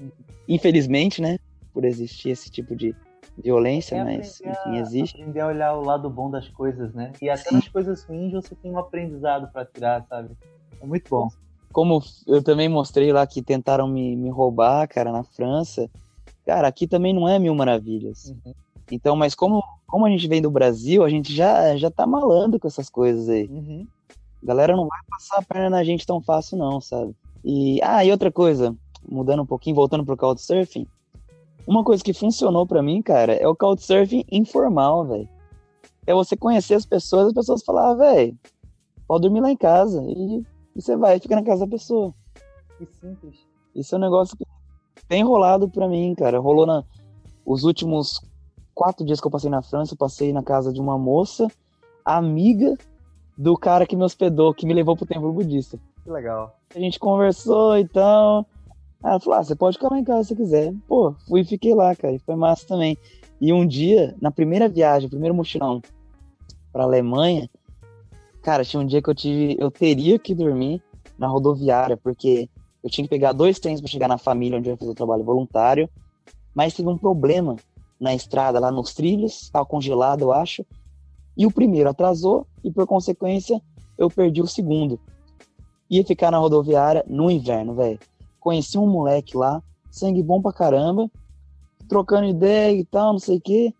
Infelizmente, 0.47 1.21
né? 1.21 1.39
Por 1.73 1.83
existir 1.83 2.29
esse 2.29 2.51
tipo 2.51 2.75
de, 2.75 2.95
violência, 3.37 3.95
é 3.95 4.03
mas 4.03 4.41
enfim, 4.41 4.77
existe. 4.77 5.15
Aprender 5.15 5.39
a 5.39 5.47
olhar 5.47 5.73
o 5.73 5.83
lado 5.83 6.09
bom 6.09 6.29
das 6.29 6.47
coisas, 6.49 6.93
né? 6.93 7.11
E 7.21 7.29
até 7.29 7.49
Sim. 7.49 7.55
nas 7.55 7.67
coisas 7.67 8.03
ruins 8.03 8.33
você 8.33 8.55
tem 8.55 8.71
um 8.71 8.77
aprendizado 8.77 9.51
para 9.51 9.65
tirar, 9.65 10.05
sabe? 10.07 10.35
É 10.81 10.85
muito 10.85 11.09
bom. 11.09 11.29
Como 11.71 12.01
eu 12.27 12.43
também 12.43 12.69
mostrei 12.69 13.11
lá 13.11 13.25
que 13.25 13.41
tentaram 13.41 13.87
me, 13.87 14.15
me 14.15 14.29
roubar, 14.29 14.87
cara, 14.87 15.11
na 15.11 15.23
França. 15.23 15.89
Cara, 16.45 16.67
aqui 16.67 16.87
também 16.87 17.13
não 17.13 17.27
é 17.27 17.39
mil 17.39 17.55
maravilhas. 17.55 18.25
Uhum. 18.25 18.53
Então, 18.91 19.15
mas 19.15 19.33
como, 19.33 19.63
como 19.87 20.05
a 20.05 20.09
gente 20.09 20.27
vem 20.27 20.41
do 20.41 20.51
Brasil, 20.51 21.03
a 21.03 21.09
gente 21.09 21.33
já, 21.33 21.75
já 21.77 21.89
tá 21.89 22.05
malando 22.05 22.59
com 22.59 22.67
essas 22.67 22.89
coisas 22.89 23.29
aí. 23.29 23.47
Uhum. 23.47 23.87
A 24.41 24.45
galera 24.45 24.75
não 24.75 24.87
vai 24.87 24.99
passar 25.09 25.37
a 25.37 25.41
perna 25.41 25.69
na 25.69 25.83
gente 25.83 26.05
tão 26.05 26.21
fácil, 26.21 26.57
não, 26.57 26.81
sabe? 26.81 27.15
E, 27.43 27.79
ah, 27.81 28.03
e 28.03 28.11
outra 28.11 28.31
coisa, 28.31 28.75
mudando 29.07 29.41
um 29.41 29.45
pouquinho, 29.45 29.75
voltando 29.75 30.05
pro 30.05 30.17
Couchsurfing, 30.17 30.85
uma 31.65 31.83
coisa 31.83 32.03
que 32.03 32.13
funcionou 32.13 32.67
para 32.67 32.83
mim, 32.83 33.01
cara, 33.01 33.33
é 33.33 33.47
o 33.47 33.55
Couchsurfing 33.55 34.25
informal, 34.29 35.05
velho. 35.05 35.29
É 36.05 36.13
você 36.13 36.35
conhecer 36.35 36.73
as 36.73 36.85
pessoas, 36.85 37.27
as 37.27 37.33
pessoas 37.33 37.63
falar, 37.63 37.91
ah, 37.91 37.95
velho, 37.95 38.37
pode 39.07 39.21
dormir 39.21 39.39
lá 39.39 39.49
em 39.49 39.57
casa. 39.57 40.03
E, 40.05 40.45
e 40.75 40.81
você 40.81 40.97
vai, 40.97 41.19
fica 41.19 41.35
na 41.35 41.43
casa 41.43 41.61
da 41.61 41.71
pessoa. 41.71 42.13
Que 42.77 42.85
simples. 42.85 43.47
Isso 43.73 43.95
é 43.95 43.97
um 43.97 44.01
negócio 44.01 44.37
que 44.37 44.43
tem 45.07 45.23
rolado 45.23 45.69
pra 45.69 45.87
mim, 45.87 46.13
cara. 46.15 46.39
Rolou 46.39 46.65
na. 46.65 46.83
Os 47.45 47.63
últimos 47.63 48.21
quatro 48.73 49.05
dias 49.05 49.19
que 49.19 49.27
eu 49.27 49.31
passei 49.31 49.49
na 49.49 49.61
França, 49.61 49.93
eu 49.93 49.97
passei 49.97 50.31
na 50.31 50.41
casa 50.41 50.71
de 50.71 50.79
uma 50.79 50.97
moça, 50.97 51.47
amiga 52.05 52.77
do 53.37 53.57
cara 53.57 53.85
que 53.85 53.95
me 53.95 54.03
hospedou, 54.03 54.53
que 54.53 54.65
me 54.65 54.73
levou 54.73 54.95
pro 54.95 55.05
templo 55.05 55.31
budista. 55.31 55.77
Que 56.03 56.09
legal. 56.09 56.55
A 56.75 56.79
gente 56.79 56.99
conversou 56.99 57.77
e 57.77 57.87
tal. 57.87 58.45
Ela 59.03 59.19
falou: 59.19 59.39
ah, 59.39 59.43
você 59.43 59.55
pode 59.55 59.77
ficar 59.77 59.89
lá 59.89 59.99
em 59.99 60.03
casa 60.03 60.29
se 60.29 60.35
quiser. 60.35 60.73
Pô, 60.87 61.13
fui 61.27 61.41
e 61.41 61.45
fiquei 61.45 61.73
lá, 61.73 61.95
cara. 61.95 62.13
E 62.13 62.19
foi 62.19 62.35
massa 62.35 62.65
também. 62.67 62.97
E 63.39 63.51
um 63.51 63.67
dia, 63.67 64.15
na 64.21 64.31
primeira 64.31 64.69
viagem, 64.69 65.09
primeiro 65.09 65.35
mochilão 65.35 65.81
pra 66.71 66.83
Alemanha, 66.83 67.49
cara, 68.41 68.63
tinha 68.63 68.81
um 68.81 68.85
dia 68.85 69.01
que 69.01 69.09
eu 69.09 69.15
tive. 69.15 69.57
Eu 69.59 69.69
teria 69.69 70.17
que 70.17 70.33
dormir 70.33 70.81
na 71.17 71.27
rodoviária, 71.27 71.97
porque 71.97 72.49
eu 72.83 72.89
tinha 72.89 73.05
que 73.05 73.09
pegar 73.09 73.31
dois 73.31 73.59
trens 73.59 73.79
para 73.79 73.89
chegar 73.89 74.07
na 74.07 74.17
família 74.17 74.57
onde 74.57 74.69
eu 74.69 74.73
ia 74.73 74.77
fazer 74.77 74.91
o 74.91 74.95
trabalho 74.95 75.23
voluntário. 75.23 75.89
Mas 76.53 76.73
teve 76.73 76.89
um 76.89 76.97
problema 76.97 77.55
na 77.99 78.13
estrada, 78.13 78.59
lá 78.59 78.71
nos 78.71 78.93
trilhos, 78.93 79.49
tava 79.49 79.65
congelado, 79.65 80.21
eu 80.21 80.33
acho. 80.33 80.65
E 81.35 81.45
o 81.45 81.51
primeiro 81.51 81.89
atrasou, 81.89 82.45
e 82.63 82.71
por 82.71 82.85
consequência, 82.85 83.61
eu 83.97 84.09
perdi 84.09 84.41
o 84.41 84.47
segundo. 84.47 84.99
Ia 85.89 86.05
ficar 86.05 86.29
na 86.29 86.37
rodoviária 86.37 87.03
no 87.07 87.31
inverno, 87.31 87.73
velho 87.73 87.99
conheci 88.43 88.77
um 88.77 88.85
moleque 88.85 89.37
lá, 89.37 89.63
sangue 89.89 90.21
bom 90.21 90.41
pra 90.41 90.51
caramba, 90.51 91.09
trocando 91.87 92.27
ideia 92.27 92.77
e 92.77 92.83
tal, 92.83 93.13
não 93.13 93.19
sei 93.19 93.37
o 93.37 93.41
quê. 93.41 93.73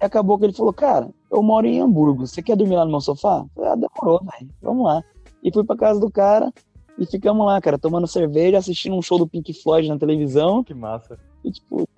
E 0.00 0.04
acabou 0.04 0.36
que 0.36 0.44
ele 0.44 0.52
falou, 0.52 0.72
cara, 0.72 1.08
eu 1.30 1.42
moro 1.42 1.66
em 1.66 1.80
Hamburgo, 1.80 2.26
você 2.26 2.42
quer 2.42 2.56
dormir 2.56 2.74
lá 2.74 2.84
no 2.84 2.90
meu 2.90 3.00
sofá? 3.00 3.46
falei, 3.54 3.70
ah, 3.70 3.76
demorou, 3.76 4.20
velho, 4.24 4.50
vamos 4.60 4.84
lá. 4.84 5.02
E 5.42 5.52
fui 5.52 5.62
pra 5.62 5.76
casa 5.76 6.00
do 6.00 6.10
cara 6.10 6.52
e 6.98 7.06
ficamos 7.06 7.44
lá, 7.44 7.60
cara, 7.60 7.78
tomando 7.78 8.06
cerveja, 8.06 8.58
assistindo 8.58 8.96
um 8.96 9.02
show 9.02 9.18
do 9.18 9.26
Pink 9.26 9.52
Floyd 9.52 9.88
na 9.88 9.98
televisão. 9.98 10.62
Que 10.62 10.74
massa. 10.74 11.18
E 11.44 11.50
tipo, 11.50 11.88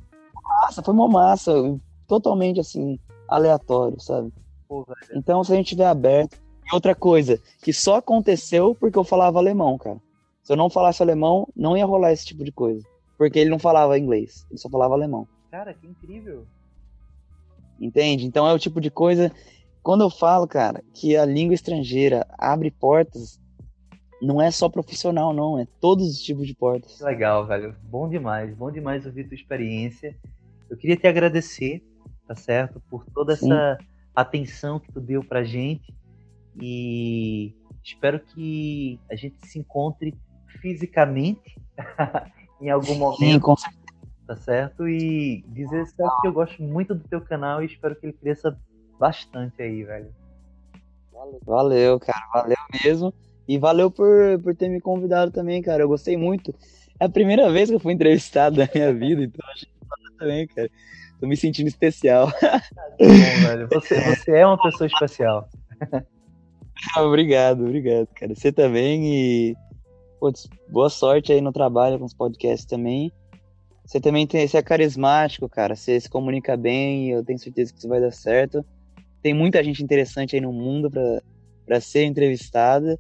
massa, 0.43 0.83
foi 0.83 0.95
uma 0.95 1.09
massa, 1.09 1.53
totalmente 2.07 2.61
assim, 2.61 2.99
aleatório, 3.29 4.01
sabe? 4.01 4.33
Pô, 4.69 4.87
então, 5.15 5.45
se 5.45 5.53
a 5.53 5.57
gente 5.57 5.69
tiver 5.69 5.87
aberto. 5.87 6.39
E 6.65 6.75
outra 6.75 6.97
coisa, 6.97 7.41
que 7.63 7.73
só 7.73 7.97
aconteceu 7.97 8.75
porque 8.75 8.99
eu 8.99 9.05
falava 9.05 9.39
alemão, 9.39 9.79
cara. 9.79 10.01
Se 10.43 10.53
eu 10.53 10.57
não 10.57 10.69
falasse 10.69 11.01
alemão, 11.03 11.47
não 11.55 11.77
ia 11.77 11.87
rolar 11.87 12.13
esse 12.13 12.27
tipo 12.27 12.43
de 12.43 12.51
coisa. 12.51 12.85
Porque 13.17 13.39
ele 13.39 13.51
não 13.51 13.59
falava 13.59 13.99
inglês, 13.99 14.45
ele 14.51 14.59
só 14.59 14.69
falava 14.69 14.95
alemão. 14.95 15.29
Cara, 15.51 15.73
que 15.73 15.87
incrível. 15.87 16.45
Entende? 17.81 18.27
Então 18.27 18.49
é 18.49 18.53
o 18.53 18.59
tipo 18.59 18.81
de 18.81 18.91
coisa. 18.91 19.31
Quando 19.83 20.01
eu 20.01 20.11
falo, 20.11 20.47
cara, 20.49 20.83
que 20.93 21.17
a 21.17 21.25
língua 21.25 21.55
estrangeira 21.55 22.27
abre 22.37 22.71
portas, 22.71 23.39
não 24.21 24.41
é 24.41 24.51
só 24.51 24.69
profissional, 24.69 25.33
não, 25.33 25.59
é 25.59 25.67
todos 25.81 26.09
os 26.09 26.23
tipos 26.23 26.47
de 26.47 26.55
portas. 26.55 27.01
Legal, 27.01 27.47
velho. 27.47 27.77
Bom 27.83 28.09
demais, 28.09 28.55
bom 28.55 28.71
demais 28.71 29.05
ouvir 29.07 29.25
tua 29.25 29.35
experiência. 29.35 30.17
Eu 30.71 30.77
queria 30.77 30.97
te 30.97 31.07
agradecer, 31.07 31.83
tá 32.27 32.35
certo? 32.35 32.81
Por 32.89 33.05
toda 33.07 33.37
Sim. 33.37 33.53
essa 33.53 33.79
atenção 34.15 34.81
que 34.81 34.91
tu 34.91 35.01
deu 35.01 35.23
pra 35.23 35.45
gente. 35.45 35.95
E 36.61 37.55
espero 37.85 38.19
que 38.19 38.99
a 39.11 39.15
gente 39.15 39.47
se 39.47 39.59
encontre 39.59 40.15
fisicamente 40.61 41.61
em 42.61 42.71
algum 42.71 42.95
momento. 42.95 43.19
Sim, 43.19 43.39
com 43.39 43.57
certeza. 43.57 43.87
Tá 44.27 44.37
certo? 44.37 44.89
E 44.89 45.45
dizer 45.49 45.87
só 45.87 46.21
que 46.21 46.27
eu 46.27 46.33
gosto 46.33 46.61
muito 46.61 46.95
do 46.95 47.07
teu 47.07 47.21
canal 47.21 47.63
e 47.63 47.67
espero 47.67 47.95
que 47.95 48.07
ele 48.07 48.13
cresça 48.13 48.59
bastante 48.99 49.63
aí, 49.63 49.85
velho. 49.85 50.13
Valeu, 51.45 52.01
cara. 52.01 52.27
Valeu 52.33 52.57
mesmo. 52.83 53.15
E 53.49 53.59
valeu 53.59 53.91
por, 53.91 54.41
por 54.43 54.55
ter 54.55 54.69
me 54.69 54.81
convidado 54.81 55.31
também, 55.31 55.63
cara. 55.63 55.83
Eu 55.83 55.89
gostei 55.89 56.17
muito. 56.17 56.55
É 56.99 57.05
a 57.05 57.09
primeira 57.09 57.51
vez 57.51 57.69
que 57.69 57.77
eu 57.77 57.81
fui 57.81 57.93
entrevistado 57.93 58.57
na 58.57 58.69
minha 58.75 58.93
vida, 58.93 59.23
então 59.23 59.47
achei 59.53 59.69
também, 60.19 60.47
cara. 60.47 60.71
Tô 61.21 61.27
me 61.27 61.37
sentindo 61.37 61.69
especial. 61.69 62.33
Bom, 62.99 63.47
velho. 63.47 63.69
Você, 63.73 64.01
você 64.01 64.31
é 64.33 64.47
uma 64.47 64.61
pessoa 64.61 64.87
especial. 64.87 65.49
obrigado, 66.97 67.65
obrigado, 67.65 68.09
cara. 68.15 68.35
Você 68.35 68.53
também 68.53 69.07
e 69.07 69.57
putz, 70.21 70.49
boa 70.69 70.91
sorte 70.91 71.33
aí 71.33 71.41
no 71.41 71.53
trabalho 71.53 71.99
com 71.99 72.05
os 72.05 72.15
podcasts 72.15 72.67
também. 72.67 73.13
Você 73.85 74.01
também 74.01 74.27
tem, 74.27 74.47
você 74.47 74.59
é 74.59 74.63
carismático, 74.63 75.49
cara. 75.49 75.77
Você 75.77 76.01
se 76.01 76.11
comunica 76.11 76.57
bem, 76.57 77.11
eu 77.11 77.25
tenho 77.25 77.39
certeza 77.39 77.73
que 77.73 77.79
isso 77.79 77.89
vai 77.89 78.01
dar 78.01 78.13
certo. 78.13 78.65
Tem 79.23 79.33
muita 79.33 79.63
gente 79.63 79.83
interessante 79.83 80.35
aí 80.35 80.41
no 80.41 80.53
mundo 80.53 80.91
para 81.65 81.81
ser 81.81 82.05
entrevistada. 82.05 82.99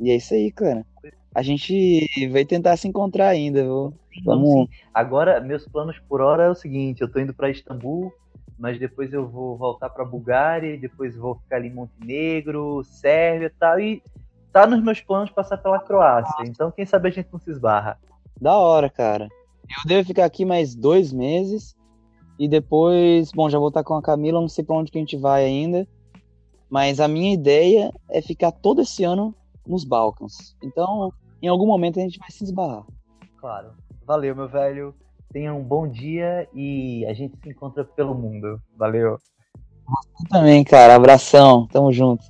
E 0.00 0.10
é 0.10 0.16
isso 0.16 0.34
aí, 0.34 0.50
cara. 0.50 0.86
A 1.34 1.42
gente 1.42 2.28
vai 2.30 2.44
tentar 2.44 2.76
se 2.76 2.88
encontrar 2.88 3.28
ainda, 3.28 3.62
viu? 3.62 3.94
Vamos. 4.24 4.68
Agora, 4.92 5.40
meus 5.40 5.66
planos 5.66 5.98
por 6.08 6.20
hora 6.20 6.44
é 6.44 6.50
o 6.50 6.54
seguinte: 6.54 7.02
eu 7.02 7.10
tô 7.10 7.20
indo 7.20 7.34
para 7.34 7.50
Istambul, 7.50 8.12
mas 8.58 8.78
depois 8.78 9.12
eu 9.12 9.28
vou 9.28 9.56
voltar 9.56 9.90
para 9.90 10.04
Bulgária, 10.04 10.78
depois 10.78 11.14
vou 11.16 11.36
ficar 11.36 11.56
ali 11.56 11.68
em 11.68 11.74
Montenegro, 11.74 12.82
Sérvia 12.84 13.46
e 13.46 13.58
tal. 13.58 13.80
E 13.80 14.02
tá 14.52 14.66
nos 14.66 14.82
meus 14.82 15.00
planos 15.00 15.30
passar 15.30 15.58
pela 15.58 15.78
Croácia. 15.78 16.44
Então, 16.46 16.70
quem 16.70 16.86
sabe 16.86 17.08
a 17.08 17.12
gente 17.12 17.28
não 17.32 17.38
se 17.38 17.50
esbarra. 17.50 17.98
Da 18.40 18.56
hora, 18.56 18.88
cara. 18.88 19.28
Eu 19.64 19.86
devo 19.86 20.06
ficar 20.06 20.24
aqui 20.24 20.44
mais 20.44 20.74
dois 20.74 21.12
meses. 21.12 21.76
E 22.38 22.48
depois, 22.48 23.32
bom, 23.32 23.50
já 23.50 23.58
vou 23.58 23.68
estar 23.68 23.82
com 23.82 23.94
a 23.94 24.02
Camila, 24.02 24.40
não 24.40 24.48
sei 24.48 24.64
para 24.64 24.76
onde 24.76 24.90
que 24.90 24.98
a 24.98 25.00
gente 25.00 25.16
vai 25.16 25.44
ainda. 25.44 25.86
Mas 26.70 27.00
a 27.00 27.08
minha 27.08 27.34
ideia 27.34 27.92
é 28.10 28.22
ficar 28.22 28.52
todo 28.52 28.82
esse 28.82 29.02
ano 29.02 29.34
nos 29.68 29.84
Balcãs. 29.84 30.56
Então, 30.62 31.12
em 31.42 31.46
algum 31.46 31.66
momento 31.66 32.00
a 32.00 32.02
gente 32.02 32.18
vai 32.18 32.30
se 32.30 32.42
esbarrar. 32.42 32.84
Claro. 33.36 33.72
Valeu, 34.04 34.34
meu 34.34 34.48
velho. 34.48 34.94
Tenha 35.30 35.52
um 35.54 35.62
bom 35.62 35.86
dia 35.86 36.48
e 36.54 37.04
a 37.06 37.12
gente 37.12 37.36
se 37.42 37.50
encontra 37.50 37.84
pelo 37.84 38.14
mundo. 38.14 38.60
Valeu. 38.76 39.18
Você 39.86 40.28
também, 40.28 40.64
cara. 40.64 40.94
Abração. 40.94 41.66
Tamo 41.66 41.92
junto. 41.92 42.24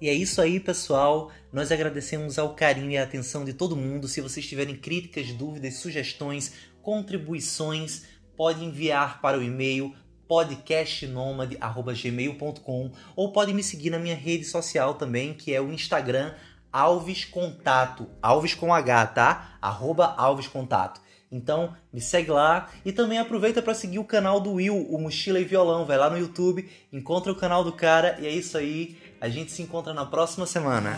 E 0.00 0.08
é 0.08 0.12
isso 0.12 0.40
aí, 0.40 0.58
pessoal. 0.58 1.30
Nós 1.52 1.70
agradecemos 1.70 2.38
ao 2.38 2.54
carinho 2.54 2.90
e 2.90 2.98
à 2.98 3.02
atenção 3.02 3.44
de 3.44 3.52
todo 3.52 3.76
mundo. 3.76 4.08
Se 4.08 4.20
vocês 4.20 4.46
tiverem 4.46 4.76
críticas, 4.76 5.32
dúvidas, 5.32 5.74
sugestões, 5.74 6.52
contribuições, 6.82 8.06
pode 8.36 8.64
enviar 8.64 9.20
para 9.20 9.38
o 9.38 9.42
e-mail 9.42 9.94
podcastnomad@gmail.com 10.28 12.90
ou 13.14 13.32
pode 13.32 13.52
me 13.52 13.62
seguir 13.62 13.90
na 13.90 13.98
minha 13.98 14.14
rede 14.14 14.44
social 14.44 14.94
também, 14.94 15.34
que 15.34 15.54
é 15.54 15.60
o 15.60 15.70
Instagram 15.72 16.32
Alves 16.72 17.24
Contato, 17.24 18.08
Alves 18.20 18.54
com 18.54 18.74
H, 18.74 19.06
tá? 19.06 19.56
Arroba 19.62 20.14
Alves 20.16 20.46
Contato. 20.46 21.00
Então, 21.30 21.74
me 21.92 22.00
segue 22.00 22.30
lá 22.30 22.68
e 22.84 22.92
também 22.92 23.18
aproveita 23.18 23.60
para 23.60 23.74
seguir 23.74 23.98
o 23.98 24.04
canal 24.04 24.40
do 24.40 24.52
Will, 24.52 24.86
o 24.90 24.98
Mochila 24.98 25.40
e 25.40 25.44
Violão. 25.44 25.84
Vai 25.84 25.96
lá 25.96 26.08
no 26.08 26.18
YouTube, 26.18 26.68
encontra 26.92 27.32
o 27.32 27.36
canal 27.36 27.64
do 27.64 27.72
cara 27.72 28.16
e 28.20 28.26
é 28.26 28.30
isso 28.30 28.56
aí. 28.56 28.96
A 29.20 29.28
gente 29.28 29.50
se 29.50 29.62
encontra 29.62 29.92
na 29.92 30.06
próxima 30.06 30.46
semana. 30.46 30.96